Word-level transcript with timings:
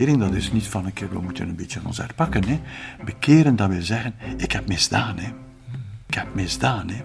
bekering, 0.00 0.30
dat 0.30 0.42
is 0.42 0.52
niet 0.52 0.66
van 0.66 0.84
een 0.84 1.08
we 1.10 1.20
moeten 1.20 1.48
een 1.48 1.56
beetje 1.56 1.80
ons 1.84 1.96
herpakken. 1.96 2.44
Hè. 2.48 2.60
Bekeren, 3.04 3.56
dat 3.56 3.68
wil 3.68 3.82
zeggen, 3.82 4.14
ik 4.36 4.52
heb 4.52 4.68
misdaan. 4.68 5.18
Hè. 5.18 5.28
Ik 6.06 6.14
heb 6.14 6.34
misdaan. 6.34 6.88
Hè. 6.88 7.02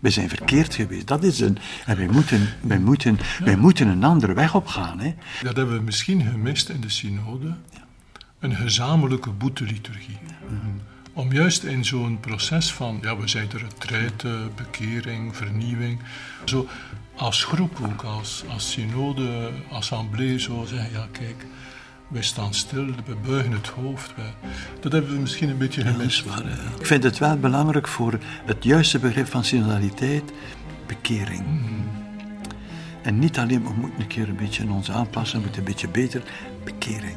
We 0.00 0.10
zijn 0.10 0.28
verkeerd 0.28 0.74
geweest. 0.74 1.06
Dat 1.06 1.24
is 1.24 1.40
een. 1.40 1.58
En 1.86 1.96
wij 1.96 2.08
moeten, 2.08 2.48
wij 2.60 2.78
moeten, 2.78 3.18
wij 3.44 3.56
moeten 3.56 3.88
een 3.88 4.04
andere 4.04 4.34
weg 4.34 4.54
opgaan. 4.54 5.00
Hè. 5.00 5.14
Dat 5.42 5.56
hebben 5.56 5.76
we 5.76 5.82
misschien 5.82 6.22
gemist 6.22 6.68
in 6.68 6.80
de 6.80 6.90
synode. 6.90 7.54
Een 8.38 8.54
gezamenlijke 8.54 9.30
boeteliturgie. 9.30 10.18
Om 11.12 11.32
juist 11.32 11.62
in 11.62 11.84
zo'n 11.84 12.20
proces 12.20 12.72
van, 12.72 12.98
ja, 13.02 13.16
we 13.16 13.28
zijn 13.28 13.48
de 13.48 13.58
retraite, 13.58 14.48
bekering, 14.56 15.36
vernieuwing, 15.36 16.00
zo 16.44 16.68
als 17.16 17.44
groep 17.44 17.78
ook, 17.82 18.02
als, 18.02 18.44
als 18.48 18.70
synode, 18.70 19.50
assemblée, 19.70 20.40
zo 20.40 20.64
zeggen, 20.68 20.92
ja 20.92 21.08
kijk, 21.12 21.46
wij 22.08 22.22
staan 22.22 22.54
stil, 22.54 22.84
we 22.84 23.16
buigen 23.26 23.52
het 23.52 23.66
hoofd. 23.66 24.14
Wij, 24.16 24.34
dat 24.80 24.92
hebben 24.92 25.12
we 25.12 25.18
misschien 25.18 25.48
een 25.48 25.58
beetje 25.58 25.82
gemist. 25.84 26.24
Ja, 26.24 26.42
Ik 26.78 26.86
vind 26.86 27.02
het 27.02 27.18
wel 27.18 27.36
belangrijk 27.38 27.88
voor 27.88 28.18
het 28.44 28.64
juiste 28.64 28.98
begrip 28.98 29.26
van 29.26 29.44
synodaliteit, 29.44 30.32
bekering. 30.86 31.44
En 33.02 33.18
niet 33.18 33.38
alleen, 33.38 33.62
we 33.62 33.72
moeten 33.72 34.00
een 34.00 34.06
keer 34.06 34.28
een 34.28 34.36
beetje 34.36 34.70
ons 34.70 34.90
aanpassen, 34.90 35.38
we 35.38 35.42
moeten 35.44 35.60
een 35.60 35.68
beetje 35.68 35.88
beter, 35.88 36.22
bekering. 36.64 37.16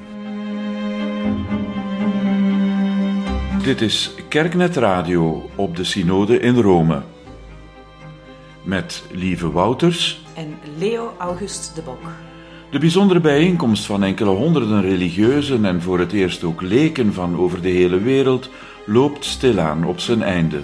Dit 3.64 3.82
is 3.82 4.12
Kerknet 4.30 4.76
Radio 4.76 5.50
op 5.56 5.76
de 5.76 5.84
Synode 5.84 6.40
in 6.40 6.56
Rome. 6.56 7.02
Met 8.64 9.04
Lieve 9.12 9.52
Wouters 9.52 10.22
en 10.34 10.58
Leo 10.78 11.14
August 11.18 11.76
de 11.76 11.82
Bok. 11.82 12.31
De 12.72 12.80
bijzondere 12.80 13.20
bijeenkomst 13.20 13.86
van 13.86 14.04
enkele 14.04 14.30
honderden 14.30 14.82
religieuzen 14.82 15.66
en 15.66 15.82
voor 15.82 16.00
het 16.00 16.12
eerst 16.12 16.44
ook 16.44 16.62
leken 16.62 17.14
van 17.14 17.38
over 17.38 17.62
de 17.62 17.70
hele 17.70 18.00
wereld 18.00 18.50
loopt 18.86 19.26
stilaan 19.26 19.86
op 19.86 20.00
zijn 20.00 20.24
einde. 20.24 20.62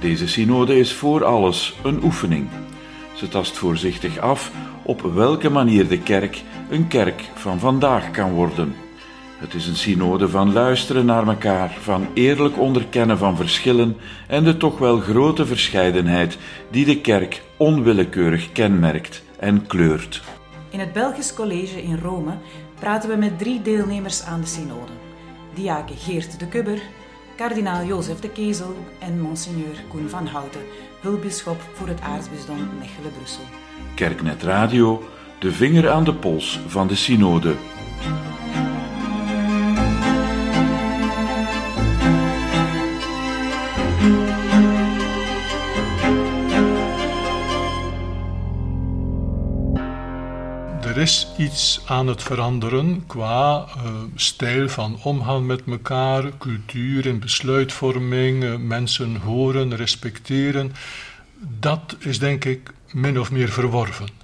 Deze 0.00 0.28
synode 0.28 0.78
is 0.78 0.92
voor 0.92 1.24
alles 1.24 1.74
een 1.84 2.02
oefening. 2.02 2.48
Ze 3.14 3.28
tast 3.28 3.56
voorzichtig 3.56 4.18
af 4.18 4.52
op 4.82 5.00
welke 5.00 5.50
manier 5.50 5.88
de 5.88 5.98
kerk 5.98 6.42
een 6.70 6.88
kerk 6.88 7.30
van 7.34 7.58
vandaag 7.58 8.10
kan 8.10 8.32
worden. 8.32 8.74
Het 9.38 9.54
is 9.54 9.66
een 9.66 9.76
synode 9.76 10.28
van 10.28 10.52
luisteren 10.52 11.06
naar 11.06 11.26
elkaar, 11.26 11.76
van 11.80 12.06
eerlijk 12.14 12.58
onderkennen 12.58 13.18
van 13.18 13.36
verschillen 13.36 13.96
en 14.28 14.44
de 14.44 14.56
toch 14.56 14.78
wel 14.78 14.98
grote 14.98 15.46
verscheidenheid 15.46 16.38
die 16.70 16.84
de 16.84 17.00
kerk 17.00 17.42
onwillekeurig 17.56 18.52
kenmerkt 18.52 19.22
en 19.38 19.66
kleurt. 19.66 20.22
In 20.72 20.80
het 20.80 20.92
Belgisch 20.92 21.34
College 21.34 21.82
in 21.82 21.98
Rome 21.98 22.36
praten 22.80 23.08
we 23.08 23.16
met 23.16 23.38
drie 23.38 23.62
deelnemers 23.62 24.22
aan 24.22 24.40
de 24.40 24.46
synode. 24.46 24.92
Diake 25.54 25.92
Geert 25.96 26.38
de 26.38 26.46
Kubber, 26.46 26.82
kardinaal 27.36 27.84
Jozef 27.84 28.20
de 28.20 28.30
Kezel 28.30 28.76
en 28.98 29.20
monseigneur 29.20 29.82
Koen 29.88 30.08
van 30.08 30.26
Houten, 30.26 30.60
hulpbisschop 31.00 31.60
voor 31.72 31.88
het 31.88 32.00
aartsbisdom 32.00 32.68
Mechelen-Brussel. 32.78 33.44
Kerknet 33.94 34.42
Radio, 34.42 35.02
de 35.38 35.52
vinger 35.52 35.90
aan 35.90 36.04
de 36.04 36.14
pols 36.14 36.60
van 36.66 36.86
de 36.86 36.94
synode. 36.94 37.54
Is 51.02 51.26
iets 51.38 51.80
aan 51.86 52.06
het 52.06 52.22
veranderen 52.22 53.06
qua 53.06 53.66
uh, 53.76 53.92
stijl 54.14 54.68
van 54.68 54.98
omgaan 55.02 55.46
met 55.46 55.62
elkaar, 55.66 56.38
cultuur 56.38 57.08
en 57.08 57.20
besluitvorming, 57.20 58.42
uh, 58.44 58.56
mensen 58.56 59.16
horen, 59.16 59.76
respecteren. 59.76 60.72
Dat 61.60 61.96
is 61.98 62.18
denk 62.18 62.44
ik 62.44 62.70
min 62.92 63.20
of 63.20 63.30
meer 63.30 63.48
verworven. 63.48 64.21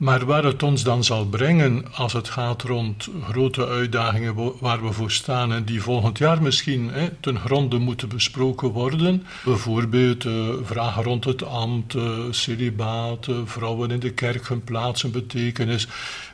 Maar 0.00 0.24
waar 0.24 0.44
het 0.44 0.62
ons 0.62 0.82
dan 0.82 1.04
zal 1.04 1.26
brengen 1.26 1.84
als 1.94 2.12
het 2.12 2.28
gaat 2.28 2.62
rond 2.62 3.08
grote 3.22 3.66
uitdagingen 3.66 4.52
waar 4.60 4.82
we 4.82 4.92
voor 4.92 5.10
staan 5.10 5.52
en 5.52 5.64
die 5.64 5.82
volgend 5.82 6.18
jaar 6.18 6.42
misschien 6.42 6.90
hè, 6.92 7.08
ten 7.20 7.38
gronde 7.38 7.78
moeten 7.78 8.08
besproken 8.08 8.68
worden, 8.68 9.26
bijvoorbeeld 9.44 10.24
uh, 10.24 10.48
vragen 10.62 11.02
rond 11.02 11.24
het 11.24 11.44
ambt, 11.44 11.94
uh, 11.94 12.18
celibaat, 12.30 13.26
uh, 13.26 13.36
vrouwen 13.44 13.90
in 13.90 13.98
de 13.98 14.12
kerk, 14.12 14.48
hun 14.48 14.64
plaats 14.64 15.04
en 15.04 15.10
betekenis, 15.10 15.88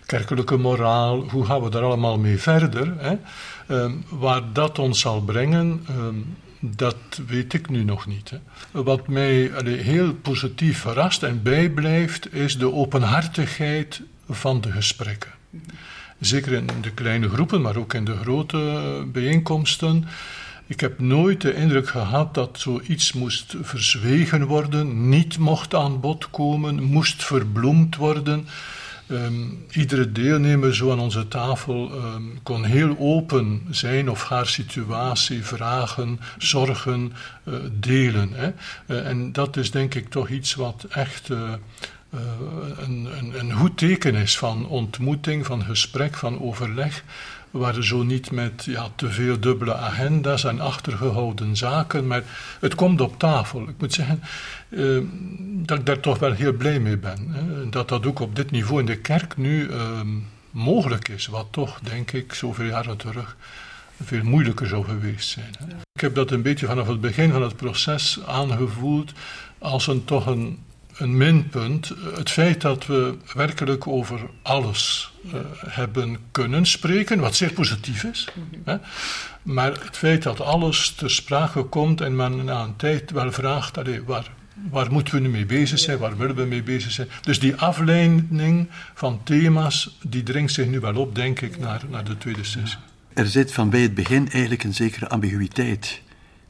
kerkelijke 0.06 0.56
moraal, 0.56 1.28
hoe 1.28 1.44
gaan 1.44 1.62
we 1.62 1.71
daar 1.71 1.83
allemaal 1.83 2.19
mee 2.19 2.38
verder? 2.38 2.94
Hè? 2.98 3.16
waar 4.09 4.43
dat 4.53 4.78
ons 4.78 5.00
zal 5.00 5.21
brengen, 5.21 5.87
dat 6.61 6.97
weet 7.27 7.53
ik 7.53 7.71
nu 7.71 7.84
nog 7.84 8.06
niet. 8.06 8.31
Hè. 8.31 8.39
Wat 8.83 9.09
mij 9.09 9.50
heel 9.65 10.15
positief 10.15 10.78
verrast 10.78 11.22
en 11.22 11.43
bijblijft, 11.43 12.34
is 12.34 12.59
de 12.59 12.72
openhartigheid 12.72 14.03
van 14.28 14.61
de 14.61 14.72
gesprekken. 14.72 15.31
Zeker 16.21 16.53
in 16.53 16.66
de 16.81 16.91
kleine 16.91 17.28
groepen, 17.28 17.61
maar 17.61 17.77
ook 17.77 17.95
in 17.95 18.05
de 18.05 18.16
grote 18.16 19.05
bijeenkomsten. 19.12 20.05
Ik 20.66 20.81
heb 20.81 21.00
nooit 21.00 21.41
de 21.41 21.55
indruk 21.55 21.89
gehad 21.89 22.34
dat 22.34 22.59
zoiets 22.61 23.12
moest 23.12 23.55
verzwegen 23.61 24.47
worden, 24.47 25.09
niet 25.09 25.39
mocht 25.39 25.75
aan 25.75 26.00
bod 26.00 26.31
komen, 26.31 26.83
moest 26.83 27.25
verbloemd 27.25 27.97
worden. 27.97 28.49
Um, 29.11 29.67
iedere 29.71 30.12
deelnemer 30.12 30.75
zo 30.75 30.93
aan 30.93 31.00
onze 31.00 31.28
tafel 31.28 31.93
um, 31.93 32.39
kon 32.43 32.65
heel 32.65 32.97
open 32.99 33.62
zijn 33.71 34.11
of 34.11 34.28
haar 34.28 34.47
situatie, 34.47 35.44
vragen, 35.44 36.21
zorgen, 36.39 37.12
uh, 37.45 37.55
delen. 37.72 38.33
Hè. 38.33 38.50
Uh, 38.87 39.09
en 39.09 39.33
dat 39.33 39.56
is 39.56 39.71
denk 39.71 39.95
ik 39.95 40.09
toch 40.09 40.28
iets 40.28 40.55
wat 40.55 40.87
echt 40.91 41.28
uh, 41.28 41.53
een, 42.77 43.09
een, 43.19 43.39
een 43.39 43.53
goed 43.53 43.77
teken 43.77 44.15
is 44.15 44.39
van 44.39 44.66
ontmoeting, 44.69 45.47
van 45.47 45.62
gesprek, 45.62 46.15
van 46.15 46.41
overleg 46.41 47.05
waren 47.59 47.84
zo 47.84 48.03
niet 48.03 48.31
met 48.31 48.65
ja, 48.65 48.89
te 48.97 49.11
veel 49.11 49.41
dubbele 49.41 49.75
agenda's 49.75 50.44
en 50.44 50.61
achtergehouden 50.61 51.56
zaken, 51.56 52.06
maar 52.06 52.22
het 52.61 52.75
komt 52.75 53.00
op 53.00 53.19
tafel. 53.19 53.69
Ik 53.69 53.75
moet 53.78 53.93
zeggen 53.93 54.22
uh, 54.69 55.03
dat 55.41 55.78
ik 55.78 55.87
daar 55.87 56.00
toch 56.00 56.19
wel 56.19 56.33
heel 56.33 56.53
blij 56.53 56.81
mee 56.81 56.97
ben. 56.97 57.28
Hè. 57.28 57.69
Dat 57.69 57.89
dat 57.89 58.06
ook 58.06 58.21
op 58.21 58.37
dit 58.37 58.50
niveau 58.50 58.81
in 58.81 58.87
de 58.87 58.99
kerk 58.99 59.37
nu 59.37 59.69
uh, 59.69 60.00
mogelijk 60.50 61.09
is, 61.09 61.27
wat 61.27 61.47
toch, 61.50 61.81
denk 61.81 62.12
ik, 62.12 62.34
zoveel 62.34 62.66
jaren 62.66 62.97
terug 62.97 63.37
veel 64.03 64.22
moeilijker 64.25 64.66
zou 64.66 64.84
geweest 64.84 65.28
zijn. 65.28 65.55
Hè. 65.59 65.77
Ik 65.93 66.00
heb 66.00 66.15
dat 66.15 66.31
een 66.31 66.43
beetje 66.43 66.66
vanaf 66.66 66.87
het 66.87 67.00
begin 67.00 67.33
van 67.33 67.43
het 67.43 67.56
proces 67.56 68.19
aangevoeld 68.27 69.12
als 69.59 69.87
een 69.87 70.05
toch 70.05 70.27
een 70.27 70.59
een 70.99 71.16
minpunt. 71.16 71.93
Het 72.15 72.31
feit 72.31 72.61
dat 72.61 72.87
we 72.87 73.15
werkelijk 73.34 73.87
over 73.87 74.21
alles 74.43 75.12
uh, 75.35 75.41
hebben 75.67 76.19
kunnen 76.31 76.67
spreken, 76.67 77.21
wat 77.21 77.35
zeer 77.35 77.53
positief 77.53 78.05
is. 78.05 78.29
Hè? 78.65 78.77
Maar 79.43 79.73
het 79.73 79.97
feit 79.97 80.23
dat 80.23 80.41
alles 80.41 80.91
ter 80.91 81.11
sprake 81.11 81.63
komt 81.63 82.01
en 82.01 82.17
men 82.17 82.45
na 82.45 82.63
een 82.63 82.77
tijd 82.77 83.11
wel 83.11 83.33
vraagt: 83.33 83.79
allee, 83.79 84.03
waar, 84.03 84.31
waar 84.71 84.93
moeten 84.93 85.15
we 85.15 85.21
nu 85.21 85.29
mee 85.29 85.47
bezig 85.47 85.79
zijn, 85.79 85.99
waar 85.99 86.17
willen 86.17 86.37
we 86.37 86.45
mee 86.45 86.63
bezig 86.63 86.93
zijn. 86.93 87.09
Dus 87.21 87.39
die 87.39 87.55
afleiding 87.55 88.69
van 88.95 89.21
thema's, 89.25 89.99
die 90.03 90.23
dringt 90.23 90.53
zich 90.53 90.67
nu 90.67 90.81
wel 90.81 90.97
op, 90.97 91.15
denk 91.15 91.41
ik, 91.41 91.59
naar, 91.59 91.83
naar 91.91 92.05
de 92.05 92.19
tweede 92.19 92.45
sessie. 92.45 92.79
Er 93.15 93.27
zit 93.27 93.53
van 93.53 93.71
bij 93.71 93.81
het 93.81 93.95
begin 93.95 94.31
eigenlijk 94.31 94.65
een 94.65 94.75
zekere 94.75 95.09
ambiguïteit 95.09 96.01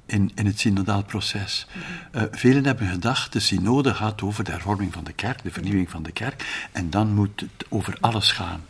in, 0.06 0.30
in 0.34 0.46
het 0.46 0.60
synodaal 0.60 1.04
proces. 1.04 1.66
Uh, 2.12 2.22
velen 2.30 2.64
hebben 2.64 2.88
gedacht, 2.88 3.32
de 3.32 3.40
synode 3.40 3.94
gaat 3.94 4.22
over 4.22 4.44
de 4.44 4.50
hervorming 4.50 4.92
van 4.92 5.04
de 5.04 5.12
kerk, 5.12 5.42
de 5.42 5.50
vernieuwing 5.50 5.90
van 5.90 6.02
de 6.02 6.12
kerk, 6.12 6.68
en 6.72 6.90
dan 6.90 7.14
moet 7.14 7.40
het 7.40 7.66
over 7.68 7.96
alles 8.00 8.32
gaan. 8.32 8.64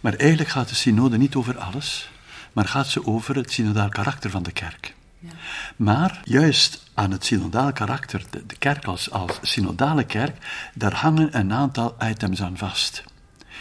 Maar 0.00 0.14
eigenlijk 0.14 0.50
gaat 0.50 0.68
de 0.68 0.74
synode 0.74 1.18
niet 1.18 1.34
over 1.34 1.58
alles, 1.58 2.10
maar 2.52 2.64
gaat 2.64 2.86
ze 2.86 3.06
over 3.06 3.36
het 3.36 3.52
synodaal 3.52 3.88
karakter 3.88 4.30
van 4.30 4.42
de 4.42 4.52
kerk. 4.52 4.94
Ja. 5.18 5.30
Maar 5.76 6.20
juist 6.24 6.90
aan 6.94 7.10
het 7.10 7.24
synodaal 7.24 7.72
karakter, 7.72 8.24
de, 8.30 8.46
de 8.46 8.56
kerk 8.56 8.84
als, 8.84 9.10
als 9.10 9.38
synodale 9.42 10.04
kerk, 10.04 10.36
daar 10.74 10.94
hangen 10.94 11.38
een 11.38 11.52
aantal 11.52 11.96
items 12.02 12.42
aan 12.42 12.56
vast. 12.56 13.04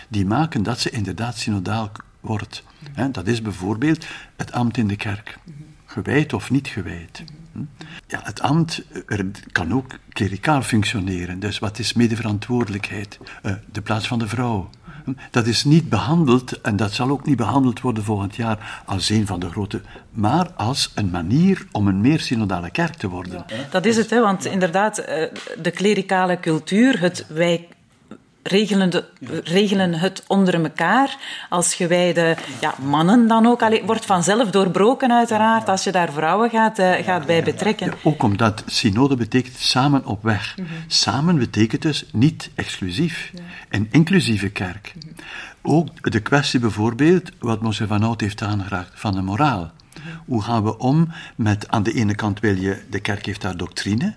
Die 0.07 0.25
maken 0.25 0.63
dat 0.63 0.79
ze 0.79 0.89
inderdaad 0.89 1.37
synodaal 1.37 1.91
wordt. 2.19 2.63
He, 2.93 3.11
dat 3.11 3.27
is 3.27 3.41
bijvoorbeeld 3.41 4.05
het 4.35 4.51
ambt 4.51 4.77
in 4.77 4.87
de 4.87 4.95
kerk 4.95 5.37
gewijd 6.03 6.33
of 6.33 6.51
niet 6.51 6.67
gewijd. 6.67 7.23
Hm? 7.51 7.59
Ja, 8.07 8.19
het 8.23 8.41
ambt 8.41 8.83
er 9.07 9.25
kan 9.51 9.73
ook 9.73 9.91
klericaal 10.09 10.61
functioneren. 10.61 11.39
Dus 11.39 11.59
wat 11.59 11.79
is 11.79 11.93
medeverantwoordelijkheid? 11.93 13.19
Uh, 13.43 13.53
de 13.71 13.81
plaats 13.81 14.07
van 14.07 14.19
de 14.19 14.27
vrouw. 14.27 14.69
Hm? 15.03 15.11
Dat 15.31 15.47
is 15.47 15.63
niet 15.63 15.89
behandeld, 15.89 16.61
en 16.61 16.75
dat 16.75 16.91
zal 16.91 17.09
ook 17.09 17.25
niet 17.25 17.37
behandeld 17.37 17.81
worden 17.81 18.03
volgend 18.03 18.35
jaar, 18.35 18.81
als 18.85 19.09
een 19.09 19.27
van 19.27 19.39
de 19.39 19.49
grote, 19.49 19.81
maar 20.11 20.51
als 20.51 20.91
een 20.95 21.09
manier 21.09 21.67
om 21.71 21.87
een 21.87 22.01
meer 22.01 22.19
synodale 22.19 22.69
kerk 22.69 22.93
te 22.93 23.09
worden. 23.09 23.45
Dat 23.69 23.85
is 23.85 23.97
het, 23.97 24.09
hè, 24.09 24.21
want 24.21 24.45
inderdaad, 24.45 24.97
eh, 24.97 25.23
de 25.61 25.71
klerikale 25.71 26.39
cultuur, 26.39 26.99
het 26.99 27.25
wij 27.27 27.67
regelen, 28.43 28.89
de, 28.89 29.05
regelen 29.43 29.93
het 29.93 30.23
onder 30.27 30.63
elkaar. 30.63 31.17
Als 31.49 31.73
gewijde 31.73 32.37
ja, 32.61 32.73
mannen 32.81 33.27
dan 33.27 33.45
ook. 33.45 33.61
Allee, 33.61 33.83
wordt 33.83 34.05
vanzelf 34.05 34.49
doorbroken 34.49 35.11
uiteraard 35.11 35.69
als 35.69 35.83
je 35.83 35.91
daar 35.91 36.11
vrouwen 36.11 36.49
gaat, 36.49 36.79
uh, 36.79 36.93
gaat 36.93 37.25
bij 37.25 37.43
betrekken. 37.43 37.93
ook 38.03 38.23
omdat 38.23 38.63
synode 38.65 39.15
betekent 39.15 39.57
samen 39.57 40.05
op 40.05 40.23
weg. 40.23 40.57
Mm 40.57 40.65
-hmm. 40.65 40.75
Samen 40.87 41.37
betekent 41.37 41.81
dus 41.81 42.05
niet 42.11 42.49
exclusief. 42.55 43.31
Een 43.69 43.87
inclusieve 43.91 44.49
kerk. 44.49 44.93
Mm 44.95 45.01
-hmm. 45.01 45.25
Ook 45.61 46.11
de 46.11 46.19
kwestie 46.19 46.59
bijvoorbeeld, 46.59 47.31
wat 47.39 47.61
Moshe 47.61 47.87
van 47.87 48.01
Hout 48.01 48.21
heeft 48.21 48.41
aangeraakt, 48.41 48.91
van 48.93 49.13
de 49.13 49.21
moraal. 49.21 49.71
Hoe 50.25 50.41
gaan 50.41 50.63
we 50.63 50.77
om 50.77 51.11
met, 51.35 51.67
aan 51.67 51.83
de 51.83 51.93
ene 51.93 52.15
kant 52.15 52.39
wil 52.39 52.55
je, 52.55 52.81
de 52.89 52.99
kerk 52.99 53.25
heeft 53.25 53.43
haar 53.43 53.57
doctrine, 53.57 54.13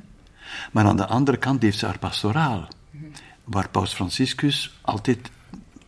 maar 0.72 0.84
aan 0.84 0.96
de 0.96 1.06
andere 1.06 1.36
kant 1.36 1.62
heeft 1.62 1.78
ze 1.78 1.86
haar 1.86 1.98
pastoraal. 1.98 2.69
Waar 3.44 3.68
Paus 3.68 3.94
Franciscus 3.94 4.78
altijd 4.80 5.30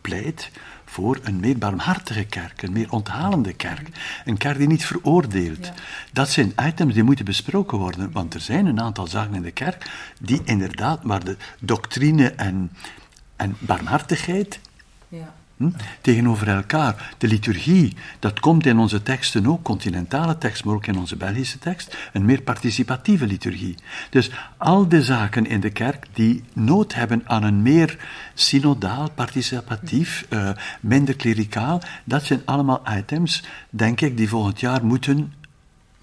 pleit 0.01 0.51
voor 0.85 1.19
een 1.23 1.39
meer 1.39 1.57
barmhartige 1.57 2.23
kerk, 2.23 2.61
een 2.61 2.71
meer 2.71 2.91
onthalende 2.91 3.53
kerk. 3.53 3.89
Een 4.25 4.37
kerk 4.37 4.57
die 4.57 4.67
niet 4.67 4.85
veroordeelt. 4.85 5.71
Dat 6.13 6.29
zijn 6.29 6.53
items 6.61 6.93
die 6.93 7.03
moeten 7.03 7.25
besproken 7.25 7.77
worden, 7.77 8.11
want 8.11 8.33
er 8.33 8.39
zijn 8.39 8.65
een 8.65 8.81
aantal 8.81 9.07
zaken 9.07 9.35
in 9.35 9.41
de 9.41 9.51
kerk 9.51 9.89
die 10.19 10.41
inderdaad, 10.43 10.99
waar 11.03 11.23
de 11.23 11.37
doctrine 11.59 12.31
en, 12.31 12.71
en 13.35 13.55
barmhartigheid. 13.59 14.59
Hm? 15.57 15.69
Tegenover 16.01 16.47
elkaar. 16.47 17.15
De 17.17 17.27
liturgie, 17.27 17.95
dat 18.19 18.39
komt 18.39 18.65
in 18.65 18.77
onze 18.77 19.03
teksten 19.03 19.47
ook, 19.47 19.63
continentale 19.63 20.37
tekst, 20.37 20.65
maar 20.65 20.75
ook 20.75 20.87
in 20.87 20.97
onze 20.97 21.15
Belgische 21.15 21.59
tekst, 21.59 21.97
een 22.13 22.25
meer 22.25 22.41
participatieve 22.41 23.27
liturgie. 23.27 23.75
Dus 24.09 24.31
al 24.57 24.87
de 24.87 25.03
zaken 25.03 25.45
in 25.45 25.59
de 25.59 25.69
kerk 25.69 26.07
die 26.13 26.43
nood 26.53 26.93
hebben 26.93 27.21
aan 27.25 27.43
een 27.43 27.61
meer 27.61 27.97
synodaal, 28.33 29.11
participatief, 29.11 30.25
uh, 30.29 30.49
minder 30.79 31.15
klericaal, 31.15 31.81
dat 32.03 32.23
zijn 32.23 32.41
allemaal 32.45 32.81
items, 32.97 33.43
denk 33.69 34.01
ik, 34.01 34.17
die 34.17 34.29
volgend 34.29 34.59
jaar 34.59 34.85
moeten 34.85 35.33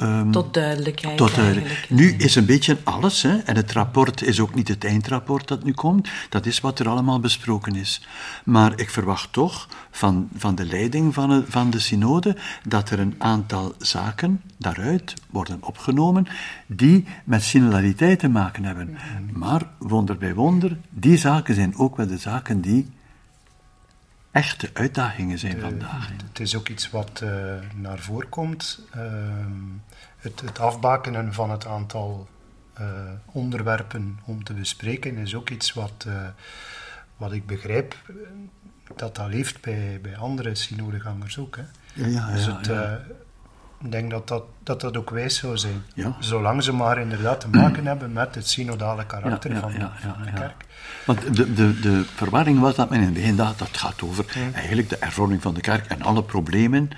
Um, 0.03 0.31
tot 0.31 0.55
duidelijkheid. 0.55 1.17
Tot 1.17 1.35
duidelijk. 1.35 1.87
Nu 1.89 2.13
is 2.13 2.35
een 2.35 2.47
beetje 2.47 2.79
alles, 2.85 3.23
hè, 3.23 3.37
en 3.39 3.57
het 3.57 3.73
rapport 3.73 4.23
is 4.23 4.41
ook 4.41 4.55
niet 4.55 4.69
het 4.69 4.85
eindrapport 4.85 5.49
dat 5.49 5.65
nu 5.65 5.73
komt, 5.73 6.09
dat 6.29 6.47
is 6.47 6.61
wat 6.61 6.79
er 6.79 6.89
allemaal 6.89 7.21
besproken 7.21 7.75
is. 7.75 8.07
Maar 8.45 8.73
ik 8.77 8.91
verwacht 8.91 9.33
toch 9.33 9.69
van, 9.91 10.29
van 10.37 10.55
de 10.55 10.65
leiding 10.65 11.15
van, 11.15 11.29
de, 11.29 11.45
van 11.49 11.71
de 11.71 11.79
synode 11.79 12.37
dat 12.69 12.91
er 12.91 12.99
een 12.99 13.15
aantal 13.19 13.75
zaken 13.79 14.41
daaruit 14.57 15.15
worden 15.31 15.59
opgenomen 15.61 16.27
die 16.67 17.05
met 17.25 17.43
synodaliteit 17.43 18.19
te 18.19 18.29
maken 18.29 18.65
hebben. 18.65 18.91
Mhm. 18.91 19.39
Maar, 19.39 19.63
wonder 19.79 20.19
bij 20.19 20.35
wonder, 20.35 20.77
die 20.91 21.17
zaken 21.17 21.55
zijn 21.55 21.77
ook 21.77 21.97
wel 21.97 22.07
de 22.07 22.19
zaken 22.19 22.61
die 22.61 22.91
echte 24.31 24.71
uitdagingen 24.73 25.39
zijn 25.39 25.61
vandaag. 25.61 26.11
Het 26.29 26.41
is 26.41 26.57
ook 26.57 26.69
iets 26.69 26.91
wat 26.91 27.21
uh, 27.25 27.31
naar 27.75 27.99
voren 27.99 28.29
komt. 28.29 28.81
Uh, 28.97 29.03
het, 30.23 30.41
het, 30.41 30.59
afbakenen 30.59 31.33
van 31.33 31.51
het 31.51 31.67
aantal 31.67 32.29
uh, 32.81 32.87
onderwerpen 33.27 34.19
om 34.25 34.45
te 34.45 34.53
bespreken 34.53 35.17
is 35.17 35.35
ook 35.35 35.51
iets 35.51 35.73
wat, 35.73 36.07
wat 37.17 37.33
ik 37.33 37.47
begrijp 37.47 37.97
dat 38.97 39.17
dat 39.17 39.29
leeft 39.29 39.61
bij, 39.61 39.99
bij 40.03 40.17
andere 40.17 40.55
synodegangers 40.55 41.39
ook. 41.39 41.57
Hè. 41.57 41.63
Ja, 41.95 42.07
ja, 42.07 42.33
dus 42.33 42.45
ja, 42.45 42.57
het, 42.57 42.69
ik 43.85 43.93
denk 43.93 44.11
dat 44.11 44.29
dat, 44.29 44.45
dat 44.63 44.81
dat 44.81 44.97
ook 44.97 45.11
wijs 45.11 45.37
zou 45.37 45.59
zijn. 45.59 45.83
Zolang 46.19 46.63
ze 46.63 46.73
maar 46.73 46.99
inderdaad 46.99 47.41
te 47.41 47.49
maken 47.49 47.87
hebben 47.87 48.13
met 48.13 48.35
het 48.35 48.49
synodale 48.49 49.07
karakter 49.07 49.57
van, 49.57 49.73
van, 49.73 50.25
de 50.25 50.33
kerk. 50.35 50.65
Want 51.07 51.37
de, 51.37 51.53
de, 51.53 51.81
de 51.81 52.05
verwarring 52.15 52.61
was 52.61 52.75
dat 52.75 52.91
men 52.91 52.99
in 52.99 53.05
het 53.05 53.15
begin 53.15 53.37
dacht, 53.37 53.59
dat 53.59 53.77
gaat 53.77 54.03
over 54.03 54.25
eigenlijk 54.55 54.89
de 54.89 54.97
hervorming 55.01 55.43
van 55.43 55.55
de 55.55 55.61
kerk 55.61 55.87
en 55.87 56.03
alle 56.03 56.23
problemen. 56.23 56.91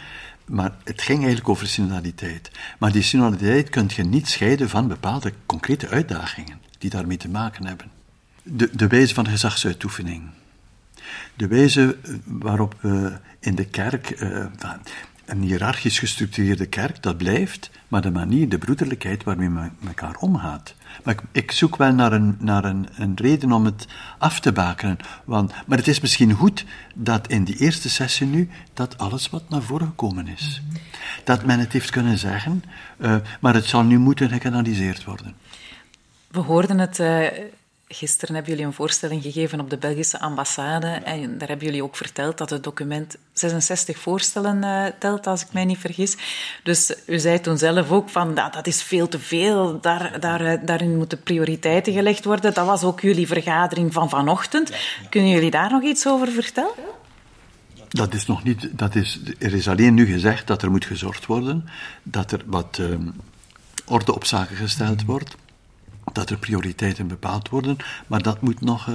Maar 0.44 0.76
het 0.85 1.02
ging 1.02 1.19
eigenlijk 1.19 1.49
over 1.49 1.67
synodaliteit. 1.67 2.50
Maar 2.79 2.93
die 2.93 3.02
synodaliteit 3.02 3.69
kun 3.69 3.91
je 3.96 4.05
niet 4.05 4.29
scheiden 4.29 4.69
van 4.69 4.88
bepaalde 4.88 5.32
concrete 5.46 5.88
uitdagingen 5.88 6.61
die 6.79 6.91
daarmee 6.91 7.17
te 7.17 7.29
maken 7.29 7.67
hebben. 7.67 7.91
De, 8.43 8.70
de 8.73 8.87
wijze 8.87 9.14
van 9.14 9.29
gezagsuitoefening. 9.29 10.23
De 11.35 11.46
wijze 11.46 11.96
waarop 12.25 12.76
we 12.81 13.19
in 13.41 13.55
de 13.55 13.64
kerk, 13.64 14.20
uh, 14.20 14.46
een 15.26 15.42
hiërarchisch 15.42 15.98
gestructureerde 15.98 16.66
kerk, 16.66 17.02
dat 17.02 17.16
blijft, 17.16 17.70
maar 17.88 18.02
de 18.02 18.10
manier, 18.10 18.48
de 18.48 18.58
broederlijkheid 18.58 19.24
waarmee 19.24 19.48
men 19.48 19.76
elkaar 19.86 20.16
omgaat. 20.16 20.74
Maar 21.04 21.14
ik, 21.14 21.20
ik, 21.32 21.52
zoek 21.52 21.76
wel 21.76 21.92
naar, 21.92 22.12
een, 22.12 22.36
naar 22.38 22.64
een, 22.64 22.88
een, 22.96 23.12
reden 23.16 23.52
om 23.52 23.64
het 23.64 23.86
af 24.18 24.40
te 24.40 24.52
bakenen. 24.52 24.96
Want, 25.24 25.52
maar 25.66 25.78
het 25.78 25.88
is 25.88 26.00
misschien 26.00 26.32
goed 26.32 26.64
dat 26.94 27.28
in 27.28 27.44
die 27.44 27.56
eerste 27.56 27.90
sessie 27.90 28.26
nu, 28.26 28.50
dat 28.74 28.98
alles 28.98 29.30
wat 29.30 29.48
naar 29.48 29.62
voren 29.62 29.86
gekomen 29.86 30.28
is. 30.28 30.62
Dat 31.24 31.44
men 31.44 31.58
het 31.58 31.72
heeft 31.72 31.90
kunnen 31.90 32.18
zeggen, 32.18 32.64
uh, 32.98 33.16
maar 33.40 33.54
het 33.54 33.64
zal 33.64 33.84
nu 33.84 33.98
moeten 33.98 34.28
gekanaliseerd 34.28 35.04
worden. 35.04 35.34
We 36.28 36.40
hoorden 36.40 36.78
het 36.78 36.98
uh, 36.98 37.26
Gisteren 37.88 38.34
hebben 38.34 38.52
jullie 38.52 38.66
een 38.66 38.72
voorstelling 38.72 39.22
gegeven 39.22 39.60
op 39.60 39.70
de 39.70 39.76
Belgische 39.76 40.20
ambassade. 40.20 40.86
En 40.86 41.38
daar 41.38 41.48
hebben 41.48 41.66
jullie 41.66 41.82
ook 41.82 41.96
verteld 41.96 42.38
dat 42.38 42.50
het 42.50 42.64
document 42.64 43.16
66 43.32 43.98
voorstellen 43.98 44.62
uh, 44.62 44.86
telt, 44.98 45.26
als 45.26 45.42
ik 45.42 45.52
mij 45.52 45.64
niet 45.64 45.78
vergis. 45.78 46.16
Dus 46.62 46.94
u 47.06 47.19
zei 47.19 47.40
toen 47.40 47.58
zelf 47.58 47.90
ook 47.90 48.08
van 48.08 48.34
dat, 48.34 48.52
dat 48.52 48.66
is 48.66 48.82
veel 48.82 49.08
te 49.08 49.19
veel. 49.19 49.81
Daar, 49.81 50.20
daar, 50.20 50.40
eh, 50.40 50.66
daarin 50.66 50.96
moeten 50.96 51.22
prioriteiten 51.22 51.92
gelegd 51.92 52.25
worden. 52.25 52.54
Dat 52.54 52.66
was 52.66 52.82
ook 52.82 53.00
jullie 53.00 53.26
vergadering 53.26 53.92
van 53.92 54.08
vanochtend. 54.08 54.72
Kunnen 55.10 55.31
jullie 55.31 55.50
daar 55.50 55.70
nog 55.70 55.82
iets 55.82 56.06
over 56.06 56.28
vertellen? 56.28 56.75
Dat 57.88 58.14
is 58.14 58.26
nog 58.26 58.44
niet. 58.44 58.69
Dat 58.78 58.94
is, 58.94 59.20
er 59.38 59.54
is 59.54 59.69
alleen 59.69 59.94
nu 59.94 60.06
gezegd 60.06 60.46
dat 60.46 60.62
er 60.62 60.70
moet 60.70 60.84
gezorgd 60.84 61.26
worden. 61.26 61.69
Dat 62.02 62.32
er 62.32 62.42
wat 62.46 62.78
uh, 62.81 62.96
orde 63.84 64.14
op 64.14 64.25
zaken 64.25 64.56
gesteld 64.56 65.04
wordt 65.04 65.36
dat 66.12 66.30
er 66.30 66.36
prioriteiten 66.36 67.06
bepaald 67.06 67.48
worden, 67.48 67.76
maar 68.06 68.22
dat 68.22 68.40
moet 68.40 68.60
nog. 68.60 68.86
Uh, 68.86 68.94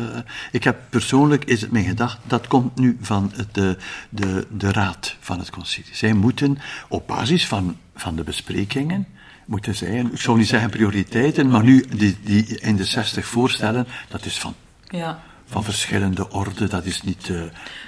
ik 0.51 0.63
heb 0.63 0.79
persoonlijk 0.89 1.45
is 1.45 1.61
het 1.61 1.71
mijn 1.71 1.85
gedacht, 1.85 2.17
dat 2.27 2.47
komt 2.47 2.75
nu 2.75 2.97
van 3.01 3.31
het, 3.35 3.53
de, 3.53 3.77
de, 4.09 4.47
de 4.51 4.71
raad 4.71 5.15
van 5.19 5.39
het 5.39 5.49
concilie. 5.49 5.95
Zij 5.95 6.13
moeten 6.13 6.57
op 6.87 7.07
basis 7.07 7.47
van, 7.47 7.77
van 7.95 8.15
de 8.15 8.23
besprekingen 8.23 9.07
moeten 9.45 9.75
zij, 9.75 9.99
ik 10.11 10.19
zou 10.19 10.37
niet 10.37 10.47
zeggen 10.47 10.69
prioriteiten, 10.69 11.49
maar 11.49 11.63
nu 11.63 11.85
die, 11.95 12.17
die 12.23 12.59
in 12.59 12.75
de 12.75 12.85
60 12.85 13.25
voorstellen, 13.25 13.87
dat 14.09 14.25
is 14.25 14.39
van, 14.39 14.55
ja. 14.87 15.19
Van 15.49 15.63
verschillende 15.63 16.31
orden, 16.31 16.69
dat 16.69 16.85
is 16.85 17.01
niet. 17.01 17.27
Uh, 17.27 17.41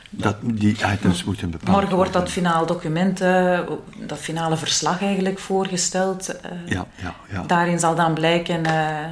dat 0.10 0.36
die 0.42 0.75
items 0.94 1.24
moeten 1.24 1.50
bepaald 1.50 1.78
Morgen 1.78 1.96
wordt 1.96 2.13
dat 2.13 2.30
finale 2.30 2.66
document, 2.66 3.22
uh, 3.22 3.60
dat 3.98 4.18
finale 4.18 4.58
verslag 4.58 5.01
eigenlijk 5.01 5.39
voorgesteld. 5.39 6.30
Uh, 6.30 6.51
ja, 6.65 6.86
ja, 6.96 7.15
ja. 7.32 7.44
Daarin 7.44 7.80
zal 7.80 7.96
dan 7.96 8.13
blijken. 8.13 8.68
Uh, 8.68 9.06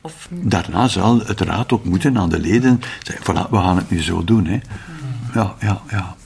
of... 0.00 0.28
Daarna 0.30 0.88
zal 0.88 1.18
het 1.18 1.40
raad 1.40 1.72
ook 1.72 1.84
moeten 1.84 2.18
aan 2.18 2.28
de 2.28 2.38
leden 2.38 2.80
zeggen: 3.02 3.24
voilà, 3.24 3.50
we 3.50 3.56
gaan 3.56 3.76
het 3.76 3.90
nu 3.90 4.02
zo 4.02 4.24
doen. 4.24 4.46
Hè. 4.46 4.60
Ja, 5.34 5.54
ja, 5.60 5.80
ja. 5.90 6.16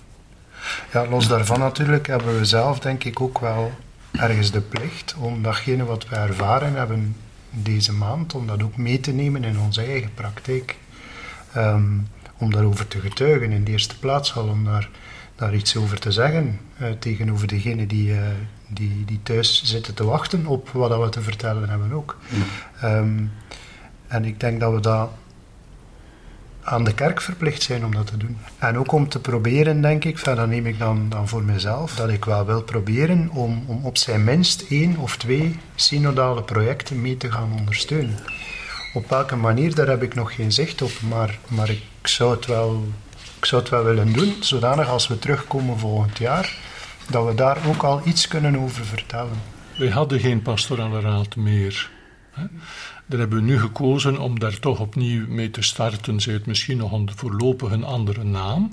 Ja, 0.92 1.06
los 1.06 1.28
daarvan 1.28 1.58
natuurlijk 1.58 2.06
hebben 2.06 2.38
we 2.38 2.44
zelf 2.44 2.78
denk 2.78 3.04
ik 3.04 3.20
ook 3.20 3.38
wel 3.38 3.73
ergens 4.12 4.50
de 4.50 4.61
plicht 4.61 5.14
om 5.18 5.42
datgene 5.42 5.85
wat 5.85 6.08
we 6.08 6.16
ervaren 6.16 6.75
hebben 6.75 7.16
deze 7.50 7.92
maand, 7.92 8.35
om 8.35 8.46
dat 8.46 8.62
ook 8.62 8.76
mee 8.76 9.00
te 9.00 9.12
nemen 9.12 9.44
in 9.44 9.58
onze 9.58 9.82
eigen 9.82 10.14
praktijk. 10.14 10.76
Um, 11.56 12.08
om 12.38 12.52
daarover 12.52 12.88
te 12.88 13.00
getuigen 13.00 13.50
in 13.50 13.64
de 13.64 13.70
eerste 13.70 13.98
plaats 13.98 14.34
al, 14.34 14.48
om 14.48 14.64
daar, 14.64 14.88
daar 15.36 15.54
iets 15.54 15.76
over 15.76 15.98
te 16.00 16.12
zeggen 16.12 16.60
uh, 16.80 16.88
tegenover 16.98 17.46
degenen 17.46 17.88
die, 17.88 18.10
uh, 18.10 18.18
die, 18.68 19.04
die 19.04 19.20
thuis 19.22 19.62
zitten 19.64 19.94
te 19.94 20.04
wachten 20.04 20.46
op 20.46 20.68
wat 20.68 21.02
we 21.02 21.08
te 21.08 21.20
vertellen 21.20 21.68
hebben 21.68 21.92
ook. 21.92 22.18
Um, 22.84 23.32
en 24.06 24.25
ik 24.25 24.40
denk 24.40 24.60
dat 24.60 24.72
we 24.72 24.80
dat 24.80 25.10
aan 26.62 26.84
de 26.84 26.94
kerk 26.94 27.20
verplicht 27.20 27.62
zijn 27.62 27.84
om 27.84 27.94
dat 27.94 28.06
te 28.06 28.16
doen. 28.16 28.36
En 28.58 28.78
ook 28.78 28.92
om 28.92 29.08
te 29.08 29.20
proberen, 29.20 29.80
denk 29.80 30.04
ik, 30.04 30.25
dat 30.25 30.48
neem 30.48 30.66
ik 30.66 30.78
dan, 30.78 31.08
dan 31.08 31.28
voor 31.28 31.42
mezelf, 31.42 31.94
dat 31.94 32.08
ik 32.08 32.25
wel 32.25 32.46
wil 32.46 32.62
proberen 32.62 33.30
om, 33.30 33.64
om 33.66 33.84
op 33.84 33.96
zijn 33.96 34.25
minst 34.25 34.64
één 34.68 34.96
of 34.96 35.16
twee 35.16 35.58
synodale 35.75 36.42
projecten 36.42 37.00
mee 37.00 37.16
te 37.16 37.32
gaan 37.32 37.52
ondersteunen. 37.58 38.18
Op 38.96 39.08
welke 39.08 39.36
manier, 39.36 39.74
daar 39.74 39.86
heb 39.86 40.02
ik 40.02 40.14
nog 40.14 40.34
geen 40.34 40.52
zicht 40.52 40.82
op, 40.82 40.90
maar, 41.08 41.38
maar 41.48 41.70
ik, 41.70 41.82
zou 42.02 42.34
het 42.34 42.46
wel, 42.46 42.84
ik 43.38 43.44
zou 43.44 43.62
het 43.62 43.70
wel 43.70 43.84
willen 43.84 44.12
doen, 44.12 44.34
zodanig 44.40 44.88
als 44.88 45.06
we 45.06 45.18
terugkomen 45.18 45.78
volgend 45.78 46.18
jaar, 46.18 46.56
dat 47.10 47.26
we 47.26 47.34
daar 47.34 47.58
ook 47.66 47.82
al 47.82 48.00
iets 48.04 48.28
kunnen 48.28 48.58
over 48.58 48.84
vertellen. 48.84 49.42
Wij 49.78 49.88
hadden 49.88 50.20
geen 50.20 50.42
pastorale 50.42 51.00
raad 51.00 51.36
meer. 51.36 51.90
Daar 53.06 53.18
hebben 53.18 53.38
we 53.38 53.44
nu 53.44 53.58
gekozen 53.58 54.18
om 54.18 54.38
daar 54.38 54.58
toch 54.58 54.80
opnieuw 54.80 55.26
mee 55.28 55.50
te 55.50 55.62
starten. 55.62 56.20
Zij 56.20 56.32
het 56.32 56.46
misschien 56.46 56.76
nog 56.76 56.92
een, 56.92 57.10
voorlopig 57.14 57.70
een 57.70 57.84
andere 57.84 58.24
naam. 58.24 58.72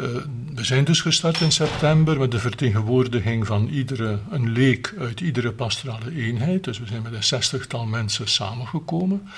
Uh, 0.00 0.06
we 0.54 0.64
zijn 0.64 0.84
dus 0.84 1.00
gestart 1.00 1.40
in 1.40 1.52
september 1.52 2.18
met 2.18 2.30
de 2.30 2.38
vertegenwoordiging 2.38 3.46
van 3.46 3.68
iedere, 3.68 4.18
een 4.30 4.48
leek 4.52 4.94
uit 4.98 5.20
iedere 5.20 5.52
pastorale 5.52 6.16
eenheid. 6.16 6.64
Dus 6.64 6.78
we 6.78 6.86
zijn 6.86 7.02
met 7.02 7.12
een 7.12 7.24
zestigtal 7.24 7.86
mensen 7.86 8.28
samengekomen. 8.28 9.28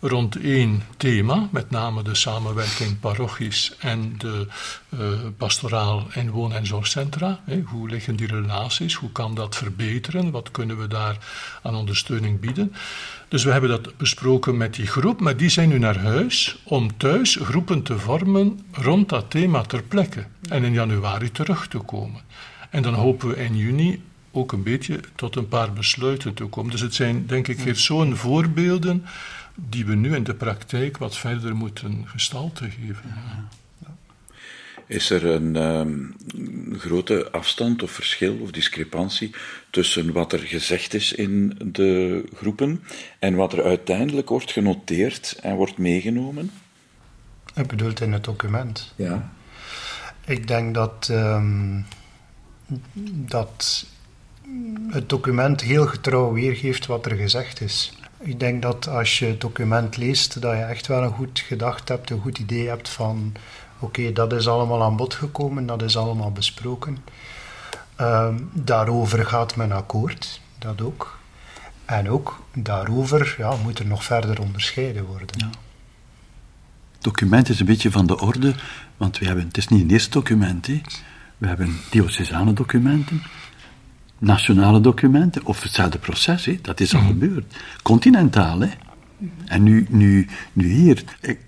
Rond 0.00 0.36
één 0.36 0.82
thema, 0.96 1.48
met 1.50 1.70
name 1.70 2.02
de 2.02 2.14
samenwerking 2.14 3.00
parochies 3.00 3.74
en 3.78 4.14
de 4.18 4.46
uh, 4.88 5.08
pastoraal 5.36 6.06
en 6.12 6.30
woon- 6.30 6.52
en 6.52 6.66
zorgcentra. 6.66 7.40
Hoe 7.64 7.88
liggen 7.88 8.16
die 8.16 8.26
relaties? 8.26 8.94
Hoe 8.94 9.12
kan 9.12 9.34
dat 9.34 9.56
verbeteren? 9.56 10.30
Wat 10.30 10.50
kunnen 10.50 10.78
we 10.78 10.86
daar 10.86 11.18
aan 11.62 11.74
ondersteuning 11.74 12.40
bieden? 12.40 12.72
Dus 13.28 13.44
we 13.44 13.50
hebben 13.50 13.70
dat 13.70 13.96
besproken 13.96 14.56
met 14.56 14.74
die 14.74 14.86
groep, 14.86 15.20
maar 15.20 15.36
die 15.36 15.48
zijn 15.48 15.68
nu 15.68 15.78
naar 15.78 15.98
huis 15.98 16.56
om 16.64 16.96
thuis 16.96 17.38
groepen 17.42 17.82
te 17.82 17.98
vormen 17.98 18.60
rond 18.72 19.08
dat 19.08 19.30
thema 19.30 19.62
ter 19.62 19.82
plekke 19.82 20.24
en 20.48 20.64
in 20.64 20.72
januari 20.72 21.30
terug 21.30 21.68
te 21.68 21.78
komen. 21.78 22.20
En 22.70 22.82
dan 22.82 22.94
hopen 22.94 23.28
we 23.28 23.36
in 23.36 23.56
juni 23.56 24.02
ook 24.32 24.52
een 24.52 24.62
beetje 24.62 25.00
tot 25.14 25.36
een 25.36 25.48
paar 25.48 25.72
besluiten 25.72 26.34
te 26.34 26.44
komen. 26.44 26.70
Dus 26.70 26.80
het 26.80 26.94
zijn, 26.94 27.26
denk 27.26 27.48
ik, 27.48 27.58
weer 27.58 27.76
zo'n 27.76 28.16
voorbeelden 28.16 29.04
die 29.56 29.86
we 29.86 29.94
nu 29.94 30.14
in 30.14 30.24
de 30.24 30.34
praktijk 30.34 30.98
wat 30.98 31.16
verder 31.16 31.56
moeten 31.56 32.04
gestalte 32.06 32.70
geven. 32.70 33.14
Is 34.86 35.10
er 35.10 35.26
een 35.26 35.56
um, 35.56 36.14
grote 36.72 37.30
afstand 37.30 37.82
of 37.82 37.90
verschil 37.90 38.38
of 38.38 38.50
discrepantie 38.50 39.34
tussen 39.70 40.12
wat 40.12 40.32
er 40.32 40.38
gezegd 40.38 40.94
is 40.94 41.12
in 41.12 41.58
de 41.64 42.24
groepen 42.34 42.82
en 43.18 43.34
wat 43.34 43.52
er 43.52 43.64
uiteindelijk 43.64 44.28
wordt 44.28 44.52
genoteerd 44.52 45.38
en 45.42 45.54
wordt 45.54 45.78
meegenomen? 45.78 46.50
Ik 47.54 47.66
bedoel 47.66 47.92
in 48.00 48.12
het 48.12 48.24
document. 48.24 48.92
Ja. 48.96 49.32
Ik 50.24 50.48
denk 50.48 50.74
dat, 50.74 51.08
um, 51.10 51.86
dat 53.04 53.86
het 54.88 55.08
document 55.08 55.60
heel 55.60 55.86
getrouw 55.86 56.32
weergeeft 56.32 56.86
wat 56.86 57.06
er 57.06 57.16
gezegd 57.16 57.60
is. 57.60 57.92
Ik 58.26 58.40
denk 58.40 58.62
dat 58.62 58.88
als 58.88 59.18
je 59.18 59.26
het 59.26 59.40
document 59.40 59.96
leest, 59.96 60.40
dat 60.40 60.56
je 60.56 60.62
echt 60.62 60.86
wel 60.86 61.02
een 61.02 61.12
goed 61.12 61.38
gedacht 61.38 61.88
hebt, 61.88 62.10
een 62.10 62.20
goed 62.20 62.38
idee 62.38 62.68
hebt 62.68 62.88
van 62.88 63.32
oké, 63.78 64.12
dat 64.12 64.32
is 64.32 64.48
allemaal 64.48 64.82
aan 64.82 64.96
bod 64.96 65.14
gekomen, 65.14 65.66
dat 65.66 65.82
is 65.82 65.96
allemaal 65.96 66.32
besproken. 66.32 66.98
Um, 68.00 68.50
daarover 68.52 69.26
gaat 69.26 69.56
men 69.56 69.72
akkoord, 69.72 70.40
dat 70.58 70.80
ook. 70.80 71.18
En 71.84 72.10
ook 72.10 72.42
daarover 72.54 73.34
ja, 73.38 73.56
moet 73.62 73.78
er 73.78 73.86
nog 73.86 74.04
verder 74.04 74.40
onderscheiden 74.40 75.04
worden. 75.04 75.26
Ja. 75.36 75.50
Het 76.92 77.02
document 77.02 77.48
is 77.48 77.60
een 77.60 77.66
beetje 77.66 77.90
van 77.90 78.06
de 78.06 78.20
orde, 78.20 78.54
want 78.96 79.18
we 79.18 79.26
hebben, 79.26 79.46
het 79.46 79.56
is 79.56 79.68
niet 79.68 79.82
een 79.82 79.90
eerste 79.90 80.10
document. 80.10 80.66
Hè. 80.66 80.80
We 81.38 81.46
hebben 81.46 81.76
diocesane 81.90 82.52
documenten, 82.52 83.22
nationale 84.18 84.80
documenten, 84.80 85.44
of 85.44 85.62
hetzelfde 85.62 85.98
proces, 85.98 86.44
hè, 86.44 86.58
dat 86.62 86.80
is 86.80 86.94
al 86.94 87.00
mm. 87.00 87.06
gebeurd. 87.06 87.56
Continentaal, 87.82 88.60
hè. 88.60 88.68
En 89.44 89.62
nu, 89.62 89.86
nu, 89.88 90.28
nu 90.52 90.68
hier, 90.68 91.04
ik, 91.20 91.38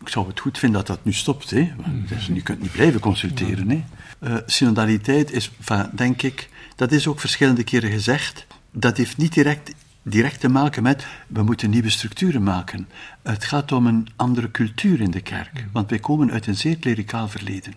ik, 0.00 0.08
zou 0.08 0.26
het 0.28 0.40
goed 0.40 0.58
vinden 0.58 0.78
dat 0.78 0.96
dat 0.96 1.04
nu 1.04 1.12
stopt, 1.12 1.50
hè. 1.50 1.72
Dus 2.08 2.26
je 2.26 2.42
kunt 2.42 2.60
niet 2.60 2.72
blijven 2.72 3.00
consulteren, 3.00 3.70
hè. 3.70 3.84
Uh, 4.20 4.36
synodaliteit 4.46 5.32
is, 5.32 5.50
denk 5.94 6.22
ik, 6.22 6.48
dat 6.76 6.92
is 6.92 7.06
ook 7.06 7.20
verschillende 7.20 7.64
keren 7.64 7.90
gezegd, 7.90 8.46
dat 8.72 8.96
heeft 8.96 9.16
niet 9.16 9.34
direct, 9.34 9.74
direct 10.02 10.40
te 10.40 10.48
maken 10.48 10.82
met, 10.82 11.06
we 11.26 11.42
moeten 11.42 11.70
nieuwe 11.70 11.90
structuren 11.90 12.42
maken. 12.42 12.88
Het 13.22 13.44
gaat 13.44 13.72
om 13.72 13.86
een 13.86 14.08
andere 14.16 14.50
cultuur 14.50 15.00
in 15.00 15.10
de 15.10 15.20
kerk, 15.20 15.64
want 15.72 15.90
wij 15.90 15.98
komen 15.98 16.30
uit 16.30 16.46
een 16.46 16.56
zeer 16.56 16.76
klericaal 16.76 17.28
verleden, 17.28 17.74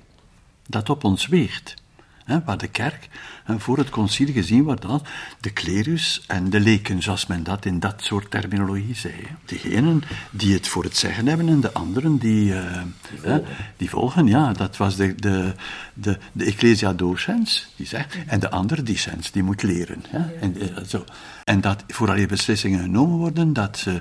dat 0.67 0.89
op 0.89 1.03
ons 1.03 1.27
weegt 1.27 1.83
hè, 2.25 2.43
waar 2.45 2.57
de 2.57 2.67
kerk 2.67 3.09
hè, 3.43 3.59
voor 3.59 3.77
het 3.77 3.89
concilie 3.89 4.33
gezien 4.33 4.63
wordt 4.63 4.85
als 4.85 5.01
de 5.39 5.51
klerus 5.51 6.23
en 6.27 6.49
de 6.49 6.59
leken, 6.59 7.03
zoals 7.03 7.25
men 7.25 7.43
dat 7.43 7.65
in 7.65 7.79
dat 7.79 8.03
soort 8.03 8.31
terminologie 8.31 8.95
zei. 8.95 9.13
Degenen 9.45 10.03
die 10.31 10.53
het 10.53 10.67
voor 10.67 10.83
het 10.83 10.97
zeggen 10.97 11.27
hebben 11.27 11.47
en 11.47 11.61
de 11.61 11.73
anderen 11.73 12.17
die, 12.17 12.53
uh, 12.53 12.81
die, 13.09 13.19
volgen. 13.19 13.31
Hè, 13.31 13.41
die 13.77 13.89
volgen. 13.89 14.27
Ja, 14.27 14.53
dat 14.53 14.77
was 14.77 14.95
de, 14.95 15.15
de, 15.15 15.53
de, 15.93 16.17
de 16.31 16.45
ecclesia 16.45 16.93
docens, 16.93 17.67
die 17.75 17.87
zegt, 17.87 18.17
en 18.27 18.39
de 18.39 18.49
andere 18.49 18.83
dissens, 18.83 19.31
die 19.31 19.43
moet 19.43 19.63
leren. 19.63 20.03
Hè, 20.07 20.33
en, 20.39 20.63
uh, 20.63 20.83
zo. 20.87 21.05
En 21.45 21.61
dat 21.61 21.83
vooral 21.87 22.15
je 22.15 22.25
beslissingen 22.25 22.79
genomen 22.79 23.17
worden, 23.17 23.53
dat... 23.53 23.85
Uh, 23.87 23.95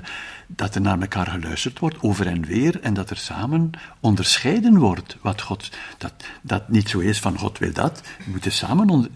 dat 0.47 0.75
er 0.75 0.81
naar 0.81 0.99
elkaar 0.99 1.27
geluisterd 1.27 1.79
wordt, 1.79 2.01
over 2.01 2.27
en 2.27 2.45
weer, 2.45 2.81
en 2.81 2.93
dat 2.93 3.09
er 3.09 3.17
samen 3.17 3.69
onderscheiden 3.99 4.77
wordt 4.77 5.17
wat 5.21 5.41
God, 5.41 5.69
dat, 5.97 6.13
dat 6.41 6.69
niet 6.69 6.89
zo 6.89 6.99
is 6.99 7.19
van 7.19 7.37
God 7.37 7.57
wil 7.57 7.73
dat, 7.73 8.01
we 8.25 8.31
moeten 8.31 8.51
samen, 8.51 9.11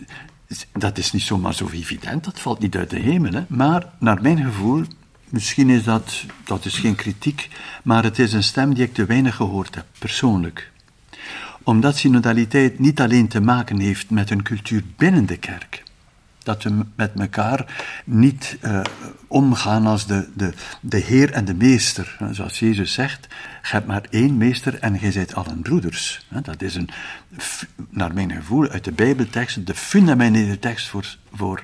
dat 0.71 0.98
is 0.98 1.12
niet 1.12 1.21
zomaar 1.21 1.53
zo 1.53 1.69
evident, 1.69 2.24
dat 2.24 2.39
valt 2.39 2.59
niet 2.59 2.75
uit 2.75 2.89
de 2.89 3.00
hemel, 3.00 3.31
hè? 3.31 3.43
maar 3.48 3.86
naar 4.00 4.21
mijn 4.21 4.43
gevoel, 4.43 4.83
misschien 5.29 5.69
is 5.69 5.83
dat, 5.83 6.24
dat 6.43 6.65
is 6.65 6.77
geen 6.77 6.95
kritiek, 6.95 7.50
maar 7.83 8.03
het 8.03 8.19
is 8.19 8.33
een 8.33 8.43
stem 8.43 8.74
die 8.74 8.83
ik 8.83 8.93
te 8.93 9.05
weinig 9.05 9.36
gehoord 9.36 9.75
heb, 9.75 9.86
persoonlijk 10.00 10.71
omdat 11.63 11.98
synodaliteit 11.98 12.79
niet 12.79 13.01
alleen 13.01 13.27
te 13.27 13.41
maken 13.41 13.79
heeft 13.79 14.09
met 14.09 14.29
een 14.29 14.43
cultuur 14.43 14.83
binnen 14.98 15.25
de 15.25 15.38
kerk, 15.38 15.83
dat 16.43 16.63
we 16.63 16.86
met 16.96 17.12
elkaar 17.19 17.65
niet 18.05 18.58
uh, 18.62 18.81
omgaan 19.27 19.86
als 19.86 20.05
de, 20.05 20.29
de, 20.36 20.53
de 20.81 20.98
Heer 20.98 21.31
en 21.31 21.46
de 21.46 21.53
Meester. 21.53 22.17
Zoals 22.31 22.60
Jezus 22.60 22.93
zegt, 22.93 23.27
je 23.62 23.69
hebt 23.69 23.88
maar 23.88 24.05
één 24.10 24.38
meester 24.38 24.79
en 24.79 24.98
je 25.01 25.12
zijt 25.12 25.36
allen 25.36 25.62
broeders. 25.62 26.25
Dat 26.43 26.62
is 26.62 26.75
een, 26.75 26.89
naar 27.89 28.13
mijn 28.13 28.31
gevoel, 28.31 28.67
uit 28.67 28.84
de 28.84 28.91
Bijbeltekst, 28.91 29.67
de 29.67 29.75
fundamentele 29.75 30.60
tekst 30.60 30.88
voor, 30.88 31.15
voor, 31.34 31.63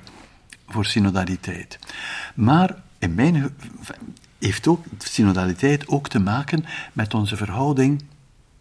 voor 0.68 0.86
synodaliteit. 0.86 1.80
Maar 2.36 2.76
in 3.00 3.16
mijn 3.16 3.56
heeft 4.40 4.68
ook 4.68 4.86
synodaliteit 4.98 5.88
ook 5.88 6.10
te 6.10 6.20
maken 6.20 6.66
met 6.94 7.14
onze 7.14 7.36
verhouding 7.36 8.04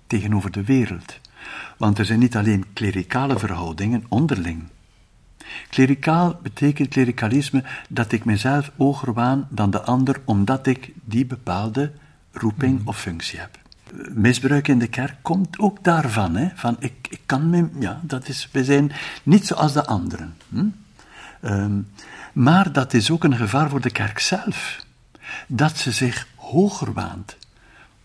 tegenover 0.06 0.50
de 0.50 0.64
wereld. 0.64 1.18
Want 1.76 1.98
er 1.98 2.04
zijn 2.04 2.18
niet 2.18 2.36
alleen 2.36 2.64
klerikale 2.72 3.38
verhoudingen 3.38 4.04
onderling. 4.08 4.62
Klerikaal 5.68 6.38
betekent 6.42 6.88
klerikalisme 6.88 7.64
dat 7.88 8.12
ik 8.12 8.24
mezelf 8.24 8.70
hoger 8.76 9.12
waan 9.12 9.46
dan 9.50 9.70
de 9.70 9.82
ander 9.82 10.20
omdat 10.24 10.66
ik 10.66 10.92
die 11.04 11.26
bepaalde 11.26 11.92
roeping 12.32 12.78
mhm. 12.78 12.88
of 12.88 13.00
functie 13.00 13.38
heb. 13.38 13.58
Misbruik 14.12 14.68
in 14.68 14.78
de 14.78 14.86
kerk 14.86 15.16
komt 15.22 15.58
ook 15.58 15.84
daarvan. 15.84 16.36
Hè? 16.36 16.48
Van 16.54 16.76
ik, 16.78 17.06
ik 17.10 17.20
kan 17.26 17.50
me, 17.50 17.68
ja, 17.78 18.00
dat 18.02 18.28
is, 18.28 18.48
we 18.52 18.64
zijn 18.64 18.92
niet 19.22 19.46
zoals 19.46 19.72
de 19.72 19.86
anderen. 19.86 20.34
Hm? 20.48 20.66
Um, 21.42 21.88
maar 22.32 22.72
dat 22.72 22.94
is 22.94 23.10
ook 23.10 23.24
een 23.24 23.36
gevaar 23.36 23.70
voor 23.70 23.80
de 23.80 23.90
kerk 23.90 24.18
zelf. 24.18 24.84
Dat 25.46 25.76
ze 25.76 25.92
zich 25.92 26.26
hoger 26.34 26.92
waant 26.92 27.36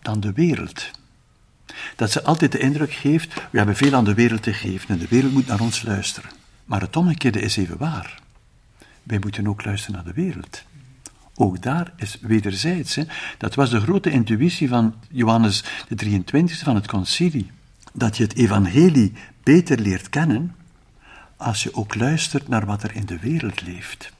dan 0.02 0.20
de 0.20 0.32
wereld. 0.32 0.90
Dat 1.96 2.10
ze 2.10 2.22
altijd 2.22 2.52
de 2.52 2.58
indruk 2.58 2.92
geeft, 2.92 3.34
we 3.50 3.58
hebben 3.58 3.76
veel 3.76 3.94
aan 3.94 4.04
de 4.04 4.14
wereld 4.14 4.42
te 4.42 4.52
geven 4.52 4.88
en 4.88 4.98
de 4.98 5.08
wereld 5.08 5.32
moet 5.32 5.46
naar 5.46 5.60
ons 5.60 5.82
luisteren. 5.82 6.30
Maar 6.70 6.80
het 6.80 6.96
omgekeerde 6.96 7.40
is 7.40 7.56
even 7.56 7.78
waar. 7.78 8.18
Wij 9.02 9.18
moeten 9.18 9.46
ook 9.46 9.64
luisteren 9.64 9.94
naar 9.94 10.14
de 10.14 10.22
wereld. 10.22 10.62
Ook 11.34 11.62
daar 11.62 11.92
is 11.96 12.18
wederzijds. 12.20 12.94
Hè. 12.94 13.04
Dat 13.38 13.54
was 13.54 13.70
de 13.70 13.80
grote 13.80 14.10
intuïtie 14.10 14.68
van 14.68 14.94
Johannes 15.08 15.64
de 15.88 15.94
23 15.94 16.58
van 16.58 16.74
het 16.74 16.86
concilie. 16.86 17.50
Dat 17.92 18.16
je 18.16 18.22
het 18.22 18.34
evangelie 18.34 19.12
beter 19.42 19.78
leert 19.78 20.08
kennen 20.08 20.54
als 21.36 21.62
je 21.62 21.74
ook 21.74 21.94
luistert 21.94 22.48
naar 22.48 22.66
wat 22.66 22.82
er 22.82 22.94
in 22.94 23.06
de 23.06 23.18
wereld 23.18 23.62
leeft. 23.62 24.12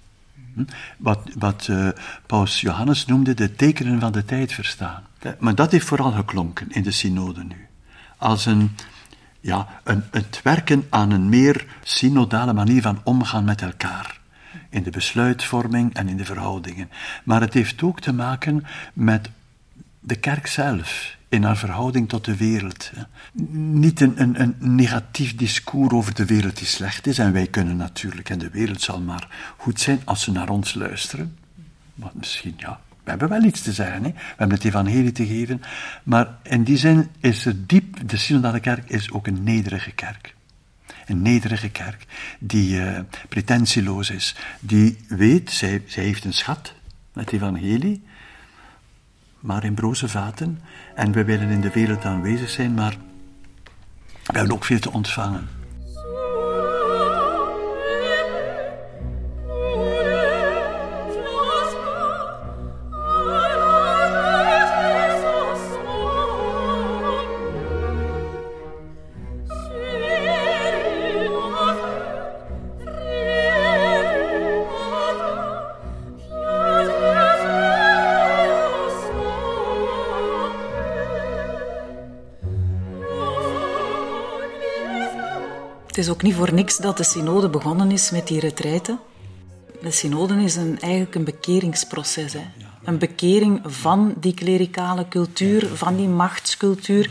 Hm? 0.55 0.65
Wat, 0.97 1.31
wat 1.39 1.67
uh, 1.71 1.89
Paus 2.27 2.61
Johannes 2.61 3.07
noemde 3.07 3.35
de 3.35 3.55
tekenen 3.55 4.01
van 4.01 4.13
de 4.13 4.25
tijd 4.25 4.53
verstaan. 4.53 5.03
Maar 5.39 5.55
dat 5.55 5.73
heeft 5.73 5.87
vooral 5.87 6.13
geklonken 6.13 6.71
in 6.71 6.83
de 6.83 6.91
synode 6.91 7.45
nu. 7.45 7.67
Als 8.17 8.47
een 8.47 8.71
ja, 9.41 9.69
een, 9.85 10.03
het 10.11 10.41
werken 10.43 10.87
aan 10.91 11.11
een 11.11 11.29
meer 11.29 11.67
synodale 11.83 12.53
manier 12.53 12.83
van 12.83 13.01
omgaan 13.05 13.45
met 13.45 13.63
elkaar. 13.63 14.21
In 14.71 14.83
de 14.83 14.91
besluitvorming 14.91 15.95
en 15.95 16.09
in 16.09 16.17
de 16.17 16.25
verhoudingen. 16.25 16.91
Maar 17.25 17.41
het 17.41 17.55
heeft 17.55 17.83
ook 17.83 18.01
te 18.01 18.13
maken 18.13 18.65
met 18.93 19.31
de 20.01 20.17
kerk 20.17 20.47
zelf, 20.47 21.17
in 21.29 21.43
haar 21.43 21.57
verhouding 21.57 22.09
tot 22.09 22.25
de 22.25 22.37
wereld. 22.37 22.91
Niet 23.63 24.01
een, 24.01 24.21
een, 24.21 24.41
een, 24.41 24.57
negatief 24.59 25.37
discours 25.37 25.93
over 25.93 26.15
de 26.15 26.25
wereld 26.25 26.57
die 26.57 26.67
slecht 26.67 27.07
is, 27.07 27.19
en 27.19 27.33
wij 27.33 27.47
kunnen 27.47 27.77
natuurlijk, 27.77 28.31
en 28.31 28.39
de 28.39 28.51
wereld 28.51 28.81
zal 28.81 29.01
maar 29.01 29.55
goed 29.57 29.81
zijn 29.81 30.01
als 30.05 30.23
ze 30.23 30.33
naar 30.33 30.49
ons 30.49 30.75
luisteren. 30.75 31.37
Maar 31.95 32.11
misschien, 32.15 32.55
ja, 32.57 32.81
we 33.13 33.19
hebben 33.19 33.41
wel 33.41 33.49
iets 33.49 33.63
te 33.63 33.73
zeggen, 33.73 34.03
hè? 34.03 34.11
we 34.11 34.35
hebben 34.37 34.57
het 34.57 34.65
evangelie 34.65 35.13
te 35.13 35.27
geven, 35.27 35.61
maar 36.03 36.29
in 36.43 36.65
die 36.65 36.77
zin 36.77 37.09
is 37.21 37.47
er 37.47 37.67
diep, 37.67 38.09
de 38.09 38.17
synodale 38.17 38.61
kerk 38.61 38.91
is 38.91 39.13
ook 39.13 39.27
een 39.27 39.43
nederige 39.43 39.91
kerk. 39.91 40.35
Een 41.07 41.23
nederige 41.23 41.69
kerk 41.69 42.07
die 42.39 42.81
uh, 42.81 42.99
pretentieloos 43.29 44.11
is, 44.11 44.37
die 44.61 44.99
weet, 45.09 45.51
zij, 45.51 45.83
zij 45.87 46.05
heeft 46.05 46.25
een 46.25 46.33
schat, 46.33 46.75
het 47.13 47.33
evangelie, 47.33 48.03
maar 49.41 49.65
in 49.65 49.75
broze 49.75 50.09
vaten, 50.09 50.61
en 50.95 51.13
we 51.13 51.25
willen 51.25 51.49
in 51.49 51.61
de 51.61 51.71
wereld 51.71 52.05
aanwezig 52.05 52.51
zijn, 52.51 52.75
maar 52.75 52.97
we 54.27 54.39
hebben 54.39 54.55
ook 54.55 54.65
veel 54.65 54.79
te 54.79 54.93
ontvangen. 54.93 55.60
Is 86.01 86.09
ook 86.09 86.23
niet 86.23 86.35
voor 86.35 86.53
niks 86.53 86.77
dat 86.77 86.97
de 86.97 87.03
synode 87.03 87.49
begonnen 87.49 87.91
is 87.91 88.11
met 88.11 88.27
die 88.27 88.41
retraite. 88.41 88.99
De 89.83 89.91
synode 89.91 90.43
is 90.43 90.57
een, 90.57 90.81
eigenlijk 90.81 91.15
een 91.15 91.25
bekeringsproces. 91.25 92.33
Hè. 92.33 92.45
Een 92.85 92.99
bekering 92.99 93.61
van 93.65 94.15
die 94.21 94.35
klerikale 94.35 95.09
cultuur, 95.09 95.67
van 95.67 95.97
die 95.97 96.09
machtscultuur. 96.09 97.11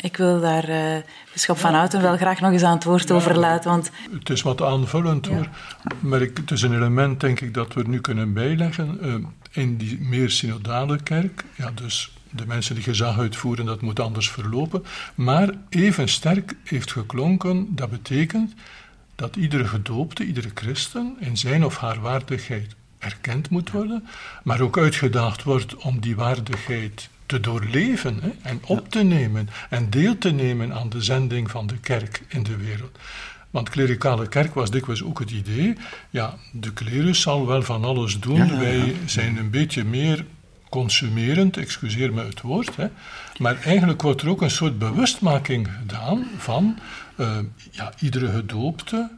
Ik 0.00 0.16
wil 0.16 0.40
daar 0.40 0.68
uh, 0.68 0.96
Bischop 1.32 1.58
van 1.58 1.74
Houten 1.74 2.02
wel 2.02 2.16
graag 2.16 2.40
nog 2.40 2.52
eens 2.52 2.62
aan 2.62 2.74
het 2.74 2.84
woord 2.84 3.10
over 3.10 3.38
laten. 3.38 3.70
Want... 3.70 3.90
Het 4.18 4.30
is 4.30 4.42
wat 4.42 4.62
aanvullend 4.62 5.26
hoor. 5.26 5.48
Maar 6.00 6.22
ik, 6.22 6.36
het 6.36 6.50
is 6.50 6.62
een 6.62 6.74
element, 6.74 7.20
denk 7.20 7.40
ik, 7.40 7.54
dat 7.54 7.74
we 7.74 7.82
nu 7.86 8.00
kunnen 8.00 8.32
bijleggen. 8.32 8.98
Uh, 9.02 9.14
in 9.50 9.76
die 9.76 10.00
meer 10.00 10.30
synodale 10.30 11.02
kerk, 11.02 11.44
ja, 11.56 11.70
dus 11.74 12.12
de 12.32 12.46
mensen 12.46 12.74
die 12.74 12.84
gezag 12.84 13.18
uitvoeren, 13.18 13.64
dat 13.64 13.80
moet 13.80 14.00
anders 14.00 14.30
verlopen. 14.30 14.84
Maar 15.14 15.50
even 15.68 16.08
sterk 16.08 16.54
heeft 16.64 16.92
geklonken, 16.92 17.66
dat 17.70 17.90
betekent 17.90 18.54
dat 19.14 19.36
iedere 19.36 19.66
gedoopte, 19.66 20.24
iedere 20.24 20.50
christen 20.54 21.16
in 21.20 21.36
zijn 21.36 21.64
of 21.64 21.76
haar 21.76 22.00
waardigheid 22.00 22.74
erkend 22.98 23.50
moet 23.50 23.70
worden, 23.70 24.06
maar 24.42 24.60
ook 24.60 24.78
uitgedaagd 24.78 25.42
wordt 25.42 25.76
om 25.76 26.00
die 26.00 26.16
waardigheid 26.16 27.08
te 27.26 27.40
doorleven 27.40 28.18
hè, 28.22 28.30
en 28.42 28.60
op 28.66 28.90
te 28.90 29.02
nemen 29.02 29.48
en 29.70 29.90
deel 29.90 30.18
te 30.18 30.30
nemen 30.30 30.72
aan 30.72 30.88
de 30.88 31.02
zending 31.02 31.50
van 31.50 31.66
de 31.66 31.78
kerk 31.78 32.22
in 32.28 32.42
de 32.42 32.56
wereld. 32.56 32.98
Want 33.50 33.68
klerikale 33.68 34.28
kerk 34.28 34.54
was 34.54 34.70
dikwijls 34.70 35.02
ook 35.02 35.18
het 35.18 35.30
idee, 35.30 35.76
ja, 36.10 36.34
de 36.52 36.72
klerus 36.72 37.20
zal 37.20 37.46
wel 37.46 37.62
van 37.62 37.84
alles 37.84 38.20
doen, 38.20 38.58
wij 38.58 38.96
zijn 39.06 39.36
een 39.36 39.50
beetje 39.50 39.84
meer 39.84 40.24
consumerend, 40.72 41.56
excuseer 41.56 42.12
me 42.12 42.24
het 42.24 42.40
woord, 42.40 42.76
hè, 42.76 42.86
maar 43.38 43.60
eigenlijk 43.60 44.02
wordt 44.02 44.22
er 44.22 44.28
ook 44.28 44.42
een 44.42 44.50
soort 44.50 44.78
bewustmaking 44.78 45.68
gedaan 45.78 46.26
van, 46.36 46.78
uh, 47.16 47.38
ja, 47.70 47.92
iedere 48.00 48.32
gedoopte 48.32 49.10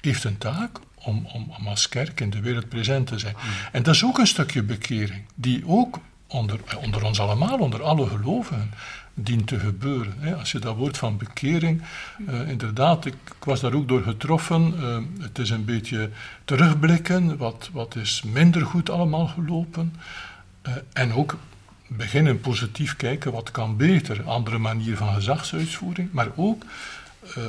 heeft 0.00 0.24
een 0.24 0.38
taak 0.38 0.78
om, 0.94 1.26
om, 1.32 1.52
om 1.58 1.66
als 1.66 1.88
kerk 1.88 2.20
in 2.20 2.30
de 2.30 2.40
wereld 2.40 2.68
present 2.68 3.06
te 3.06 3.18
zijn. 3.18 3.34
Mm. 3.36 3.50
En 3.72 3.82
dat 3.82 3.94
is 3.94 4.04
ook 4.04 4.18
een 4.18 4.26
stukje 4.26 4.62
bekering, 4.62 5.22
die 5.34 5.62
ook 5.66 5.98
onder, 6.26 6.60
onder 6.82 7.04
ons 7.04 7.20
allemaal, 7.20 7.58
onder 7.58 7.82
alle 7.82 8.06
gelovigen, 8.06 8.70
dient 9.14 9.46
te 9.46 9.58
gebeuren. 9.58 10.14
Hè. 10.18 10.36
Als 10.36 10.52
je 10.52 10.58
dat 10.58 10.76
woord 10.76 10.98
van 10.98 11.16
bekering, 11.16 11.82
uh, 12.28 12.48
inderdaad, 12.48 13.04
ik, 13.06 13.14
ik, 13.24 13.44
was 13.44 13.60
daar 13.60 13.74
ook 13.74 13.88
door 13.88 14.02
getroffen. 14.02 14.74
Uh, 14.80 14.98
het 15.20 15.38
is 15.38 15.50
een 15.50 15.64
beetje 15.64 16.10
terugblikken, 16.44 17.36
wat, 17.36 17.70
wat 17.72 17.96
is 17.96 18.22
minder 18.22 18.66
goed 18.66 18.90
allemaal 18.90 19.26
gelopen. 19.26 19.94
Uh, 20.68 20.74
en 20.92 21.12
ook 21.12 21.36
beginnen 21.86 22.40
positief 22.40 22.96
kijken, 22.96 23.32
wat 23.32 23.50
kan 23.50 23.76
beter. 23.76 24.22
Andere 24.22 24.58
manier 24.58 24.96
van 24.96 25.14
gezagsuitvoering, 25.14 26.12
maar 26.12 26.28
ook 26.36 26.64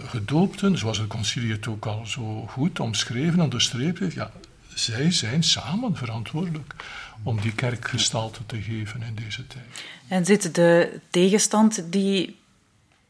gedoopten, 0.07 0.77
zoals 0.77 0.97
het 0.97 1.07
concilie 1.07 1.51
het 1.51 1.67
ook 1.67 1.86
al 1.86 2.05
zo 2.05 2.45
goed 2.47 2.79
omschreven, 2.79 3.39
onderstreept 3.39 4.00
heeft, 4.00 4.13
ja, 4.13 4.31
zij 4.74 5.12
zijn 5.12 5.43
samen 5.43 5.95
verantwoordelijk 5.95 6.75
om 7.24 7.41
die 7.41 7.53
kerk 7.53 7.88
gestalte 7.88 8.45
te 8.45 8.62
geven 8.62 9.01
in 9.01 9.15
deze 9.15 9.47
tijd. 9.47 9.65
En 10.07 10.25
zit 10.25 10.55
de 10.55 11.00
tegenstand 11.09 11.83
die 11.91 12.36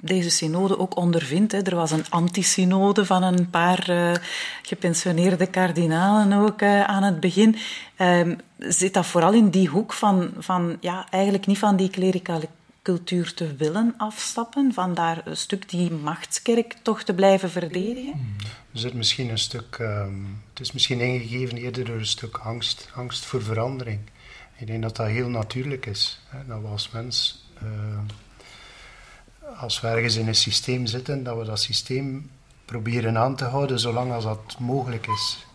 deze 0.04 0.30
synode 0.30 0.80
ook 0.80 0.98
ondervindt. 0.98 1.52
Hè. 1.52 1.62
Er 1.62 1.76
was 1.76 1.92
een 1.92 2.10
antisynode 2.10 3.06
van 3.06 3.24
een 3.24 3.50
paar 3.50 3.90
uh, 3.90 4.12
gepensioneerde 4.62 5.48
kardinalen 5.48 6.34
ook 6.34 6.62
uh, 6.62 6.84
aan 6.84 7.04
het 7.04 7.20
begin. 7.20 7.56
Um, 8.00 8.38
zit 8.58 8.94
dat 8.94 9.06
vooral 9.06 9.34
in 9.34 9.50
die 9.50 9.68
hoek 9.68 9.94
van, 9.94 10.32
van 10.38 10.78
ja, 10.80 11.08
eigenlijk 11.10 11.46
niet 11.46 11.58
van 11.58 11.76
die 11.76 11.90
klerikale 11.90 12.48
cultuur 12.82 13.34
te 13.34 13.56
willen 13.56 13.94
afstappen, 13.98 14.74
van 14.74 14.94
daar 14.94 15.22
een 15.26 15.38
stuk 15.38 15.70
die 15.70 15.92
machtskerk 15.92 16.76
toch 16.82 17.04
te 17.04 17.14
blijven 17.14 17.50
verdedigen? 17.50 18.12
Hmm. 18.12 18.36
Er 18.74 18.80
zit 18.80 18.94
misschien 18.94 19.30
een 19.30 19.38
stuk, 19.38 19.78
um, 19.80 20.44
het 20.50 20.60
is 20.60 20.72
misschien 20.72 21.00
ingegeven 21.00 21.58
eerder 21.58 21.86
door 21.86 21.96
een 21.96 22.06
stuk 22.06 22.38
angst, 22.38 22.90
angst 22.96 23.26
voor 23.26 23.44
verandering. 23.44 24.00
Ik 24.58 24.68
denk 24.68 24.82
dat 24.82 24.96
dat 24.96 25.08
heel 25.08 25.30
natuurlijk 25.30 25.86
is. 25.86 26.20
Hè, 26.28 26.46
dat 26.48 26.62
we 26.62 26.68
als 26.68 26.90
mens, 26.92 27.46
uh, 27.64 28.00
als 29.60 29.82
we 29.82 29.88
ergens 29.88 30.16
in 30.16 30.28
een 30.28 30.36
systeem 30.36 30.86
zitten, 30.86 31.24
dat 31.24 31.38
we 31.38 31.44
dat 31.46 31.60
systeem 31.60 32.30
proberen 32.66 33.18
aan 33.18 33.36
te 33.36 33.46
houden 33.46 33.80
zolang 33.80 34.12
als 34.12 34.24
dat 34.24 34.56
mogelijk 34.60 35.08
is. 35.08 35.46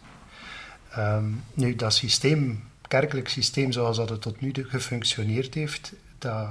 Um, 0.98 1.44
nu, 1.54 1.76
dat 1.76 1.94
systeem, 1.94 2.62
kerkelijk 2.98 3.28
systeem 3.28 3.72
zoals 3.72 3.96
dat 3.96 4.08
het 4.08 4.20
tot 4.20 4.40
nu 4.40 4.52
toe 4.52 4.64
gefunctioneerd 4.64 5.54
heeft, 5.54 5.92
dat 6.18 6.48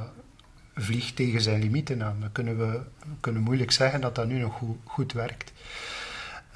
vliegt 0.76 1.16
tegen 1.16 1.42
zijn 1.42 1.62
limieten 1.62 2.04
aan. 2.04 2.18
Dan 2.20 2.32
kunnen 2.32 2.58
we, 2.58 2.80
kunnen 3.20 3.42
moeilijk 3.42 3.72
zeggen 3.72 4.02
dat 4.02 4.16
dat 4.16 4.28
nu 4.28 4.40
nog 4.40 4.62
goed, 4.84 5.14
werkt. 5.14 5.52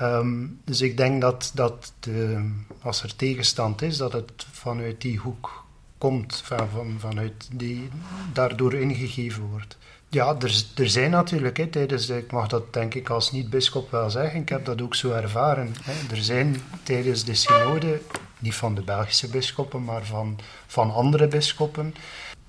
Um, 0.01 0.59
dus 0.63 0.81
ik 0.81 0.97
denk 0.97 1.21
dat, 1.21 1.51
dat 1.53 1.93
de, 1.99 2.49
als 2.81 3.03
er 3.03 3.15
tegenstand 3.15 3.81
is, 3.81 3.97
dat 3.97 4.13
het 4.13 4.45
vanuit 4.51 5.01
die 5.01 5.17
hoek 5.17 5.65
komt, 5.97 6.41
van, 6.45 6.69
van, 6.69 6.95
vanuit 6.99 7.49
die 7.51 7.89
daardoor 8.33 8.73
ingegeven 8.73 9.43
wordt. 9.43 9.77
Ja, 10.09 10.35
er, 10.39 10.65
er 10.75 10.89
zijn 10.89 11.11
natuurlijk, 11.11 11.71
tijdens, 11.71 12.09
ik 12.09 12.31
mag 12.31 12.47
dat 12.47 12.73
denk 12.73 12.93
ik 12.93 13.09
als 13.09 13.31
niet-bischop 13.31 13.91
wel 13.91 14.09
zeggen, 14.09 14.41
ik 14.41 14.49
heb 14.49 14.65
dat 14.65 14.81
ook 14.81 14.95
zo 14.95 15.11
ervaren. 15.11 15.75
Er 16.11 16.23
zijn 16.23 16.61
tijdens 16.83 17.23
de 17.23 17.35
synode, 17.35 18.01
niet 18.45 18.55
van 18.55 18.75
de 18.75 18.81
Belgische 18.81 19.27
bisschoppen, 19.27 19.83
maar 19.83 20.05
van, 20.05 20.39
van 20.67 20.93
andere 20.93 21.27
bisschoppen, 21.27 21.95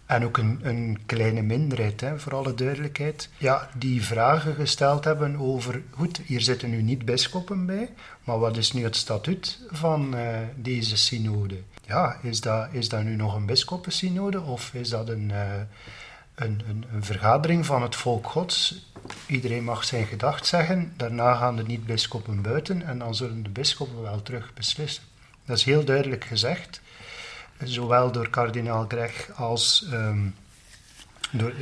en 0.07 0.25
ook 0.25 0.37
een, 0.37 0.61
een 0.63 0.99
kleine 1.07 1.43
minderheid, 1.43 2.01
hè, 2.01 2.19
voor 2.19 2.35
alle 2.35 2.55
duidelijkheid, 2.55 3.29
ja, 3.37 3.71
die 3.75 4.05
vragen 4.05 4.55
gesteld 4.55 5.05
hebben 5.05 5.37
over, 5.37 5.83
goed, 5.91 6.21
hier 6.25 6.41
zitten 6.41 6.71
nu 6.71 6.83
niet 6.83 7.05
bisschoppen 7.05 7.67
bij, 7.67 7.89
maar 8.25 8.39
wat 8.39 8.57
is 8.57 8.73
nu 8.73 8.83
het 8.83 8.97
statuut 8.97 9.59
van 9.71 10.15
uh, 10.15 10.39
deze 10.57 10.97
synode? 10.97 11.63
Ja, 11.87 12.19
is 12.23 12.41
dat, 12.41 12.69
is 12.71 12.89
dat 12.89 13.03
nu 13.03 13.17
nog 13.17 13.35
een 13.35 13.47
bisschoppensynode 13.47 14.41
of 14.41 14.75
is 14.75 14.89
dat 14.89 15.09
een, 15.09 15.29
uh, 15.31 15.53
een, 16.35 16.63
een, 16.69 16.85
een, 16.93 17.05
vergadering 17.05 17.67
van 17.67 17.83
het 17.83 17.97
volk 17.97 18.27
gods? 18.27 18.91
Iedereen 19.27 19.65
mag 19.65 19.85
zijn 19.85 20.07
gedacht 20.07 20.47
zeggen, 20.47 20.93
daarna 20.97 21.35
gaan 21.35 21.57
de 21.57 21.63
niet-bisschoppen 21.63 22.43
buiten 22.43 22.83
en 22.83 22.99
dan 22.99 23.15
zullen 23.15 23.43
de 23.43 23.51
bisschoppen 23.51 24.03
wel 24.03 24.23
terug 24.23 24.55
beslissen. 24.55 25.05
Dat 25.47 25.57
is 25.57 25.65
heel 25.65 25.85
duidelijk 25.85 26.25
gezegd 26.25 26.81
zowel 27.65 28.13
door 28.13 28.31
kardinaal 28.31 28.85
Greg 28.89 29.31
als 29.35 29.89
um, 29.93 30.35
door, 31.31 31.53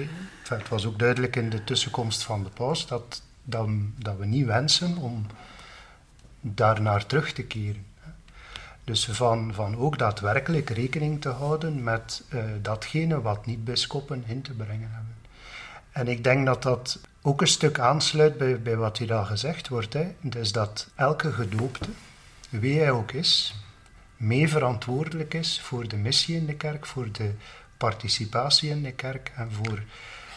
het 0.48 0.68
was 0.68 0.86
ook 0.86 0.98
duidelijk 0.98 1.36
in 1.36 1.50
de 1.50 1.64
tussenkomst 1.64 2.22
van 2.22 2.42
de 2.42 2.50
paus 2.50 2.86
dat, 2.86 3.22
dat, 3.44 3.68
we 4.18 4.26
niet 4.26 4.46
wensen 4.46 4.96
om 4.96 5.26
daarnaar 6.40 7.06
terug 7.06 7.32
te 7.32 7.42
keren. 7.42 7.86
Dus 8.84 9.04
van, 9.04 9.54
van 9.54 9.76
ook 9.76 9.98
daadwerkelijk 9.98 10.70
rekening 10.70 11.20
te 11.20 11.28
houden 11.28 11.82
met 11.82 12.22
uh, 12.28 12.44
datgene 12.62 13.20
wat 13.20 13.46
niet-bisschoppen 13.46 14.24
in 14.26 14.42
te 14.42 14.52
brengen 14.52 14.90
hebben. 14.92 15.14
En 15.92 16.08
ik 16.08 16.24
denk 16.24 16.46
dat 16.46 16.62
dat 16.62 16.98
ook 17.22 17.40
een 17.40 17.46
stuk 17.46 17.78
aansluit 17.78 18.38
bij, 18.38 18.62
bij 18.62 18.76
wat 18.76 18.98
hier 18.98 19.14
al 19.14 19.24
gezegd 19.24 19.68
wordt. 19.68 19.92
Hè. 19.92 20.14
Dus 20.20 20.52
dat 20.52 20.90
elke 20.94 21.32
gedoopte, 21.32 21.88
wie 22.48 22.78
hij 22.78 22.90
ook 22.90 23.12
is, 23.12 23.54
mee 24.24 24.48
verantwoordelijk 24.48 25.34
is 25.34 25.60
voor 25.60 25.88
de 25.88 25.96
missie 25.96 26.36
in 26.36 26.46
de 26.46 26.54
kerk, 26.54 26.86
voor 26.86 27.12
de 27.12 27.30
participatie 27.76 28.70
in 28.70 28.82
de 28.82 28.92
kerk 28.92 29.32
en 29.36 29.52
voor, 29.52 29.82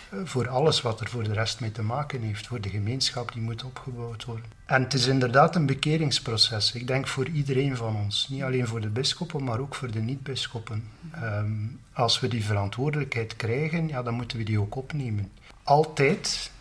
eh, 0.09 0.19
voor 0.23 0.47
alles 0.47 0.81
wat 0.81 1.01
er 1.01 1.09
voor 1.09 1.23
de 1.23 1.33
rest 1.33 1.59
mee 1.59 1.71
te 1.71 1.81
maken 1.81 2.21
heeft, 2.21 2.47
voor 2.47 2.61
de 2.61 2.69
gemeenschap 2.69 3.31
die 3.33 3.41
moet 3.41 3.63
opgebouwd 3.63 4.25
worden. 4.25 4.45
En 4.65 4.83
het 4.83 4.93
is 4.93 5.07
inderdaad 5.07 5.55
een 5.55 5.65
bekeringsproces, 5.65 6.73
ik 6.73 6.87
denk 6.87 7.07
voor 7.07 7.27
iedereen 7.27 7.75
van 7.75 7.95
ons, 7.95 8.27
niet 8.29 8.43
alleen 8.43 8.67
voor 8.67 8.81
de 8.81 8.89
bisschoppen, 8.89 9.43
maar 9.43 9.59
ook 9.59 9.75
voor 9.75 9.91
de 9.91 9.99
niet-bisschoppen. 10.01 10.83
Um, 11.23 11.79
als 11.93 12.19
we 12.19 12.27
die 12.27 12.45
verantwoordelijkheid 12.45 13.35
krijgen, 13.35 13.87
ja, 13.87 14.03
dan 14.03 14.13
moeten 14.13 14.37
we 14.37 14.43
die 14.43 14.59
ook 14.59 14.75
opnemen. 14.75 15.31
Altijd, 15.63 16.51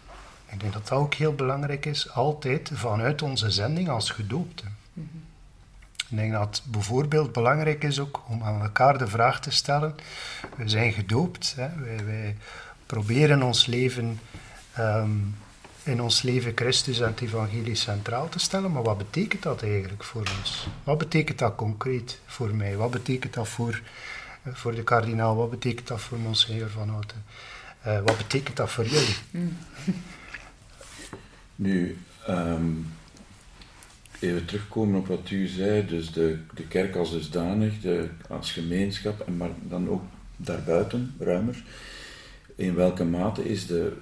ik 0.49 0.61
denk 0.61 0.73
dat 0.73 0.89
dat 0.89 0.99
ook 0.99 1.15
heel 1.15 1.35
belangrijk 1.35 1.87
is, 1.87 2.11
altijd 2.11 2.71
vanuit 2.75 3.23
onze 3.23 3.51
zending 3.51 3.89
als 3.89 4.11
gedoopten. 4.11 4.77
Ik 6.09 6.17
denk 6.17 6.33
dat 6.33 6.57
het 6.57 6.63
bijvoorbeeld 6.65 7.33
belangrijk 7.33 7.83
is 7.83 8.01
ook 8.01 8.23
om 8.29 8.43
aan 8.43 8.63
elkaar 8.63 8.99
de 8.99 9.07
vraag 9.07 9.41
te 9.41 9.51
stellen. 9.51 9.95
We 10.57 10.69
zijn 10.69 10.93
gedoopt. 10.93 11.55
Hè? 11.57 11.69
Wij, 11.83 12.05
wij, 12.05 12.37
proberen 12.87 13.43
ons 13.43 13.67
leven, 13.67 14.21
um, 14.79 15.37
in 15.83 16.03
ons 16.03 16.23
leven 16.23 16.53
Christus 16.55 17.01
en 17.01 17.07
het 17.07 17.21
evangelie 17.21 17.75
centraal 17.75 18.29
te 18.29 18.39
stellen. 18.39 18.73
Maar 18.73 18.83
wat 18.83 18.99
betekent 18.99 19.43
dat 19.43 19.63
eigenlijk 19.63 20.05
voor 20.05 20.25
ons? 20.39 20.69
Wat 20.85 20.99
betekent 20.99 21.39
dat 21.39 21.55
concreet 21.55 22.21
voor 22.27 22.55
mij? 22.55 22.77
Wat 22.77 22.91
betekent 22.91 23.35
dat 23.35 23.49
voor, 23.49 23.81
uh, 24.43 24.55
voor 24.55 24.75
de 24.75 24.83
kardinaal? 24.83 25.37
Wat 25.37 25.51
betekent 25.51 25.87
dat 25.87 26.01
voor 26.01 26.19
Monsignor 26.19 26.71
van 26.71 26.89
Houten? 26.89 27.25
Uh, 27.87 27.99
wat 28.05 28.17
betekent 28.17 28.57
dat 28.57 28.71
voor 28.71 28.87
jullie? 28.87 29.17
Mm. 29.31 29.57
Nu, 31.57 31.99
um, 32.29 32.93
even 34.21 34.45
terugkomen 34.45 34.99
op 34.99 35.07
wat 35.07 35.31
u 35.31 35.47
zei, 35.47 35.87
dus 35.87 36.13
de, 36.13 36.39
de 36.55 36.67
kerk 36.67 36.97
als 36.97 37.11
dusdanig, 37.11 37.81
de, 37.81 38.09
als 38.29 38.53
gemeenschap, 38.53 39.21
en 39.21 39.37
maar 39.37 39.51
dan 39.69 39.89
ook 39.89 40.03
daarbuiten, 40.37 41.15
ruimer. 41.19 41.63
In 42.55 42.75
welke 42.75 43.05
mate 43.05 43.49
is 43.49 43.67
de, 43.67 43.93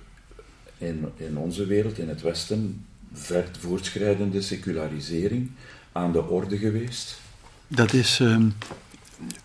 in, 0.79 1.05
in 1.17 1.37
onze 1.37 1.67
wereld, 1.67 1.99
in 1.99 2.09
het 2.09 2.23
Westen, 2.23 2.87
ver 3.13 3.49
voortschrijdende 3.59 4.43
secularisering 4.43 5.51
aan 5.93 6.13
de 6.13 6.25
orde 6.25 6.59
geweest? 6.59 7.21
Dat 7.69 7.93
is 7.93 8.21
ehm, 8.21 8.49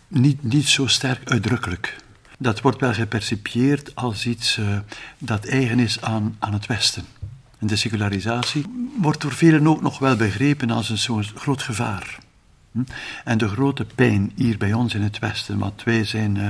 niet, 0.08 0.43
niet 0.43 0.67
zo 0.67 0.88
sterk 0.88 1.29
uitdrukkelijk. 1.29 1.95
Dat 2.38 2.62
wordt 2.62 2.79
wel 2.79 2.93
gepercipieerd 2.93 3.95
als 3.95 4.25
iets 4.25 4.58
uh, 4.58 4.79
dat 5.17 5.45
eigen 5.45 5.79
is 5.79 6.01
aan, 6.01 6.36
aan 6.39 6.53
het 6.53 6.65
Westen. 6.65 7.05
En 7.60 7.67
de 7.67 7.76
secularisatie 7.76 8.65
wordt 8.98 9.22
door 9.22 9.34
velen 9.34 9.67
ook 9.67 9.82
nog 9.82 10.00
wel 10.00 10.15
begrepen 10.15 10.69
als 10.69 10.89
een 10.89 10.98
soort 10.98 11.34
groot 11.36 11.62
gevaar. 11.62 12.17
Hm? 12.72 12.82
En 13.24 13.38
de 13.38 13.48
grote 13.48 13.86
pijn 13.95 14.32
hier 14.36 14.58
bij 14.58 14.74
ons 14.74 14.93
in 14.93 15.02
het 15.02 15.19
Westen, 15.19 15.58
want 15.58 15.84
wij 15.84 16.04
zijn. 16.04 16.36
Uh, 16.36 16.48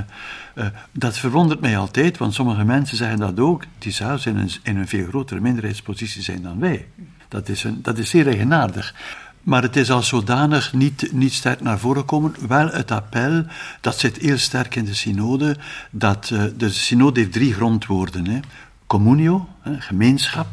uh, 0.56 0.65
dat 0.91 1.17
verwondert 1.17 1.60
mij 1.60 1.78
altijd, 1.78 2.17
want 2.17 2.34
sommige 2.34 2.63
mensen 2.63 2.98
zeggen 2.98 3.19
dat 3.19 3.39
ook, 3.39 3.63
die 3.78 3.91
zelfs 3.91 4.26
in 4.26 4.38
een, 4.38 4.50
in 4.63 4.78
een 4.78 4.88
veel 4.88 5.08
grotere 5.08 5.39
minderheidspositie 5.39 6.22
zijn 6.22 6.41
dan 6.41 6.60
wij. 6.60 6.88
Dat 7.28 7.50
is, 7.50 7.63
een, 7.63 7.80
dat 7.82 7.98
is 7.98 8.10
zeer 8.10 8.28
eigenaardig. 8.28 8.95
Maar 9.43 9.62
het 9.62 9.76
is 9.76 9.91
als 9.91 10.08
zodanig 10.08 10.74
niet, 10.74 11.12
niet 11.12 11.34
sterk 11.34 11.62
naar 11.62 11.80
voren 11.80 12.06
komen. 12.06 12.36
Wel 12.48 12.67
het 12.67 12.91
appel, 12.91 13.45
dat 13.82 14.00
zit 14.00 14.17
heel 14.17 14.38
sterk 14.38 14.76
in 14.76 14.86
de 14.86 14.93
synode, 14.93 15.58
dat 15.91 16.30
uh, 16.34 16.43
de 16.58 16.69
synode 16.69 17.19
heeft 17.19 17.32
drie 17.32 17.54
grondwoorden. 17.54 18.28
Hè. 18.28 18.39
Communio, 18.88 19.48
hè, 19.62 19.82
gemeenschap, 19.82 20.48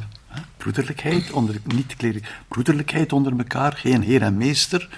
broederlijkheid 0.57 1.31
onder, 1.31 1.61
niet 1.65 1.97
broederlijkheid 2.49 3.13
onder 3.13 3.39
elkaar, 3.39 3.73
geen 3.73 4.03
heer 4.03 4.23
en 4.23 4.37
meester. 4.37 4.89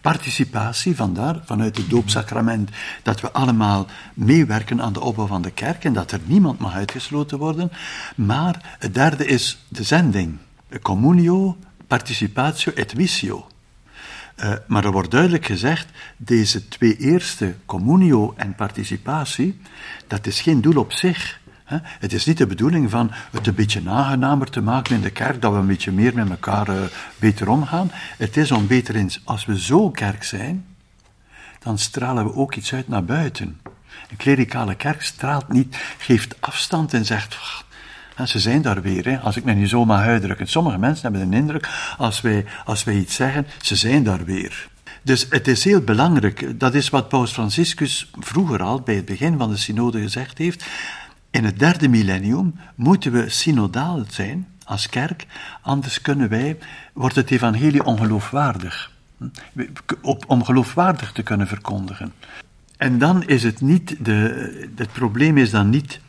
Participatie, 0.00 0.96
vandaar, 0.96 1.40
vanuit 1.44 1.76
het 1.76 1.90
doopsacrament, 1.90 2.70
dat 3.02 3.20
we 3.20 3.32
allemaal 3.32 3.86
meewerken 4.14 4.82
aan 4.82 4.92
de 4.92 5.00
opbouw 5.00 5.26
van 5.26 5.42
de 5.42 5.50
kerk 5.50 5.84
en 5.84 5.92
dat 5.92 6.12
er 6.12 6.20
niemand 6.24 6.58
mag 6.58 6.74
uitgesloten 6.74 7.38
worden. 7.38 7.70
Maar 8.16 8.76
het 8.78 8.94
derde 8.94 9.26
is 9.26 9.64
de 9.68 9.82
zending. 9.82 10.36
Communio, 10.82 11.56
participatio 11.86 12.72
et 12.72 12.96
missio. 12.96 13.46
Uh, 14.36 14.52
maar 14.66 14.84
er 14.84 14.92
wordt 14.92 15.10
duidelijk 15.10 15.46
gezegd, 15.46 15.88
deze 16.16 16.68
twee 16.68 16.96
eerste, 16.96 17.54
communio 17.66 18.34
en 18.36 18.54
participatie, 18.54 19.60
dat 20.06 20.26
is 20.26 20.40
geen 20.40 20.60
doel 20.60 20.76
op 20.76 20.92
zich. 20.92 21.40
Het 21.64 22.12
is 22.12 22.26
niet 22.26 22.38
de 22.38 22.46
bedoeling 22.46 22.90
van 22.90 23.10
het 23.30 23.46
een 23.46 23.54
beetje 23.54 23.82
nagenamer 23.82 24.50
te 24.50 24.60
maken 24.60 24.94
in 24.94 25.00
de 25.00 25.10
kerk, 25.10 25.42
dat 25.42 25.52
we 25.52 25.58
een 25.58 25.66
beetje 25.66 25.92
meer 25.92 26.14
met 26.14 26.30
elkaar 26.30 26.68
uh, 26.68 26.82
beter 27.18 27.48
omgaan. 27.48 27.90
Het 28.18 28.36
is 28.36 28.50
om 28.50 28.66
beter 28.66 28.94
eens, 28.94 29.20
als 29.24 29.44
we 29.44 29.60
zo 29.60 29.90
kerk 29.90 30.24
zijn, 30.24 30.66
dan 31.58 31.78
stralen 31.78 32.24
we 32.24 32.34
ook 32.34 32.54
iets 32.54 32.72
uit 32.72 32.88
naar 32.88 33.04
buiten. 33.04 33.60
Een 34.10 34.16
klerikale 34.16 34.74
kerk 34.74 35.02
straalt 35.02 35.48
niet, 35.48 35.76
geeft 35.98 36.36
afstand 36.40 36.94
en 36.94 37.04
zegt, 37.04 37.38
ze 38.24 38.38
zijn 38.38 38.62
daar 38.62 38.82
weer, 38.82 39.18
als 39.18 39.36
ik 39.36 39.44
me 39.44 39.52
nu 39.52 39.68
zo 39.68 39.84
mag 39.84 40.00
uitdrukken. 40.00 40.48
Sommige 40.48 40.78
mensen 40.78 41.12
hebben 41.12 41.30
de 41.30 41.36
indruk, 41.36 41.68
als 41.96 42.20
wij, 42.20 42.44
als 42.64 42.84
wij 42.84 42.94
iets 42.94 43.14
zeggen, 43.14 43.46
ze 43.60 43.76
zijn 43.76 44.04
daar 44.04 44.24
weer. 44.24 44.68
Dus 45.02 45.26
het 45.30 45.48
is 45.48 45.64
heel 45.64 45.80
belangrijk, 45.80 46.60
dat 46.60 46.74
is 46.74 46.88
wat 46.88 47.08
Paus 47.08 47.32
Franciscus 47.32 48.10
vroeger 48.20 48.62
al, 48.62 48.80
bij 48.80 48.94
het 48.94 49.04
begin 49.04 49.38
van 49.38 49.50
de 49.50 49.56
synode 49.56 50.00
gezegd 50.00 50.38
heeft. 50.38 50.64
In 51.34 51.44
het 51.44 51.58
derde 51.58 51.88
millennium 51.88 52.54
moeten 52.74 53.12
we 53.12 53.28
synodaal 53.28 54.04
zijn 54.08 54.46
als 54.64 54.88
kerk, 54.88 55.26
anders 55.62 56.00
kunnen 56.00 56.28
wij, 56.28 56.58
wordt 56.92 57.14
het 57.14 57.30
evangelie 57.30 57.84
ongeloofwaardig. 57.84 58.90
om 60.26 60.44
geloofwaardig 60.44 61.12
te 61.12 61.22
kunnen 61.22 61.46
verkondigen. 61.46 62.12
En 62.76 62.98
dan 62.98 63.22
is 63.22 63.42
het 63.42 63.60
niet, 63.60 64.04
de, 64.04 64.68
het 64.76 64.92
probleem 64.92 65.38
is 65.38 65.50
dan 65.50 65.70
niet 65.70 66.00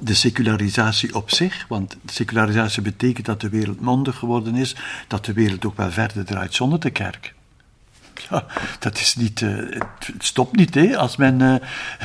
de 0.00 0.14
secularisatie 0.14 1.14
op 1.14 1.30
zich, 1.30 1.64
want 1.68 1.96
secularisatie 2.06 2.82
betekent 2.82 3.26
dat 3.26 3.40
de 3.40 3.48
wereld 3.48 3.80
mondig 3.80 4.16
geworden 4.16 4.54
is, 4.54 4.76
dat 5.08 5.24
de 5.24 5.32
wereld 5.32 5.64
ook 5.64 5.76
wel 5.76 5.90
verder 5.90 6.24
draait 6.24 6.54
zonder 6.54 6.80
de 6.80 6.90
kerk. 6.90 7.34
Ja, 8.30 8.44
dat 8.78 8.98
is 8.98 9.16
niet, 9.16 9.40
uh, 9.40 9.56
het 9.98 10.24
stopt 10.24 10.56
niet, 10.56 10.74
hè, 10.74 10.96
als 10.96 11.16
men, 11.16 11.40
uh, 11.40 11.54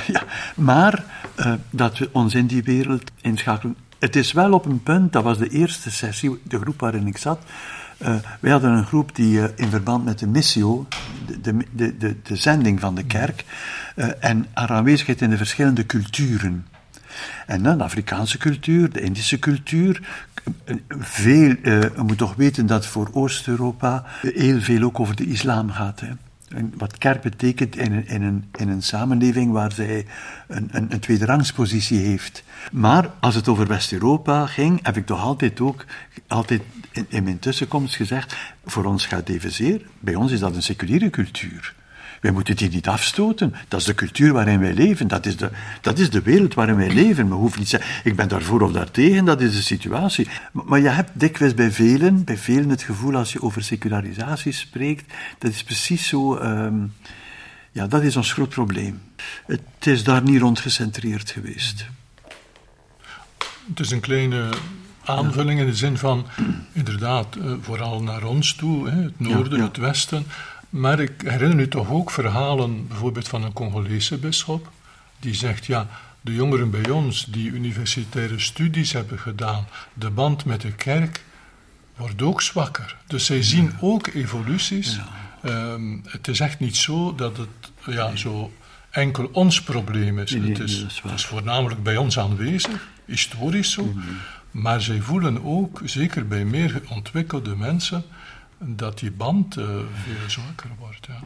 ja, 0.15 0.23
maar 0.55 1.03
uh, 1.39 1.53
dat 1.69 1.97
we 1.97 2.09
ons 2.11 2.35
in 2.35 2.47
die 2.47 2.63
wereld 2.63 3.11
inschakelen. 3.21 3.75
Het 3.99 4.15
is 4.15 4.31
wel 4.31 4.53
op 4.53 4.65
een 4.65 4.83
punt, 4.83 5.13
dat 5.13 5.23
was 5.23 5.37
de 5.37 5.49
eerste 5.49 5.91
sessie, 5.91 6.41
de 6.43 6.59
groep 6.59 6.79
waarin 6.79 7.07
ik 7.07 7.17
zat, 7.17 7.39
wij 8.39 8.51
hadden 8.51 8.71
een 8.71 8.85
groep 8.85 9.15
die 9.15 9.55
in 9.55 9.69
verband 9.69 10.05
met 10.05 10.19
de 10.19 10.27
missio, 10.27 10.87
de, 11.41 11.57
de, 11.71 11.97
de, 11.97 12.21
de 12.23 12.35
zending 12.35 12.79
van 12.79 12.95
de 12.95 13.03
kerk, 13.03 13.45
en 14.19 14.45
haar 14.53 14.69
aanwezigheid 14.69 15.21
in 15.21 15.29
de 15.29 15.37
verschillende 15.37 15.85
culturen, 15.85 16.65
en 17.45 17.63
dan 17.63 17.77
de 17.77 17.83
Afrikaanse 17.83 18.37
cultuur, 18.37 18.91
de 18.91 19.01
Indische 19.01 19.39
cultuur. 19.39 20.01
Veel, 20.89 21.55
uh, 21.61 21.81
je 21.81 22.03
moet 22.05 22.17
toch 22.17 22.35
weten 22.35 22.65
dat 22.65 22.85
voor 22.85 23.09
Oost-Europa 23.13 24.05
heel 24.21 24.61
veel 24.61 24.83
ook 24.83 24.99
over 24.99 25.15
de 25.15 25.25
islam 25.25 25.71
gaat. 25.71 25.99
Hè. 25.99 26.09
En 26.55 26.73
wat 26.77 26.97
kerk 26.97 27.21
betekent 27.21 27.75
in 27.75 27.91
een, 27.91 28.07
in 28.07 28.21
een, 28.21 28.49
in 28.57 28.69
een 28.69 28.83
samenleving 28.83 29.51
waar 29.51 29.71
zij 29.71 30.05
een, 30.47 30.69
een, 30.71 30.93
een 30.93 30.99
tweederangspositie 30.99 31.99
heeft. 31.99 32.43
Maar 32.71 33.09
als 33.19 33.35
het 33.35 33.47
over 33.47 33.67
West-Europa 33.67 34.45
ging, 34.45 34.79
heb 34.85 34.97
ik 34.97 35.05
toch 35.05 35.21
altijd 35.21 35.59
ook 35.59 35.85
altijd 36.27 36.61
in, 36.91 37.05
in 37.09 37.23
mijn 37.23 37.39
tussenkomst 37.39 37.95
gezegd: 37.95 38.35
voor 38.65 38.85
ons 38.85 39.05
gaat 39.05 39.29
evenzeer. 39.29 39.81
Bij 39.99 40.15
ons 40.15 40.31
is 40.31 40.39
dat 40.39 40.55
een 40.55 40.63
seculiere 40.63 41.09
cultuur. 41.09 41.75
Wij 42.21 42.31
moeten 42.31 42.55
die 42.55 42.69
niet 42.69 42.87
afstoten. 42.87 43.53
Dat 43.67 43.79
is 43.79 43.85
de 43.85 43.95
cultuur 43.95 44.33
waarin 44.33 44.59
wij 44.59 44.73
leven. 44.73 45.07
Dat 45.07 45.25
is 45.25 45.37
de, 45.37 45.49
dat 45.81 45.99
is 45.99 46.09
de 46.09 46.21
wereld 46.21 46.53
waarin 46.53 46.75
wij 46.75 46.93
leven. 46.93 47.27
Maar 47.27 47.37
hoeft 47.37 47.57
niet 47.57 47.69
te 47.69 47.77
zeggen, 47.77 48.01
ik 48.03 48.15
ben 48.15 48.27
daarvoor 48.27 48.61
of 48.61 48.71
daartegen, 48.71 49.25
dat 49.25 49.41
is 49.41 49.55
de 49.55 49.61
situatie. 49.61 50.27
Maar, 50.51 50.65
maar 50.65 50.79
je 50.79 50.89
hebt 50.89 51.11
dikwijls 51.13 51.53
bij 51.53 51.71
velen, 51.71 52.23
bij 52.23 52.37
velen 52.37 52.69
het 52.69 52.81
gevoel 52.81 53.15
als 53.15 53.33
je 53.33 53.41
over 53.41 53.63
secularisatie 53.63 54.51
spreekt, 54.51 55.13
dat 55.37 55.51
is 55.51 55.63
precies 55.63 56.07
zo... 56.07 56.37
Um, 56.37 56.93
ja, 57.71 57.87
dat 57.87 58.03
is 58.03 58.15
ons 58.15 58.33
groot 58.33 58.49
probleem. 58.49 59.01
Het 59.45 59.61
is 59.79 60.03
daar 60.03 60.23
niet 60.23 60.41
rond 60.41 60.59
gecentreerd 60.59 61.31
geweest. 61.31 61.85
Het 63.67 63.79
is 63.79 63.91
een 63.91 63.99
kleine 63.99 64.49
aanvulling 65.03 65.59
in 65.59 65.65
de 65.65 65.75
zin 65.75 65.97
van, 65.97 66.25
inderdaad, 66.73 67.35
eh, 67.35 67.53
vooral 67.61 68.03
naar 68.03 68.23
ons 68.23 68.53
toe, 68.53 68.89
het 68.89 69.19
noorden, 69.19 69.57
ja, 69.57 69.63
ja. 69.63 69.67
het 69.67 69.77
westen. 69.77 70.25
Maar 70.69 70.99
ik 70.99 71.21
herinner 71.25 71.55
me 71.55 71.67
toch 71.67 71.89
ook 71.89 72.11
verhalen, 72.11 72.87
bijvoorbeeld 72.87 73.27
van 73.27 73.43
een 73.43 73.53
Congolese 73.53 74.17
bisschop, 74.17 74.71
die 75.19 75.33
zegt: 75.33 75.65
ja, 75.65 75.87
de 76.21 76.33
jongeren 76.33 76.69
bij 76.69 76.89
ons 76.89 77.25
die 77.25 77.51
universitaire 77.51 78.39
studies 78.39 78.91
hebben 78.91 79.19
gedaan, 79.19 79.67
de 79.93 80.09
band 80.09 80.45
met 80.45 80.61
de 80.61 80.71
kerk 80.71 81.23
wordt 81.95 82.21
ook 82.21 82.41
zwakker. 82.41 82.95
Dus 83.07 83.25
zij 83.25 83.43
zien 83.43 83.71
ook 83.79 84.07
evoluties. 84.07 84.99
Ja. 85.43 85.71
Um, 85.73 86.03
het 86.07 86.27
is 86.27 86.39
echt 86.39 86.59
niet 86.59 86.77
zo 86.77 87.15
dat 87.15 87.37
het 87.37 87.71
ja, 87.85 88.15
zo 88.15 88.51
enkel 88.89 89.29
ons 89.31 89.61
probleem 89.61 90.19
is. 90.19 90.31
Nee, 90.31 90.49
het, 90.49 90.59
is, 90.59 90.79
het 91.03 91.13
is 91.13 91.25
voornamelijk 91.25 91.83
bij 91.83 91.97
ons 91.97 92.19
aanwezig, 92.19 92.87
historisch 93.05 93.71
zo. 93.71 93.83
-hmm. 93.83 94.17
Maar 94.51 94.81
zij 94.81 95.01
voelen 95.01 95.43
ook, 95.43 95.81
zeker 95.83 96.27
bij 96.27 96.45
meer 96.45 96.81
ontwikkelde 96.89 97.55
mensen, 97.55 98.03
dat 98.57 98.99
die 98.99 99.11
band 99.11 99.57
uh, 99.57 99.65
veel 99.65 100.29
zwakker 100.29 100.69
wordt. 100.79 101.05
Ja. 101.07 101.19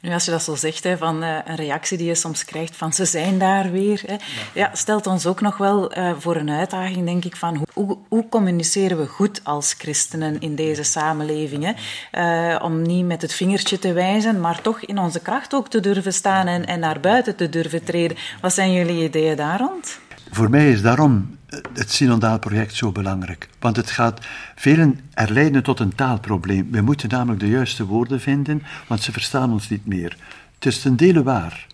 Nu, 0.00 0.12
als 0.12 0.24
je 0.24 0.30
dat 0.30 0.42
zo 0.42 0.54
zegt, 0.54 0.84
hè, 0.84 0.96
van 0.96 1.22
uh, 1.22 1.38
een 1.44 1.56
reactie 1.56 1.98
die 1.98 2.06
je 2.06 2.14
soms 2.14 2.44
krijgt 2.44 2.76
van 2.76 2.92
ze 2.92 3.04
zijn 3.04 3.38
daar 3.38 3.70
weer, 3.70 4.02
hè, 4.06 4.16
ja. 4.54 4.70
stelt 4.74 5.06
ons 5.06 5.26
ook 5.26 5.40
nog 5.40 5.56
wel 5.56 5.98
uh, 5.98 6.12
voor 6.18 6.36
een 6.36 6.50
uitdaging, 6.50 7.04
denk 7.04 7.24
ik, 7.24 7.36
van 7.36 7.66
hoe, 7.72 7.98
hoe, 8.08 8.28
communiceren 8.28 8.98
we 8.98 9.06
goed 9.06 9.40
als 9.44 9.72
christenen 9.72 10.40
in 10.40 10.54
deze 10.54 10.82
samenleving? 10.82 11.74
Hè? 12.10 12.56
Om 12.56 12.82
niet 12.82 13.04
met 13.04 13.22
het 13.22 13.34
vingertje 13.34 13.78
te 13.78 13.92
wijzen, 13.92 14.40
maar 14.40 14.60
toch 14.60 14.80
in 14.80 14.98
onze 14.98 15.20
kracht 15.20 15.54
ook 15.54 15.68
te 15.68 15.80
durven 15.80 16.12
staan 16.12 16.46
en, 16.46 16.66
en 16.66 16.80
naar 16.80 17.00
buiten 17.00 17.36
te 17.36 17.48
durven 17.48 17.84
treden. 17.84 18.16
Wat 18.40 18.52
zijn 18.52 18.72
jullie 18.72 19.04
ideeën 19.04 19.36
daar 19.36 19.58
rond? 19.58 19.98
Voor 20.30 20.50
mij 20.50 20.70
is 20.70 20.82
daarom 20.82 21.36
het 21.74 21.90
synodaal 21.90 22.38
project 22.38 22.74
zo 22.74 22.92
belangrijk. 22.92 23.48
Want 23.58 23.76
het 23.76 23.90
gaat 23.90 24.26
velen 24.54 25.00
erleiden 25.14 25.62
tot 25.62 25.80
een 25.80 25.94
taalprobleem. 25.94 26.70
We 26.70 26.80
moeten 26.80 27.08
namelijk 27.08 27.40
de 27.40 27.48
juiste 27.48 27.86
woorden 27.86 28.20
vinden, 28.20 28.62
want 28.86 29.02
ze 29.02 29.12
verstaan 29.12 29.52
ons 29.52 29.68
niet 29.68 29.86
meer. 29.86 30.16
Het 30.54 30.66
is 30.66 30.80
ten 30.80 30.96
dele 30.96 31.22
waar. 31.22 31.66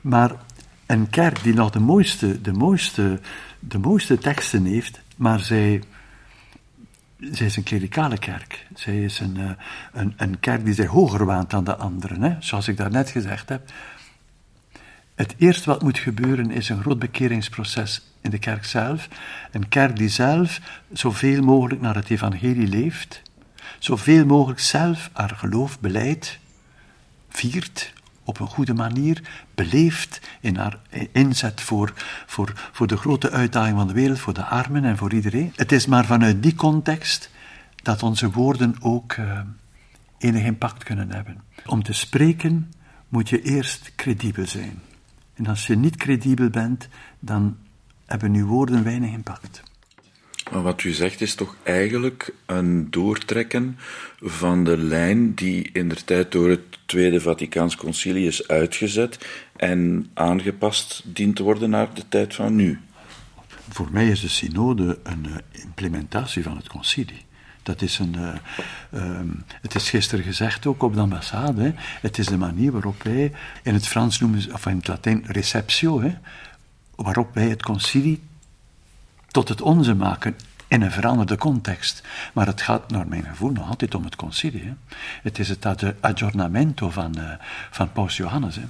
Maar 0.00 0.32
een 0.86 1.10
kerk 1.10 1.42
die 1.42 1.54
nog 1.54 1.70
de 1.70 1.80
mooiste, 1.80 2.40
de 2.40 2.52
mooiste, 2.52 3.20
de 3.58 3.78
mooiste 3.78 4.18
teksten 4.18 4.64
heeft, 4.64 5.00
maar 5.16 5.40
zij, 5.40 5.82
zij 7.18 7.46
is 7.46 7.56
een 7.56 7.62
klerikale 7.62 8.18
kerk. 8.18 8.66
Zij 8.74 9.04
is 9.04 9.20
een, 9.20 9.36
eh, 9.36 9.50
een, 9.92 10.14
een 10.16 10.40
kerk 10.40 10.64
die 10.64 10.74
zich 10.74 10.86
hoger 10.86 11.24
waant 11.24 11.50
dan 11.50 11.64
de 11.64 11.76
anderen, 11.76 12.22
hè? 12.22 12.36
zoals 12.38 12.68
ik 12.68 12.76
daarnet 12.76 13.10
gezegd 13.10 13.48
heb. 13.48 13.70
Het 15.16 15.34
eerste 15.38 15.70
wat 15.70 15.82
moet 15.82 15.98
gebeuren 15.98 16.50
is 16.50 16.68
een 16.68 16.80
groot 16.80 16.98
bekeringsproces 16.98 18.02
in 18.20 18.30
de 18.30 18.38
kerk 18.38 18.64
zelf. 18.64 19.08
Een 19.52 19.68
kerk 19.68 19.96
die 19.96 20.08
zelf 20.08 20.60
zoveel 20.92 21.42
mogelijk 21.42 21.80
naar 21.80 21.94
het 21.94 22.10
evangelie 22.10 22.68
leeft, 22.68 23.22
zoveel 23.78 24.26
mogelijk 24.26 24.60
zelf 24.60 25.10
haar 25.12 25.34
geloof 25.36 25.80
beleidt, 25.80 26.38
viert, 27.28 27.92
op 28.24 28.40
een 28.40 28.46
goede 28.46 28.74
manier, 28.74 29.22
beleefd 29.54 30.20
in 30.40 30.56
haar 30.56 30.78
inzet 31.12 31.60
voor, 31.60 31.92
voor, 32.26 32.52
voor 32.72 32.86
de 32.86 32.96
grote 32.96 33.30
uitdaging 33.30 33.76
van 33.76 33.86
de 33.86 33.94
wereld, 33.94 34.18
voor 34.18 34.34
de 34.34 34.44
armen 34.44 34.84
en 34.84 34.96
voor 34.96 35.12
iedereen. 35.12 35.52
Het 35.54 35.72
is 35.72 35.86
maar 35.86 36.04
vanuit 36.04 36.42
die 36.42 36.54
context 36.54 37.30
dat 37.82 38.02
onze 38.02 38.30
woorden 38.30 38.74
ook 38.80 39.16
uh, 39.16 39.40
enig 40.18 40.44
impact 40.44 40.84
kunnen 40.84 41.12
hebben. 41.12 41.42
Om 41.66 41.82
te 41.82 41.92
spreken 41.92 42.72
moet 43.08 43.28
je 43.28 43.42
eerst 43.42 43.92
credibel 43.94 44.46
zijn. 44.46 44.80
En 45.36 45.46
als 45.46 45.66
je 45.66 45.76
niet 45.76 45.96
credibel 45.96 46.50
bent, 46.50 46.88
dan 47.18 47.56
hebben 48.06 48.34
uw 48.34 48.46
woorden 48.46 48.84
weinig 48.84 49.10
impact. 49.10 49.62
Maar 50.50 50.62
wat 50.62 50.82
u 50.82 50.90
zegt 50.90 51.20
is 51.20 51.34
toch 51.34 51.56
eigenlijk 51.62 52.34
een 52.46 52.90
doortrekken 52.90 53.78
van 54.20 54.64
de 54.64 54.78
lijn 54.78 55.34
die 55.34 55.70
in 55.72 55.88
de 55.88 56.04
tijd 56.04 56.32
door 56.32 56.50
het 56.50 56.78
Tweede 56.86 57.20
Vaticaans 57.20 57.76
Concilie 57.76 58.26
is 58.26 58.48
uitgezet 58.48 59.26
en 59.56 60.10
aangepast 60.14 61.02
dient 61.04 61.36
te 61.36 61.42
worden 61.42 61.70
naar 61.70 61.94
de 61.94 62.08
tijd 62.08 62.34
van 62.34 62.56
nu. 62.56 62.80
Voor 63.68 63.88
mij 63.92 64.08
is 64.08 64.20
de 64.20 64.28
synode 64.28 64.98
een 65.02 65.26
uh, 65.26 65.36
implementatie 65.52 66.42
van 66.42 66.56
het 66.56 66.68
concilie. 66.68 67.24
Dat 67.66 67.82
is 67.82 67.98
een, 67.98 68.14
uh, 68.18 68.34
um, 69.02 69.44
het 69.62 69.74
is 69.74 69.90
gisteren 69.90 70.24
gezegd 70.24 70.66
ook 70.66 70.82
op 70.82 70.94
de 70.94 71.00
ambassade. 71.00 71.62
Hè. 71.62 71.72
Het 72.00 72.18
is 72.18 72.26
de 72.26 72.36
manier 72.36 72.72
waarop 72.72 73.02
wij, 73.02 73.32
in 73.62 73.74
het 73.74 73.86
Frans 73.86 74.20
noemen 74.20 74.40
ze, 74.40 74.52
of 74.52 74.66
in 74.66 74.76
het 74.76 74.88
Latijn, 74.88 75.24
receptio, 75.26 76.00
hè, 76.02 76.14
waarop 76.94 77.34
wij 77.34 77.48
het 77.48 77.62
concilie 77.62 78.22
tot 79.28 79.48
het 79.48 79.60
onze 79.60 79.94
maken 79.94 80.36
in 80.68 80.82
een 80.82 80.90
veranderde 80.90 81.36
context. 81.36 82.02
Maar 82.34 82.46
het 82.46 82.62
gaat, 82.62 82.90
naar 82.90 83.08
mijn 83.08 83.24
gevoel, 83.24 83.50
nog 83.50 83.68
altijd 83.68 83.94
om 83.94 84.04
het 84.04 84.16
concilie. 84.16 84.62
Hè. 84.64 84.72
Het 85.22 85.38
is 85.38 85.48
het 85.48 85.66
aggiornamento 86.00 86.90
van, 86.90 87.18
uh, 87.18 87.30
van 87.70 87.92
Paus 87.92 88.16
Johannes. 88.16 88.56
Hè. 88.56 88.64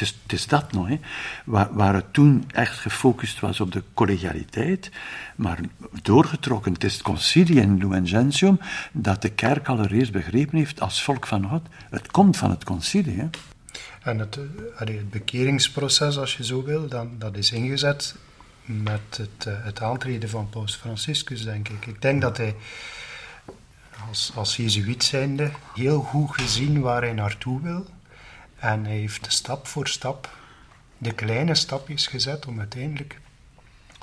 Het, 0.00 0.32
is, 0.32 0.46
dat 0.46 0.72
nog, 0.72 0.88
hè. 0.88 0.98
Waar, 1.44 1.68
waar 1.72 1.94
het 1.94 2.12
toen 2.12 2.44
echt 2.50 2.78
gefocust 2.78 3.40
was 3.40 3.60
op 3.60 3.72
de 3.72 3.82
collegialiteit, 3.94 4.90
maar 5.36 5.58
doorgetrokken. 6.02 6.72
Het 6.72 6.84
is 6.84 6.92
het 6.92 7.02
concilie 7.02 7.60
in 7.60 7.78
Lumen 7.78 8.06
Gentium 8.06 8.60
dat 8.92 9.22
de 9.22 9.30
kerk 9.30 9.68
allereerst 9.68 10.12
begrepen 10.12 10.58
heeft 10.58 10.80
als 10.80 11.02
volk 11.02 11.26
van 11.26 11.48
God. 11.48 11.62
Het 11.90 12.10
komt 12.10 12.36
van 12.36 12.50
het 12.50 12.64
concilie. 12.64 13.16
Hè. 13.16 13.28
En 14.02 14.18
het, 14.18 14.36
eh, 14.36 14.42
het 14.78 15.10
bekeringsproces, 15.10 16.18
als 16.18 16.36
je 16.36 16.44
zo 16.44 16.64
wil, 16.64 16.88
dan, 16.88 17.10
dat 17.18 17.36
is 17.36 17.52
ingezet 17.52 18.14
met 18.64 19.00
het, 19.16 19.46
uh, 19.48 19.54
het 19.64 19.80
aantreden 19.80 20.28
van 20.28 20.48
Paus 20.48 20.74
Franciscus, 20.74 21.44
denk 21.44 21.68
ik. 21.68 21.86
Ik 21.86 22.02
denk 22.02 22.22
dat 22.22 22.36
hij 22.36 22.54
als, 24.08 24.32
als 24.34 24.56
Jezuïet 24.56 25.04
zijnde 25.04 25.50
heel 25.74 26.00
goed 26.00 26.34
gezien 26.34 26.80
waar 26.80 27.02
hij 27.02 27.12
naartoe 27.12 27.62
wil. 27.62 27.86
En 28.58 28.84
hij 28.84 28.96
heeft 28.96 29.32
stap 29.32 29.66
voor 29.66 29.88
stap 29.88 30.36
de 30.98 31.12
kleine 31.12 31.54
stapjes 31.54 32.06
gezet 32.06 32.46
om 32.46 32.58
uiteindelijk 32.58 33.20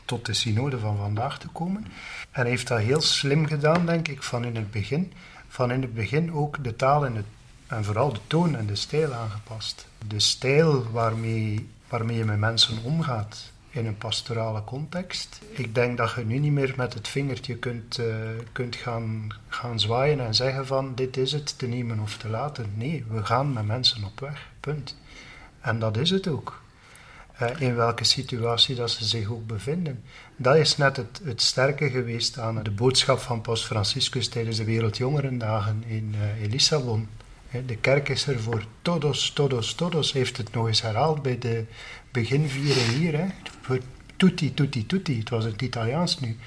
tot 0.06 0.26
de 0.26 0.34
synode 0.34 0.80
van 0.80 0.98
vandaag 0.98 1.39
te 1.39 1.48
komen. 1.48 1.84
En 2.32 2.41
hij 2.41 2.50
heeft 2.50 2.68
dat 2.68 2.80
heel 2.80 3.02
slim 3.02 3.46
gedaan, 3.48 3.86
denk 3.86 4.08
ik, 4.08 4.24
van 4.24 4.46
in 4.46 4.56
het 4.56 4.72
begin. 4.72 5.13
Van 5.48 5.72
in 5.72 5.82
het 5.82 5.94
begin 5.94 6.34
ook 6.34 6.63
de 6.63 6.76
taal 6.76 7.06
en, 7.06 7.15
het, 7.15 7.26
en 7.68 7.84
vooral 7.84 8.13
de 8.13 8.20
toon 8.28 8.56
en 8.56 8.65
de 8.65 8.76
stijl 8.76 9.13
aangepast. 9.13 9.88
De 10.08 10.20
stijl 10.20 10.91
waarmee, 10.91 11.70
waarmee 11.89 12.18
je 12.18 12.26
met 12.26 12.38
mensen 12.38 12.84
omgaat 12.84 13.52
in 13.76 13.86
een 13.86 13.98
pastorale 13.98 14.64
context. 14.64 15.42
Ik 15.50 15.76
denk 15.76 15.98
dat 15.98 16.14
je 16.16 16.26
nu 16.26 16.38
niet 16.38 16.52
meer 16.52 16.74
met 16.78 16.94
het 16.94 17.08
vingertje 17.08 17.56
kunt, 17.56 17.98
uh, 17.98 18.06
kunt 18.52 18.76
gaan, 18.76 19.28
gaan 19.48 19.80
zwaaien 19.80 20.20
en 20.20 20.36
zeggen 20.36 20.68
van 20.68 20.96
dit 20.96 21.18
is 21.18 21.32
het, 21.32 21.58
te 21.58 21.68
nemen 21.68 22.00
of 22.00 22.18
te 22.18 22.30
laten. 22.30 22.72
Nee, 22.76 23.06
we 23.10 23.26
gaan 23.26 23.54
met 23.54 23.66
mensen 23.66 24.04
op 24.04 24.20
weg, 24.20 24.50
punt. 24.60 24.98
En 25.62 25.80
dat 25.80 25.98
is 25.98 26.10
het 26.10 26.28
ook. 26.28 26.64
Uh, 27.42 27.50
in 27.62 27.76
welke 27.76 28.04
situatie 28.04 28.76
dat 28.76 28.92
ze 28.92 29.06
zich 29.06 29.32
ook 29.32 29.48
bevinden. 29.48 30.04
Dat 30.36 30.56
is 30.56 30.78
net 30.78 30.98
het, 30.98 31.22
het 31.24 31.42
sterke 31.42 31.90
geweest 31.90 32.40
aan 32.40 32.64
de 32.64 32.72
boodschap 32.72 33.20
van 33.20 33.42
Paus 33.42 33.66
Franciscus 33.66 34.28
tijdens 34.28 34.58
de 34.58 34.64
Wereldjongerendagen 34.64 35.84
in, 35.88 36.16
uh, 36.18 36.44
in. 36.44 37.08
De 37.66 37.78
kerk 37.78 38.10
is 38.10 38.28
er 38.28 38.40
voor 38.40 38.66
todos, 38.82 39.32
todos, 39.32 39.74
todos. 39.74 40.14
Heeft 40.14 40.38
het 40.38 40.54
nog 40.54 40.68
eens 40.68 40.82
herhaald 40.82 41.22
bij 41.22 41.38
de 41.38 41.66
beginvieren 42.15 42.89
hier. 42.97 43.17
Hè? 43.17 43.25
Tutti, 44.15 44.54
tutti, 44.54 44.86
tutti. 44.86 45.19
Het 45.19 45.30
was 45.30 45.45
het 45.45 45.62
Italiaans 45.62 46.19
nu. 46.19 46.38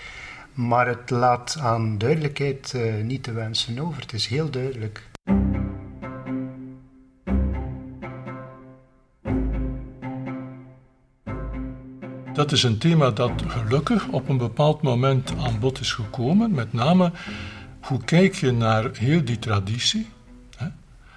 Maar 0.54 0.86
het 0.86 1.10
laat 1.10 1.56
aan 1.60 1.98
duidelijkheid 1.98 2.72
uh, 2.76 3.02
niet 3.02 3.22
te 3.22 3.32
wensen 3.32 3.78
over. 3.78 4.00
Het 4.00 4.12
is 4.12 4.26
heel 4.26 4.50
duidelijk. 4.50 5.06
Dat 12.32 12.52
is 12.52 12.62
een 12.62 12.78
thema 12.78 13.10
dat 13.10 13.42
gelukkig 13.46 14.08
op 14.08 14.28
een 14.28 14.38
bepaald 14.38 14.82
moment 14.82 15.32
aan 15.38 15.58
bod 15.58 15.80
is 15.80 15.92
gekomen. 15.92 16.50
Met 16.50 16.72
name, 16.72 17.12
hoe 17.80 18.04
kijk 18.04 18.34
je 18.34 18.52
naar 18.52 18.90
heel 18.92 19.24
die 19.24 19.38
traditie? 19.38 20.06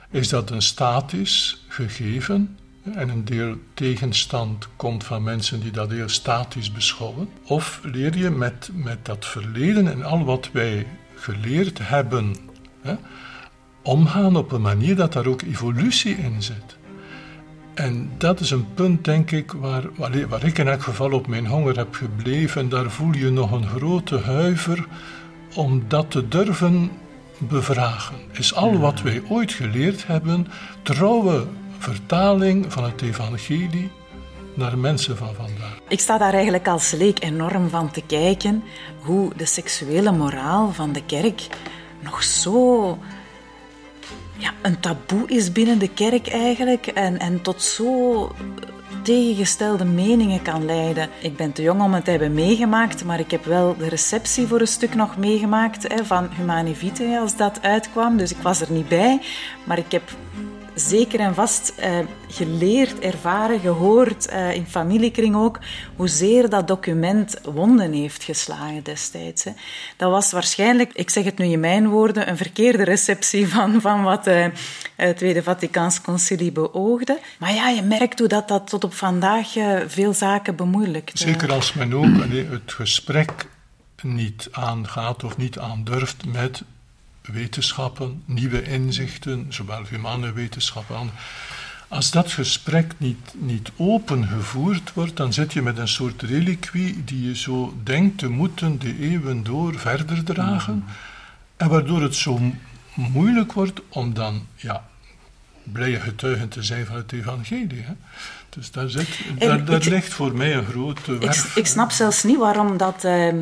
Is 0.09 0.29
dat 0.29 0.49
een 0.49 0.61
statisch 0.61 1.65
gegeven 1.67 2.57
en 2.84 3.10
een 3.10 3.26
deel 3.26 3.56
tegenstand 3.74 4.67
komt 4.76 5.04
van 5.04 5.24
mensen 5.24 5.60
die 5.60 5.72
dat 5.72 5.89
heel 5.89 6.10
statisch 6.10 6.72
beschouwen? 6.72 7.30
Of 7.44 7.80
leer 7.84 8.17
je 8.17 8.30
met, 8.30 8.70
met 8.74 9.06
dat 9.06 9.26
verleden 9.26 9.88
en 9.88 10.04
al 10.04 10.26
wat 10.26 10.50
wij 10.52 10.88
geleerd 11.15 11.80
hebben 11.82 12.36
hè, 12.82 12.96
omgaan 13.82 14.36
op 14.36 14.52
een 14.52 14.62
manier 14.62 14.96
dat 14.96 15.13
daar 15.13 15.26
ook 15.26 15.41
evolutie 15.41 16.15
in 16.15 16.44
zit? 16.44 16.80
En 17.74 18.12
dat 18.17 18.39
is 18.39 18.52
een 18.52 18.74
punt, 18.74 19.06
denk 19.06 19.32
ik, 19.32 19.52
waar, 19.52 19.84
waar 20.30 20.44
ik 20.44 20.58
in 20.58 20.67
elk 20.67 20.84
geval 20.84 21.12
op 21.12 21.28
mijn 21.28 21.48
honger 21.48 21.78
heb 21.78 21.96
gebleven. 21.96 22.70
Daar 22.70 22.91
voel 22.91 23.13
je 23.13 23.30
nog 23.30 23.52
een 23.52 23.67
grote 23.67 24.20
huiver 24.20 24.86
om 25.56 25.84
dat 25.88 26.12
te 26.12 26.28
durven 26.28 26.91
bevragen. 27.38 28.15
Is 28.32 28.54
al 28.54 28.80
wat 28.80 29.02
wij 29.02 29.22
ooit 29.30 29.52
geleerd 29.52 30.08
hebben 30.08 30.48
trouwe 30.84 31.46
vertaling 31.82 32.74
van 32.74 32.84
het 32.84 33.02
evangelie 33.02 33.91
naar 34.54 34.78
mensen 34.78 35.17
van 35.17 35.34
vandaag. 35.36 35.80
Ik 35.88 36.00
sta 36.00 36.17
daar 36.17 36.34
eigenlijk 36.34 36.67
als 36.67 36.91
leek 36.91 37.24
enorm 37.24 37.70
van 37.70 37.91
te 37.91 38.02
kijken 38.02 38.63
hoe 39.00 39.32
de 39.36 39.46
seksuele 39.46 40.12
moraal 40.12 40.72
van 40.74 40.91
de 40.91 41.06
kerk 41.06 41.48
nog 42.00 42.24
zo 42.24 42.98
ja, 44.38 44.54
een 44.62 44.80
taboe 44.80 45.28
is 45.28 45.52
binnen 45.52 45.80
de 45.80 45.89
kerk 45.94 46.28
eigenlijk 46.28 46.88
en, 46.88 47.20
en 47.20 47.41
tot 47.41 47.62
zo 47.62 48.32
tegengestelde 49.04 49.86
meningen 49.86 50.41
kan 50.41 50.65
leiden. 50.65 51.10
Ik 51.22 51.36
ben 51.36 51.52
te 51.52 51.62
jong 51.62 51.82
om 51.82 51.94
het 51.94 52.06
te 52.06 52.12
hebben 52.12 52.34
meegemaakt, 52.34 53.04
maar 53.06 53.20
ik 53.20 53.32
heb 53.32 53.46
wel 53.46 53.78
de 53.78 53.89
receptie 53.89 54.48
voor 54.48 54.60
een 54.60 54.67
stuk 54.67 54.96
nog 54.96 55.17
meegemaakt 55.17 55.88
hè, 55.88 56.06
van 56.06 56.30
Humane 56.38 56.76
Vitae 56.76 57.20
als 57.20 57.36
dat 57.36 57.62
uitkwam. 57.62 58.17
Dus 58.17 58.32
ik 58.32 58.41
was 58.41 58.62
er 58.62 58.72
niet 58.72 58.88
bij, 58.88 59.22
maar 59.63 59.78
ik 59.78 59.91
heb 59.91 60.04
zeker 60.88 61.20
en 61.20 61.36
vast 61.36 61.74
uh, 61.80 62.00
geleerd, 62.28 63.00
ervaren, 63.00 63.60
gehoord, 63.60 64.32
uh, 64.32 64.54
in 64.54 64.65
familiekring 64.65 65.36
ook, 65.36 65.60
hoezeer 65.96 66.50
dat 66.50 66.67
document 66.67 67.38
wonden 67.54 67.91
heeft 67.91 68.24
geslagen 68.24 68.84
destijds. 68.84 69.44
Hè. 69.44 69.52
Dat 69.98 70.12
was 70.12 70.32
waarschijnlijk, 70.32 70.94
ik 70.94 71.10
zeg 71.10 71.24
het 71.24 71.38
nu 71.38 71.46
in 71.46 71.60
mijn 71.60 71.89
woorden, 71.89 72.30
een 72.30 72.38
verkeerde 72.38 72.84
receptie 72.84 73.48
van, 73.48 73.82
van 73.82 74.04
wat 74.04 74.28
uh, 74.28 74.46
het 74.96 75.17
Tweede 75.17 75.44
Vaticaans 75.44 76.02
Concilie 76.02 76.52
beoogde. 76.52 77.20
Maar 77.39 77.54
ja, 77.54 77.70
je 77.70 77.82
merkt 77.82 78.20
hoe 78.20 78.28
dat, 78.28 78.48
dat 78.48 78.67
tot 78.67 78.84
op 78.84 78.94
vandaag 78.94 79.48
veel 79.88 80.13
zaken 80.13 80.56
bemoeilijkt. 80.56 81.20
Zeker 81.20 81.52
als 81.52 81.74
men 81.74 81.94
ook 81.94 82.24
het 82.52 82.74
gesprek 82.74 83.48
niet 84.02 84.48
aangaat 84.52 85.24
of 85.24 85.38
niet 85.38 85.60
aandurft 85.60 86.26
met 86.26 86.63
wetenschappen, 87.21 88.23
nieuwe 88.25 88.63
inzichten, 88.63 89.45
zowel 89.49 89.84
humane 89.89 90.31
wetenschappen. 90.31 91.10
Als 91.88 92.12
dat 92.12 92.31
gesprek 92.31 92.93
niet, 92.97 93.34
niet 93.34 93.71
open 93.75 94.27
gevoerd 94.27 94.93
wordt, 94.93 95.17
dan 95.17 95.34
zit 95.34 95.53
je 95.53 95.62
met 95.62 95.77
een 95.77 95.88
soort 95.88 96.21
reliquie 96.21 97.03
die 97.03 97.27
je 97.27 97.36
zo 97.36 97.73
denkt 97.84 98.17
te 98.17 98.29
moeten 98.29 98.79
de 98.79 98.99
eeuwen 98.99 99.43
door 99.43 99.79
verder 99.79 100.23
dragen. 100.23 100.86
En 101.57 101.69
waardoor 101.69 102.01
het 102.01 102.15
zo 102.15 102.39
moeilijk 102.93 103.53
wordt 103.53 103.81
om 103.89 104.13
dan 104.13 104.47
ja, 104.55 104.86
blije 105.63 105.99
getuigen 105.99 106.49
te 106.49 106.63
zijn 106.63 106.86
van 106.86 106.95
het 106.95 107.12
evangelie. 107.12 107.81
Hè? 107.81 107.93
Dus 108.49 108.71
daar, 108.71 108.89
zit, 108.89 109.19
daar, 109.38 109.65
daar 109.65 109.84
ligt 109.84 110.13
voor 110.13 110.36
mij 110.36 110.55
een 110.55 110.65
grote 110.65 111.17
werf. 111.17 111.45
Ik, 111.45 111.55
ik 111.55 111.67
snap 111.67 111.91
zelfs 111.91 112.23
niet 112.23 112.38
waarom 112.38 112.77
dat... 112.77 113.03
Uh 113.05 113.34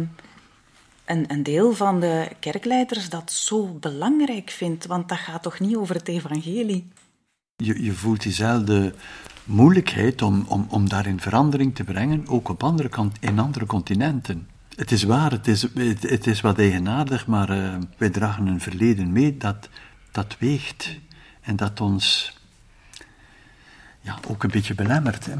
een, 1.10 1.26
een 1.28 1.44
deel 1.44 1.74
van 1.74 2.00
de 2.00 2.30
kerkleiders 2.40 3.10
dat 3.10 3.32
zo 3.32 3.78
belangrijk 3.80 4.50
vindt, 4.50 4.86
want 4.86 5.10
dat 5.10 5.18
gaat 5.18 5.44
toch 5.44 5.60
niet 5.60 5.76
over 5.76 5.96
het 5.96 6.08
evangelie? 6.08 6.88
Je, 7.56 7.84
je 7.84 7.94
voelt 7.94 8.22
diezelfde 8.22 8.94
moeilijkheid 9.44 10.22
om, 10.22 10.46
om, 10.48 10.68
om 10.70 10.90
daarin 10.90 11.20
verandering 11.20 11.76
te 11.76 11.84
brengen, 11.84 12.28
ook 12.28 12.50
op 12.50 12.64
andere 12.64 12.90
kant, 12.90 13.18
in 13.20 13.40
andere 13.40 13.66
continenten. 13.66 14.48
Het 14.76 14.92
is 14.92 15.04
waar, 15.04 15.32
het 15.32 15.48
is, 15.48 15.62
het, 16.00 16.42
wat 16.42 16.60
eigenaardig, 16.60 17.28
maar 17.28 17.58
uh, 17.58 17.76
wij 17.98 18.10
dragen 18.10 18.48
een 18.48 18.62
verleden 18.62 19.12
mee 19.12 19.38
dat, 19.38 19.70
dat 20.12 20.36
weegt 20.40 20.98
en 21.42 21.56
dat 21.56 21.82
ons 21.82 22.38
ja, 24.02 24.20
ook 24.28 24.44
een 24.44 24.52
beetje 24.52 24.76
belemmerd. 24.76 25.26
Hè? 25.26 25.34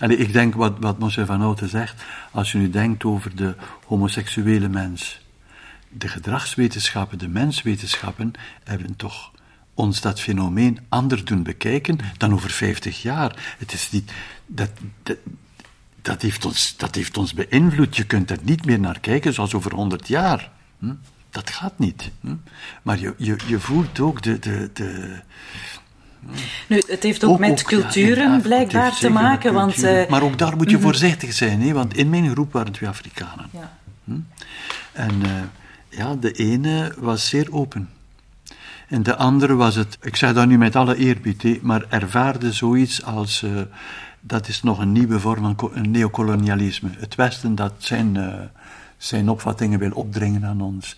Allee, 0.00 0.16
ik 0.16 0.32
denk 0.32 0.54
wat, 0.54 0.72
wat 0.78 0.98
Monsieur 0.98 1.26
Van 1.26 1.40
Houten 1.40 1.68
zegt, 1.68 2.02
als 2.30 2.52
je 2.52 2.58
nu 2.58 2.70
denkt 2.70 3.04
over 3.04 3.36
de 3.36 3.54
homoseksuele 3.86 4.68
mens, 4.68 5.20
de 5.88 6.08
gedragswetenschappen, 6.08 7.18
de 7.18 7.28
menswetenschappen, 7.28 8.32
hebben 8.64 8.96
toch 8.96 9.32
ons 9.74 10.00
dat 10.00 10.20
fenomeen 10.20 10.78
anders 10.88 11.24
doen 11.24 11.42
bekijken 11.42 11.98
dan 12.16 12.32
over 12.32 12.50
50 12.50 13.02
jaar. 13.02 13.54
Het 13.58 13.72
is 13.72 13.90
niet, 13.90 14.12
dat, 14.46 14.70
dat, 15.02 15.16
dat, 16.02 16.22
heeft 16.22 16.44
ons, 16.44 16.76
dat 16.76 16.94
heeft 16.94 17.16
ons 17.16 17.34
beïnvloed. 17.34 17.96
Je 17.96 18.04
kunt 18.04 18.30
er 18.30 18.38
niet 18.42 18.64
meer 18.64 18.80
naar 18.80 19.00
kijken 19.00 19.34
zoals 19.34 19.54
over 19.54 19.74
100 19.74 20.08
jaar. 20.08 20.50
Hm? 20.78 20.94
Dat 21.30 21.50
gaat 21.50 21.78
niet. 21.78 22.10
Hm? 22.20 22.34
Maar 22.82 22.98
je, 22.98 23.14
je, 23.16 23.36
je 23.46 23.60
voelt 23.60 24.00
ook 24.00 24.22
de, 24.22 24.38
de, 24.38 24.70
de, 24.72 25.20
nu, 26.66 26.82
het 26.86 27.02
heeft 27.02 27.24
ook, 27.24 27.38
met 27.38 27.62
culturen 27.62 28.40
blijkbaar 28.40 28.96
te 28.96 29.08
maken. 29.08 29.52
Want, 29.52 29.84
uh, 29.84 30.08
maar 30.08 30.22
ook 30.22 30.38
daar 30.38 30.56
moet 30.56 30.70
je 30.70 30.76
mhm. 30.76 30.84
voorzichtig 30.84 31.32
zijn, 31.32 31.62
hè, 31.62 31.72
want 31.72 31.96
in 31.96 32.10
mijn 32.10 32.30
groep 32.30 32.52
waren 32.52 32.72
twee 32.72 32.88
Afrikanen. 32.88 33.48
Ja. 33.50 33.78
Hm? 34.04 34.12
En 34.92 35.14
uh, 35.22 35.30
ja, 35.88 36.14
de 36.14 36.32
ene 36.32 36.94
was 36.98 37.28
zeer 37.28 37.52
open. 37.52 37.88
En 38.88 39.02
de 39.02 39.16
andere 39.16 39.54
was 39.54 39.74
het, 39.74 39.98
ik 40.02 40.16
zeg 40.16 40.32
dat 40.32 40.46
nu 40.46 40.58
met 40.58 40.76
alle 40.76 40.96
eerbied, 40.96 41.42
hè, 41.42 41.58
maar 41.62 41.84
ervaarde 41.88 42.52
zoiets 42.52 43.04
als. 43.04 43.42
Uh, 43.42 43.60
dat 44.22 44.48
is 44.48 44.62
nog 44.62 44.78
een 44.78 44.92
nieuwe 44.92 45.20
vorm 45.20 45.54
van 45.56 45.90
neocolonialisme. 45.90 46.88
Het 46.98 47.14
Westen 47.14 47.54
dat 47.54 47.72
zijn, 47.78 48.18
zijn 48.96 49.28
opvattingen 49.28 49.78
wil 49.78 49.90
opdringen 49.90 50.44
aan 50.44 50.60
ons. 50.60 50.96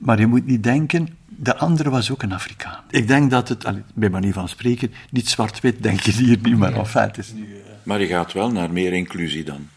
Maar 0.00 0.20
je 0.20 0.26
moet 0.26 0.46
niet 0.46 0.62
denken, 0.62 1.08
de 1.26 1.56
andere 1.56 1.90
was 1.90 2.10
ook 2.10 2.22
een 2.22 2.32
Afrikaan. 2.32 2.84
Ik 2.90 3.08
denk 3.08 3.30
dat 3.30 3.48
het, 3.48 3.66
bij 3.94 4.10
manier 4.10 4.32
van 4.32 4.48
spreken, 4.48 4.92
niet 5.10 5.28
zwart-wit 5.28 5.82
denk 5.82 6.00
je 6.00 6.12
hier 6.12 6.38
niet, 6.42 6.56
maar 6.56 6.72
enfin, 6.72 7.02
het 7.02 7.18
is 7.18 7.32
nu... 7.32 7.46
Uh... 7.46 7.56
Maar 7.82 8.00
je 8.00 8.06
gaat 8.06 8.32
wel 8.32 8.50
naar 8.52 8.72
meer 8.72 8.92
inclusie 8.92 9.44
dan? 9.44 9.68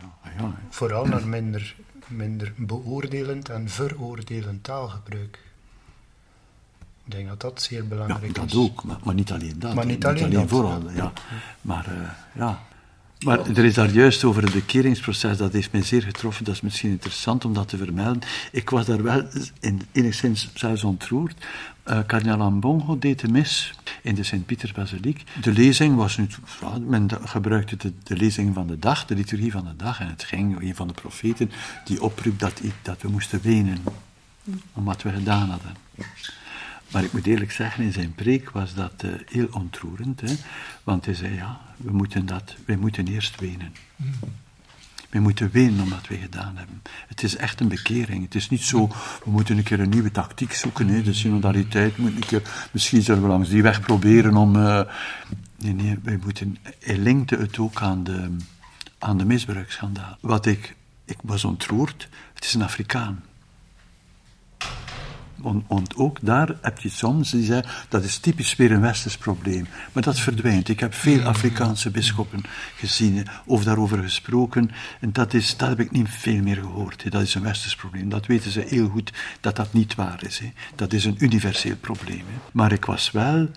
Ja, 0.00 0.30
ja, 0.38 0.54
Vooral 0.68 1.06
naar 1.06 1.26
minder, 1.26 1.76
minder 2.06 2.52
beoordelend 2.56 3.48
en 3.48 3.68
veroordelend 3.68 4.64
taalgebruik. 4.64 5.38
Ik 7.04 7.12
denk 7.12 7.28
dat 7.28 7.40
dat 7.40 7.62
zeer 7.62 7.88
belangrijk 7.88 8.26
ja, 8.26 8.32
dat 8.32 8.44
is. 8.44 8.52
Dat 8.52 8.62
ook, 8.62 8.84
maar, 9.04 9.14
niet 9.14 9.32
alleen 9.32 9.58
dat. 9.58 9.74
Maar 9.74 9.86
niet 9.86 10.04
alleen, 10.04 10.14
niet 10.14 10.24
alleen 10.24 10.40
dat, 10.40 10.48
vooral, 10.48 10.90
ja. 10.90 11.12
Maar 11.60 11.86
uh, 11.88 12.08
ja, 12.34 12.58
maar 13.24 13.48
er 13.48 13.64
is 13.64 13.74
daar 13.74 13.90
juist 13.90 14.24
over 14.24 14.42
het 14.42 14.52
bekeringsproces, 14.52 15.36
dat 15.36 15.52
heeft 15.52 15.72
mij 15.72 15.82
zeer 15.82 16.02
getroffen, 16.02 16.44
dat 16.44 16.54
is 16.54 16.60
misschien 16.60 16.90
interessant 16.90 17.44
om 17.44 17.54
dat 17.54 17.68
te 17.68 17.76
vermelden. 17.76 18.22
Ik 18.52 18.70
was 18.70 18.86
daar 18.86 19.02
wel 19.02 19.28
in, 19.60 19.82
enigszins 19.92 20.50
zelfs 20.54 20.84
ontroerd. 20.84 21.46
Uh, 21.86 21.98
kardinaal 22.06 22.40
Ambongo 22.40 22.98
deed 22.98 23.20
de 23.20 23.28
mis 23.28 23.74
in 24.02 24.14
de 24.14 24.22
Sint-Pietersbasiliek. 24.22 25.24
De 25.42 25.52
lezing 25.52 25.96
was 25.96 26.16
nu, 26.16 26.26
men 26.86 27.08
gebruikte 27.24 27.76
de, 28.02 28.16
lezing 28.16 28.54
van 28.54 28.66
de 28.66 28.78
dag, 28.78 29.06
de 29.06 29.14
liturgie 29.14 29.52
van 29.52 29.64
de 29.64 29.76
dag, 29.76 30.00
en 30.00 30.08
het 30.08 30.24
ging 30.24 30.60
een 30.60 30.74
van 30.74 30.86
de 30.86 30.94
profeten 30.94 31.50
die 31.84 32.02
opriep 32.02 32.38
dat, 32.38 32.60
dat 32.82 33.02
we 33.02 33.08
moesten 33.08 33.40
wenen 33.42 33.78
om 34.72 34.84
wat 34.84 35.02
we 35.02 35.10
gedaan 35.10 35.50
hadden. 35.50 35.76
Maar 36.92 37.04
ik 37.04 37.12
moet 37.12 37.26
eerlijk 37.26 37.52
zeggen, 37.52 37.84
in 37.84 37.92
zijn 37.92 38.14
preek 38.14 38.50
was 38.50 38.74
dat 38.74 39.02
uh, 39.04 39.12
heel 39.26 39.48
ontroerend. 39.50 40.20
Hè? 40.20 40.34
Want 40.84 41.04
hij 41.04 41.14
zei, 41.14 41.34
ja, 41.34 41.60
we 41.76 41.92
moeten 41.92 42.26
dat, 42.26 42.54
wij 42.66 42.76
moeten 42.76 43.06
eerst 43.06 43.40
wenen. 43.40 43.72
Mm. 43.96 44.12
We 45.08 45.20
moeten 45.20 45.50
wenen 45.50 45.80
om 45.80 45.88
wat 45.88 46.06
we 46.06 46.16
gedaan 46.16 46.56
hebben. 46.56 46.82
Het 47.06 47.22
is 47.22 47.36
echt 47.36 47.60
een 47.60 47.68
bekering. 47.68 48.24
Het 48.24 48.34
is 48.34 48.48
niet 48.48 48.62
zo, 48.62 48.88
we 49.24 49.30
moeten 49.30 49.56
een 49.56 49.62
keer 49.62 49.80
een 49.80 49.88
nieuwe 49.88 50.10
tactiek 50.10 50.52
zoeken. 50.52 50.88
Hè? 50.88 51.02
De 51.02 51.14
synodaliteit 51.14 51.96
moet 51.96 52.14
een 52.14 52.26
keer, 52.26 52.42
misschien 52.72 53.02
zullen 53.02 53.22
we 53.22 53.28
langs 53.28 53.48
die 53.48 53.62
weg 53.62 53.80
proberen 53.80 54.36
om... 54.36 54.56
Uh, 54.56 54.80
nee, 55.56 55.72
nee, 55.72 55.98
wij 56.02 56.18
moeten... 56.24 56.56
Hij 56.80 56.98
linkte 56.98 57.36
het 57.36 57.58
ook 57.58 57.82
aan 57.82 58.04
de, 58.04 58.36
aan 58.98 59.18
de 59.18 59.24
misbruiksschandaal. 59.24 60.18
Wat 60.20 60.46
ik... 60.46 60.76
Ik 61.04 61.18
was 61.22 61.44
ontroerd. 61.44 62.08
Het 62.34 62.44
is 62.44 62.54
een 62.54 62.62
Afrikaan. 62.62 63.22
Want, 65.38 65.96
ook 65.96 66.18
daar 66.20 66.54
heb 66.60 66.78
je 66.78 66.88
soms 66.88 67.30
die 67.30 67.44
zeggen, 67.44 67.70
dat 67.88 68.04
is 68.04 68.18
typisch 68.18 68.56
weer 68.56 68.72
een 68.72 68.80
westers 68.80 69.16
probleem. 69.16 69.66
Maar 69.92 70.02
dat 70.02 70.20
verdwijnt. 70.20 70.68
Ik 70.68 70.80
heb 70.80 70.94
veel 70.94 71.22
Afrikaanse 71.22 71.90
bisschoppen 71.90 72.42
gezien 72.76 73.26
of 73.46 73.64
daarover 73.64 74.02
gesproken. 74.02 74.70
En 75.00 75.12
dat, 75.12 75.34
is, 75.34 75.56
dat 75.56 75.68
heb 75.68 75.80
ik 75.80 75.90
niet 75.90 76.08
veel 76.08 76.42
meer 76.42 76.56
gehoord. 76.56 77.10
Dat 77.10 77.22
is 77.22 77.34
een 77.34 77.42
westers 77.42 77.76
probleem. 77.76 78.08
Dat 78.08 78.26
weten 78.26 78.50
ze 78.50 78.64
heel 78.68 78.88
goed 78.88 79.12
dat 79.40 79.56
dat 79.56 79.72
niet 79.72 79.94
waar 79.94 80.24
is. 80.24 80.42
Dat 80.74 80.92
is 80.92 81.04
een 81.04 81.16
universeel 81.18 81.76
probleem. 81.76 82.24
Maar 82.52 82.72
ik 82.72 82.84
was 82.84 83.10
wel 83.10 83.48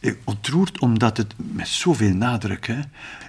eh, 0.00 0.12
ontroerd 0.24 0.78
omdat 0.78 1.16
het 1.16 1.34
met 1.36 1.68
zoveel 1.68 2.14
nadruk, 2.14 2.74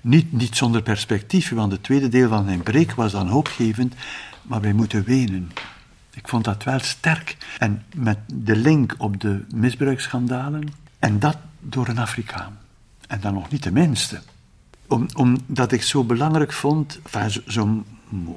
niet, 0.01 0.31
niet 0.31 0.55
zonder 0.55 0.81
perspectief, 0.81 1.49
want 1.49 1.71
het 1.71 1.83
tweede 1.83 2.09
deel 2.09 2.29
van 2.29 2.45
zijn 2.45 2.63
preek 2.63 2.93
was 2.93 3.11
dan 3.11 3.27
hoopgevend, 3.27 3.93
maar 4.41 4.61
wij 4.61 4.73
moeten 4.73 5.03
wenen. 5.03 5.51
Ik 6.13 6.27
vond 6.27 6.43
dat 6.43 6.63
wel 6.63 6.79
sterk. 6.79 7.37
En 7.59 7.83
met 7.95 8.17
de 8.33 8.55
link 8.55 8.95
op 8.97 9.21
de 9.21 9.45
misbruiksschandalen. 9.55 10.67
En 10.99 11.19
dat 11.19 11.37
door 11.59 11.87
een 11.87 11.97
Afrikaan. 11.97 12.57
En 13.07 13.19
dan 13.19 13.33
nog 13.33 13.49
niet 13.49 13.63
de 13.63 13.71
minste. 13.71 14.21
Om, 14.87 15.07
omdat 15.13 15.71
ik 15.71 15.83
zo 15.83 16.03
belangrijk 16.03 16.53
vond, 16.53 16.99
enfin, 17.03 17.43
zo, 17.47 17.83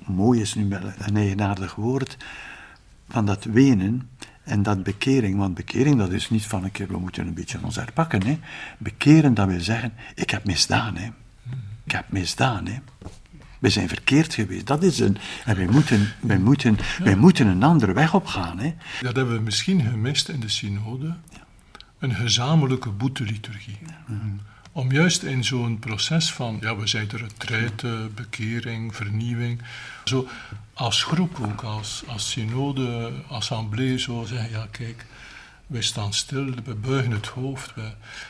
mooi 0.07 0.41
is 0.41 0.55
nu 0.55 0.69
wel 0.69 0.93
een 0.99 1.17
eigenaardig 1.17 1.75
woord, 1.75 2.17
van 3.09 3.27
dat 3.27 3.45
wenen 3.45 4.09
en 4.43 4.63
dat 4.63 4.83
bekering. 4.83 5.39
Want 5.39 5.55
bekering, 5.55 5.99
dat 5.99 6.13
is 6.13 6.31
niet 6.31 6.47
van 6.47 6.65
een 6.65 6.73
keer, 6.73 6.89
we 6.89 6.99
moeten 6.99 7.27
een 7.27 7.35
beetje 7.35 7.59
ons 7.63 7.77
herpakken. 7.77 8.27
Hè. 8.27 8.39
Bekeren, 8.79 9.35
dat 9.35 9.47
wil 9.47 9.61
zeggen, 9.61 9.93
ik 10.15 10.31
heb 10.31 10.45
misdaan. 10.45 10.97
Hè. 10.97 11.09
Ik 11.85 11.93
heb 11.93 12.05
misdaan. 12.09 12.67
Hè. 12.67 12.79
We 13.67 13.73
zijn 13.73 13.89
verkeerd 13.89 14.35
geweest. 14.35 14.67
Dat 14.67 14.83
is 14.83 14.99
een. 14.99 15.19
En 15.45 15.57
wij 15.57 15.67
moeten, 15.67 16.13
wij 16.21 16.39
moeten, 16.39 16.79
wij 17.03 17.17
moeten 17.17 17.47
een 17.47 17.63
andere 17.63 17.93
weg 17.93 18.15
opgaan. 18.15 18.59
Hè. 18.59 18.75
Dat 19.01 19.17
hebben 19.17 19.35
we 19.35 19.41
misschien 19.41 19.81
gemist 19.81 20.29
in 20.29 20.41
de 20.41 20.49
synode. 20.49 21.15
Een 21.99 22.15
gezamenlijke 22.15 22.91
boeteliturgie. 22.91 23.79
Om 24.73 24.93
juist 24.93 25.23
in 25.23 25.45
zo'n 25.45 25.79
proces 25.79 26.33
van, 26.33 26.59
ja, 26.61 26.77
we 26.77 26.87
zijn 26.87 27.09
de 27.09 27.17
retraite, 27.17 28.11
bekering, 28.15 28.97
vernieuwing, 28.97 29.63
zo 30.05 30.29
als 30.75 31.03
groep 31.03 31.39
ook, 31.41 31.63
als, 31.63 32.03
als 32.07 32.31
synode, 32.31 33.13
assemblée, 33.29 33.99
zo 33.99 34.25
zeggen, 34.25 34.51
ja 34.51 34.67
kijk, 34.71 35.07
wij 35.67 35.83
staan 35.83 36.13
stil, 36.13 36.55
we 36.65 36.75
buigen 36.75 37.11
het 37.11 37.27
hoofd. 37.27 37.75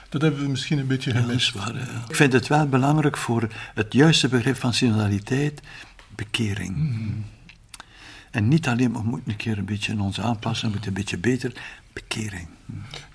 dat 0.09 0.23
hebben 0.23 0.41
we 0.41 0.49
misschien 0.49 0.79
een 0.79 0.87
beetje 0.87 1.11
gemist. 1.11 1.55
Ja, 1.55 1.73
Ik 2.09 2.17
vind 2.17 2.33
het 2.33 2.47
wel 2.47 2.69
belangrijk 2.69 3.17
voor 3.17 3.49
het 3.75 3.93
juiste 3.93 4.29
begrip 4.29 4.57
van 4.57 4.75
synodaliteit, 4.75 5.61
bekering. 6.09 6.77
Mm. 6.77 7.25
En 8.31 8.49
niet 8.49 8.69
alleen, 8.69 8.93
we 8.93 9.03
moeten 9.03 9.31
een 9.31 9.37
keer 9.37 9.59
een 9.59 9.65
beetje 9.65 10.01
ons 10.01 10.21
aanpassen, 10.21 10.67
we 10.67 10.73
moeten 10.73 10.89
een 10.89 10.97
beetje 10.97 11.19
beter, 11.19 11.53
bekering. 11.93 12.49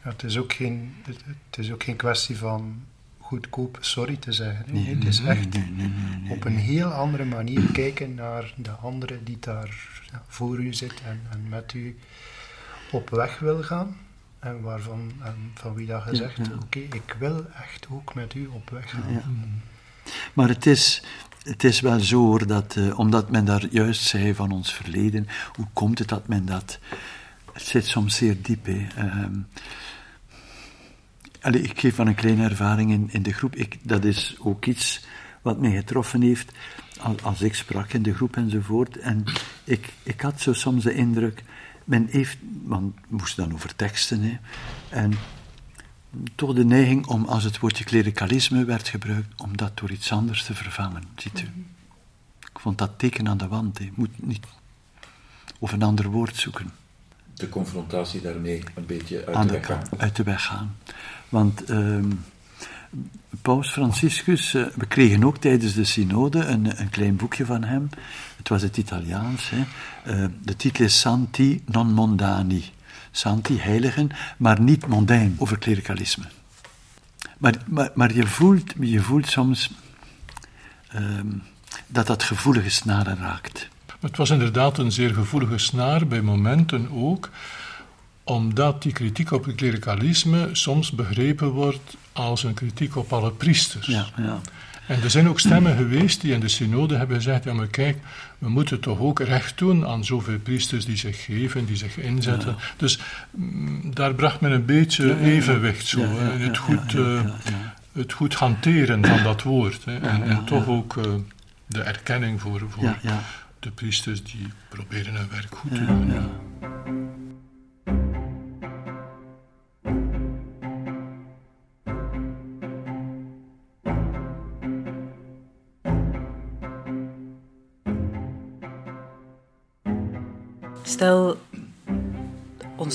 Ja, 0.03 0.09
het, 0.09 0.23
is 0.23 0.37
ook 0.37 0.53
geen, 0.53 0.93
het 1.49 1.57
is 1.57 1.71
ook 1.71 1.83
geen 1.83 1.95
kwestie 1.95 2.37
van 2.37 2.83
goedkoop 3.17 3.77
sorry 3.81 4.15
te 4.15 4.31
zeggen. 4.31 4.65
Nee, 4.73 4.95
het 4.95 5.05
is 5.05 5.19
echt 5.23 5.53
nee, 5.53 5.89
nee, 5.89 6.31
op 6.31 6.45
een 6.45 6.57
heel 6.57 6.89
andere 6.89 7.25
manier 7.25 7.71
kijken 7.81 8.15
naar 8.15 8.53
de 8.55 8.71
andere 8.71 9.23
die 9.23 9.37
daar 9.39 9.87
voor 10.27 10.59
u 10.59 10.73
zit 10.73 11.01
en, 11.05 11.21
en 11.29 11.49
met 11.49 11.73
u 11.73 11.97
op 12.91 13.09
weg 13.09 13.39
wil 13.39 13.63
gaan. 13.63 13.97
En 14.41 14.61
waarvan, 14.61 15.11
en 15.23 15.51
van 15.53 15.73
wie 15.73 15.87
dat 15.87 16.01
gezegd, 16.01 16.37
ja, 16.37 16.43
oké, 16.63 16.79
ik 16.79 17.15
wil 17.19 17.45
echt 17.45 17.87
ook 17.89 18.13
met 18.13 18.33
u 18.33 18.47
op 18.47 18.69
weg 18.69 18.89
gaan. 18.89 19.61
Maar 20.33 20.47
het 20.47 20.65
is, 20.65 21.03
het 21.43 21.63
is 21.63 21.79
wel 21.79 21.99
zo 21.99 22.17
hoor, 22.17 22.47
dat, 22.47 22.75
uh, 22.75 22.99
omdat 22.99 23.31
men 23.31 23.45
daar 23.45 23.65
juist 23.69 24.01
zei 24.01 24.35
van 24.35 24.51
ons 24.51 24.73
verleden, 24.73 25.27
hoe 25.55 25.67
komt 25.73 25.99
het 25.99 26.07
dat 26.07 26.27
men 26.27 26.45
dat... 26.45 26.79
Het 27.53 27.61
zit 27.61 27.85
soms 27.85 28.15
zeer 28.15 28.41
diep, 28.41 28.65
hè. 28.65 28.87
Uh, 28.97 29.25
allee, 31.41 31.61
ik 31.61 31.79
geef 31.79 31.95
van 31.95 32.07
een 32.07 32.15
kleine 32.15 32.43
ervaring 32.43 32.91
in, 32.91 33.09
in 33.11 33.23
de 33.23 33.33
groep. 33.33 33.55
Ik, 33.55 33.77
dat 33.81 34.03
is 34.03 34.35
ook 34.39 34.65
iets 34.65 35.05
wat 35.41 35.59
mij 35.59 35.71
getroffen 35.71 36.21
heeft 36.21 36.51
als, 36.99 37.23
als 37.23 37.41
ik 37.41 37.55
sprak 37.55 37.93
in 37.93 38.03
de 38.03 38.13
groep 38.13 38.35
enzovoort. 38.35 38.97
En 38.97 39.23
ik, 39.63 39.93
ik 40.03 40.21
had 40.21 40.41
zo 40.41 40.53
soms 40.53 40.83
de 40.83 40.93
indruk 40.93 41.43
men 41.83 42.07
heeft, 42.09 42.37
man 42.63 42.95
moest 43.07 43.35
dan 43.35 43.53
over 43.53 43.75
teksten, 43.75 44.21
hè, 44.21 44.37
en 44.89 45.13
toch 46.35 46.53
de 46.53 46.65
neiging 46.65 47.05
om, 47.05 47.25
als 47.25 47.43
het 47.43 47.59
woordje 47.59 47.83
klerikalisme 47.83 48.65
werd 48.65 48.87
gebruikt, 48.87 49.41
om 49.41 49.57
dat 49.57 49.77
door 49.77 49.91
iets 49.91 50.11
anders 50.11 50.43
te 50.43 50.55
vervangen, 50.55 51.03
ziet 51.15 51.41
u. 51.41 51.47
Ik 52.39 52.59
vond 52.59 52.77
dat 52.77 52.91
teken 52.97 53.27
aan 53.27 53.37
de 53.37 53.47
wand, 53.47 53.77
hè. 53.77 53.89
moet 53.95 54.25
niet 54.25 54.45
of 55.59 55.71
een 55.71 55.83
ander 55.83 56.07
woord 56.09 56.35
zoeken. 56.35 56.71
De 57.33 57.49
confrontatie 57.49 58.21
daarmee 58.21 58.63
een 58.75 58.85
beetje 58.85 59.25
uit 59.25 59.47
de, 59.47 59.53
weg 59.53 59.65
gaan. 59.65 59.83
Uit 59.97 60.15
de 60.15 60.23
weg 60.23 60.43
gaan. 60.43 60.75
Want... 61.29 61.69
Uh, 61.69 62.05
Paus 63.41 63.71
Franciscus, 63.71 64.53
uh, 64.53 64.65
we 64.75 64.85
kregen 64.85 65.23
ook 65.23 65.37
tijdens 65.37 65.73
de 65.73 65.83
synode 65.83 66.39
een, 66.39 66.79
een, 66.79 66.89
klein 66.89 67.15
boekje 67.15 67.45
van 67.45 67.63
hem. 67.63 67.89
Het 68.37 68.49
was 68.49 68.61
het 68.61 68.77
Italiaans. 68.77 69.49
Hè. 69.49 69.63
Uh, 70.13 70.27
de 70.43 70.55
titel 70.55 70.85
is 70.85 70.99
Santi 70.99 71.63
non 71.65 71.93
mondani. 71.93 72.63
Santi, 73.11 73.59
heiligen, 73.59 74.09
maar 74.37 74.61
niet 74.61 74.87
mondain, 74.87 75.35
over 75.37 75.57
klerikalisme. 75.57 76.25
Maar, 77.37 77.55
maar, 77.65 77.89
maar 77.93 78.13
je, 78.13 78.27
voelt, 78.27 78.73
je 78.79 78.99
voelt 78.99 79.27
soms 79.27 79.71
ehm, 80.87 81.27
dat 81.87 82.07
dat 82.07 82.23
gevoelige 82.23 82.69
snaren 82.69 83.17
raakt. 83.17 83.69
Het 83.99 84.17
was 84.17 84.29
inderdaad 84.29 84.77
een 84.77 84.91
zeer 84.91 85.13
gevoelige 85.13 85.57
snaar, 85.57 86.07
bij 86.07 86.21
momenten 86.21 86.91
ook, 86.91 87.29
omdat 88.23 88.81
die 88.81 88.91
kritiek 88.91 89.31
op 89.31 89.45
het 89.45 89.55
klerikalisme 89.55 90.49
soms 90.51 90.91
begrepen 90.91 91.49
wordt 91.49 91.97
als 92.11 92.43
een 92.43 92.53
kritiek 92.53 92.95
op 92.95 93.13
alle 93.13 93.31
priesters. 93.31 93.87
Ja, 93.87 94.05
ja. 94.17 94.41
En 94.87 95.03
er 95.03 95.09
zijn 95.09 95.29
ook 95.29 95.39
stemmen 95.39 95.77
geweest 95.77 96.21
die 96.21 96.33
in 96.33 96.39
de 96.39 96.47
synode 96.47 96.95
hebben 96.95 97.15
gezegd, 97.15 97.43
ja 97.43 97.53
maar 97.53 97.67
kijk, 97.67 97.97
we 98.37 98.49
moeten 98.49 98.79
toch 98.79 98.99
ook 98.99 99.19
recht 99.19 99.57
doen 99.57 99.87
aan 99.87 100.05
zoveel 100.05 100.39
priesters 100.39 100.85
die 100.85 100.97
zich 100.97 101.23
geven, 101.23 101.65
die 101.65 101.75
zich 101.75 101.97
inzetten. 101.97 102.55
Dus 102.77 102.99
mm, 103.31 103.93
daar 103.93 104.13
bracht 104.13 104.41
men 104.41 104.51
een 104.51 104.65
beetje 104.65 105.19
evenwicht 105.19 105.85
zo, 105.85 105.99
hè, 105.99 106.37
het, 106.37 106.57
goed, 106.57 106.93
uh, 106.93 107.21
het 107.91 108.13
goed 108.13 108.33
hanteren 108.33 109.05
van 109.05 109.23
dat 109.23 109.41
woord. 109.41 109.85
Hè, 109.85 109.97
en, 109.97 110.23
en 110.23 110.45
toch 110.45 110.67
ook 110.67 110.95
uh, 110.95 111.03
de 111.67 111.81
erkenning 111.81 112.41
voor, 112.41 112.61
voor 112.69 112.97
de 113.59 113.71
priesters 113.71 114.23
die 114.23 114.47
proberen 114.69 115.15
hun 115.15 115.29
werk 115.29 115.55
goed 115.55 115.75
te 115.75 115.85
doen. 115.85 116.13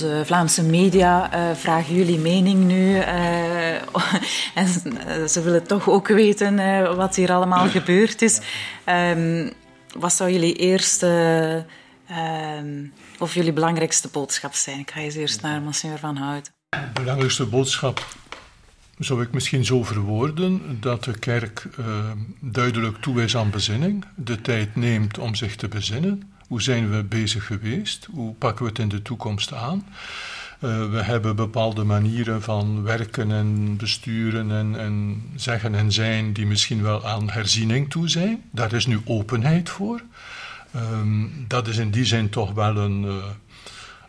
Onze 0.03 0.23
Vlaamse 0.25 0.63
media 0.63 1.35
uh, 1.35 1.57
vragen 1.57 1.95
jullie 1.95 2.19
mening 2.19 2.65
nu. 2.65 2.95
Uh, 2.95 3.75
en 4.61 4.69
ze 5.29 5.41
willen 5.43 5.67
toch 5.67 5.89
ook 5.89 6.09
weten 6.09 6.57
wat 6.97 7.17
hier 7.17 7.33
allemaal 7.33 7.69
gebeurd 7.69 8.23
is. 8.23 8.41
Um, 8.89 9.53
wat 9.99 10.13
zou 10.13 10.31
jullie 10.31 10.55
eerste 10.55 11.65
um, 12.59 12.93
of 13.19 13.35
jullie 13.35 13.53
belangrijkste 13.53 14.09
boodschap 14.09 14.55
zijn? 14.55 14.79
Ik 14.79 14.91
ga 14.91 15.01
eens 15.01 15.15
eerst 15.15 15.43
naar 15.43 15.61
Monsieur 15.61 15.99
Van 15.99 16.17
Houten. 16.17 16.53
De 16.69 16.79
belangrijkste 16.93 17.47
boodschap 17.47 18.07
zou 18.99 19.23
ik 19.23 19.33
misschien 19.33 19.65
zo 19.65 19.83
verwoorden 19.83 20.79
dat 20.81 21.05
de 21.05 21.19
kerk 21.19 21.69
duidelijk 22.41 22.97
toe 23.01 23.23
is 23.23 23.37
aan 23.37 23.51
bezinning, 23.51 24.05
de 24.15 24.41
tijd 24.41 24.77
neemt 24.77 25.19
om 25.19 25.35
zich 25.35 25.57
te 25.57 25.69
bezinnen 25.69 26.36
hoe 26.49 26.63
zijn 26.63 26.91
we 26.91 27.05
bezig 27.05 27.47
geweest? 27.47 28.09
Hoe 28.11 28.35
pakken 28.35 28.65
we 28.65 28.71
het 28.71 28.79
in 28.79 28.89
de 28.89 29.03
toekomst 29.03 29.53
aan? 29.53 29.87
Uh, 30.61 30.91
we 30.91 31.03
hebben 31.03 31.37
bepaalde 31.37 31.85
manieren 31.85 32.43
van 32.43 32.83
werken 32.83 33.31
en 33.31 33.77
besturen 33.77 34.51
en, 34.51 34.79
en, 34.79 35.23
zeggen 35.35 35.75
en 35.75 35.93
zijn 35.93 36.33
die 36.33 36.47
misschien 36.47 36.83
wel 36.83 37.07
aan 37.07 37.31
herziening 37.31 37.91
toe 37.91 38.09
zijn. 38.09 38.43
Daar 38.51 38.73
is 38.73 38.87
nu 38.87 39.01
openheid 39.05 39.71
voor. 39.71 40.03
Um, 40.77 41.45
dat 41.49 41.69
is 41.69 41.77
in 41.77 41.91
die 41.91 42.05
zin 42.05 42.29
toch 42.29 42.53
wel 42.53 42.77
een, 42.77 43.03
uh, 43.03 43.15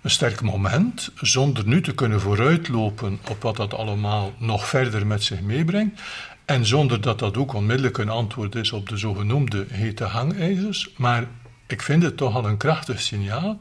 een 0.02 0.10
sterk 0.10 0.42
moment, 0.42 1.12
zonder 1.22 1.68
nu 1.68 1.82
te 1.82 1.94
kunnen 1.94 2.22
vooruitlopen 2.22 3.20
op 3.30 3.42
wat 3.42 3.56
dat 3.56 3.74
allemaal 3.74 4.34
nog 4.38 4.68
verder 4.68 5.08
met 5.08 5.24
zich 5.24 5.42
meebrengt. 5.42 6.02
En 6.46 6.66
zonder 6.66 7.02
dat 7.02 7.20
dat 7.20 7.38
ook 7.38 7.54
onmiddellijk 7.54 7.98
een 7.98 8.10
antwoord 8.10 8.56
is 8.56 8.72
op 8.72 8.90
de 8.90 8.98
zogenoemde 8.98 9.66
hete 9.70 10.04
hangijzers, 10.04 10.90
maar 10.98 11.28
ik 11.68 11.82
vind 11.82 12.04
het 12.04 12.18
toch 12.18 12.36
al 12.36 12.46
een 12.46 12.58
krachtig 12.58 13.02
signaal 13.02 13.60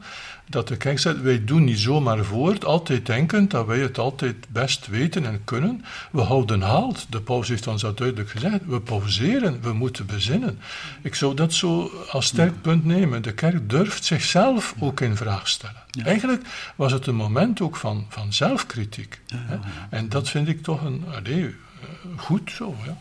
dat 0.49 0.67
de 0.67 0.77
kerk 0.77 0.99
zegt, 0.99 1.21
wij 1.21 1.43
doen 1.43 1.63
niet 1.63 1.79
zomaar 1.79 2.23
voort, 2.23 2.65
altijd 2.65 3.05
denkend 3.05 3.51
dat 3.51 3.65
wij 3.65 3.79
het 3.79 3.97
altijd 3.97 4.35
best 4.49 4.87
weten 4.87 5.25
en 5.25 5.41
kunnen. 5.43 5.85
We 6.11 6.21
houden 6.21 6.61
halt. 6.61 7.05
De 7.09 7.21
paus 7.21 7.47
heeft 7.47 7.67
ons 7.67 7.81
dat 7.81 7.97
duidelijk 7.97 8.29
gezegd. 8.29 8.65
We 8.65 8.81
pauzeren, 8.81 9.61
we 9.61 9.73
moeten 9.73 10.05
bezinnen. 10.05 10.59
Ik 11.01 11.15
zou 11.15 11.33
dat 11.33 11.53
zo 11.53 11.91
als 12.11 12.25
sterk 12.25 12.61
punt 12.61 12.85
nemen. 12.85 13.21
De 13.21 13.33
kerk 13.33 13.69
durft 13.69 14.05
zichzelf 14.05 14.75
ook 14.79 15.01
in 15.01 15.15
vraag 15.15 15.47
stellen. 15.47 15.83
Eigenlijk 16.03 16.47
was 16.75 16.91
het 16.91 17.07
een 17.07 17.15
moment 17.15 17.61
ook 17.61 17.75
van, 17.75 18.05
van 18.09 18.33
zelfkritiek. 18.33 19.19
En 19.89 20.09
dat 20.09 20.29
vind 20.29 20.47
ik 20.47 20.63
toch 20.63 20.81
een, 20.81 21.03
eh, 21.23 21.45
goed 22.15 22.51
zo, 22.51 22.75
ja. 22.85 22.97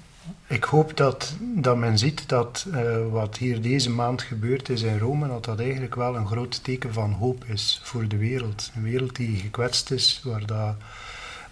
Ik 0.47 0.64
hoop 0.64 0.97
dat, 0.97 1.35
dat 1.41 1.77
men 1.77 1.99
ziet 1.99 2.29
dat 2.29 2.66
uh, 2.68 2.97
wat 3.11 3.37
hier 3.37 3.61
deze 3.61 3.91
maand 3.91 4.22
gebeurd 4.22 4.68
is 4.68 4.83
in 4.83 4.99
Rome, 4.99 5.29
dat 5.29 5.45
dat 5.45 5.61
eigenlijk 5.61 5.95
wel 5.95 6.16
een 6.16 6.27
groot 6.27 6.64
teken 6.64 6.93
van 6.93 7.12
hoop 7.12 7.45
is 7.45 7.81
voor 7.83 8.09
de 8.09 8.16
wereld. 8.16 8.70
Een 8.74 8.83
wereld 8.83 9.16
die 9.16 9.37
gekwetst 9.37 9.91
is, 9.91 10.20
waar 10.24 10.47
dat, 10.47 10.74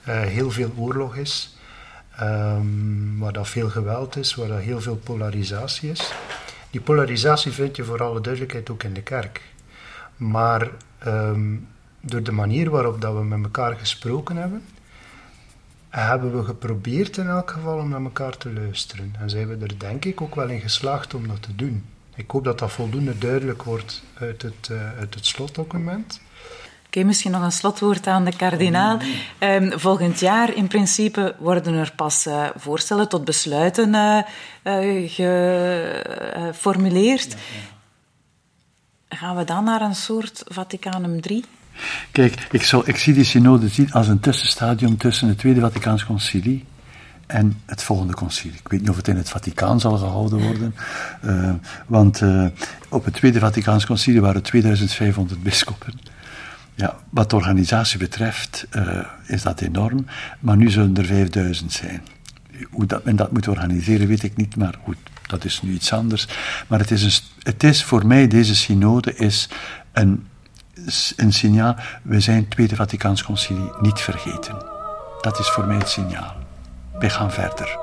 uh, 0.09 0.21
heel 0.21 0.51
veel 0.51 0.73
oorlog 0.77 1.17
is, 1.17 1.57
um, 2.21 3.19
waar 3.19 3.33
dat 3.33 3.49
veel 3.49 3.69
geweld 3.69 4.17
is, 4.17 4.35
waar 4.35 4.49
dat 4.49 4.61
heel 4.61 4.81
veel 4.81 4.97
polarisatie 4.97 5.91
is. 5.91 6.13
Die 6.71 6.81
polarisatie 6.81 7.53
vind 7.53 7.77
je 7.77 7.85
voor 7.85 8.03
alle 8.03 8.21
duidelijkheid 8.21 8.71
ook 8.71 8.83
in 8.83 8.95
de 8.95 9.03
kerk. 9.03 9.41
Maar 10.17 10.71
um, 11.07 11.69
door 12.01 12.23
de 12.23 12.33
manier 12.33 12.71
waarop 12.71 13.01
dat 13.01 13.15
we 13.15 13.25
met 13.25 13.43
elkaar 13.43 13.77
gesproken 13.77 14.37
hebben, 14.37 14.63
hebben 16.01 16.37
we 16.37 16.45
geprobeerd 16.45 17.17
in 17.17 17.29
elk 17.29 17.51
geval 17.51 17.79
om 17.79 17.89
naar 17.89 18.03
elkaar 18.03 18.37
te 18.37 18.53
luisteren. 18.53 19.15
En 19.19 19.31
zijn 19.31 19.49
we 19.49 19.57
er 19.67 19.79
denk 19.79 20.05
ik 20.05 20.21
ook 20.21 20.35
wel 20.35 20.49
in 20.49 20.61
geslaagd 20.61 21.15
om 21.15 21.29
dat 21.29 21.43
te 21.43 21.55
doen. 21.55 21.85
Ik 22.15 22.31
hoop 22.31 22.45
dat 22.45 22.59
dat 22.59 22.73
voldoende 22.73 23.19
duidelijk 23.19 23.63
wordt 23.63 24.03
uit 24.15 24.43
het, 24.43 24.69
uh, 24.71 24.99
uit 24.99 25.15
het 25.15 25.27
slotdocument. 25.27 26.15
Oké, 26.17 26.23
okay, 26.87 27.03
misschien 27.03 27.31
nog 27.31 27.43
een 27.43 27.53
slotwoord 27.53 28.07
aan 28.07 28.25
de 28.25 28.37
kardinaal. 28.37 28.99
Um, 29.39 29.79
volgend 29.79 30.21
jaar 30.21 30.55
in 30.55 30.67
principe 30.67 31.35
worden 31.39 31.75
er 31.75 31.93
pas 31.97 32.27
uh, 32.27 32.49
voorstellen 32.57 33.09
tot 33.09 33.25
besluiten 33.25 33.95
uh, 33.95 34.19
geformuleerd. 35.11 37.33
Ja, 37.33 37.39
ja. 37.39 37.73
Gaan 39.17 39.37
we 39.37 39.45
dan 39.45 39.65
naar 39.65 39.81
een 39.81 39.95
soort 39.95 40.43
Vaticanum 40.47 41.21
3? 41.21 41.45
Kijk, 42.13 42.47
ik, 42.51 42.63
zal, 42.63 42.89
ik 42.89 42.97
zie 42.97 43.15
die 43.15 43.25
synode 43.25 43.69
zien 43.69 43.93
als 43.93 44.09
een 44.09 44.21
tussenstadium 44.21 44.97
tussen 44.97 45.29
het 45.29 45.39
Tweede 45.39 45.61
Vaticaans 45.61 46.05
Concilie 46.05 46.65
en 47.27 47.61
het 47.67 47.83
volgende 47.83 48.15
concilie. 48.15 48.59
Ik 48.59 48.69
weet 48.69 48.81
niet 48.81 48.89
of 48.91 48.97
het 48.97 49.09
in 49.09 49.17
het 49.17 49.29
Vaticaan 49.29 49.81
zal 49.81 49.97
gehouden 49.97 50.43
worden, 50.43 50.75
uh, 51.25 51.53
want 51.87 52.21
uh, 52.21 52.47
op 52.89 53.05
het 53.05 53.15
Tweede 53.15 53.39
Vaticaans 53.39 53.87
Concilie 53.87 54.21
waren 54.21 54.43
2500 54.43 55.43
bisschoppen. 55.43 55.93
Ja, 56.75 56.97
wat 57.11 57.31
de 57.31 57.37
organisatie 57.37 57.99
betreft 57.99 58.67
uh, 58.77 58.99
is 59.27 59.43
dat 59.43 59.61
enorm, 59.61 60.07
maar 60.41 60.57
nu 60.57 60.71
zullen 60.71 60.97
er 60.97 61.05
5000 61.05 61.73
zijn. 61.73 62.03
Hoe 62.71 62.87
dat 62.87 63.05
men 63.05 63.17
dat 63.17 63.33
moet 63.33 63.49
organiseren, 63.49 64.09
weet 64.09 64.23
ik 64.23 64.37
niet, 64.37 64.57
maar 64.57 64.75
goed, 64.83 64.97
dat 65.27 65.45
is 65.45 65.63
nu 65.63 65.73
iets 65.73 65.93
anders. 65.93 66.29
Maar 66.67 66.79
het 66.79 66.91
is, 66.91 67.03
een, 67.03 67.43
het 67.43 67.65
is 67.65 67.85
voor 67.85 68.07
mij, 68.07 68.29
deze 68.29 68.55
synode 68.55 69.15
is 69.15 69.49
een 69.93 70.27
een 71.17 71.33
signaal, 71.33 71.77
we 72.03 72.21
zijn 72.21 72.37
het 72.37 72.51
Tweede 72.51 72.77
Vaticaans 72.77 73.23
Concilie 73.23 73.73
niet 73.81 74.01
vergeten. 74.01 74.57
Dat 75.21 75.39
is 75.39 75.49
voor 75.49 75.67
mij 75.67 75.77
het 75.77 75.89
signaal. 75.89 76.35
We 76.99 77.11
gaan 77.11 77.31
verder. 77.31 77.79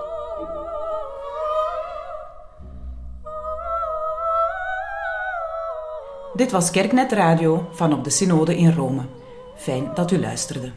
Dit 6.35 6.51
was 6.51 6.71
Kerknet 6.71 7.11
Radio 7.11 7.69
van 7.73 7.93
op 7.93 8.03
de 8.03 8.09
Synode 8.09 8.57
in 8.57 8.73
Rome. 8.73 9.01
Fijn 9.55 9.91
dat 9.93 10.11
u 10.11 10.19
luisterde. 10.19 10.71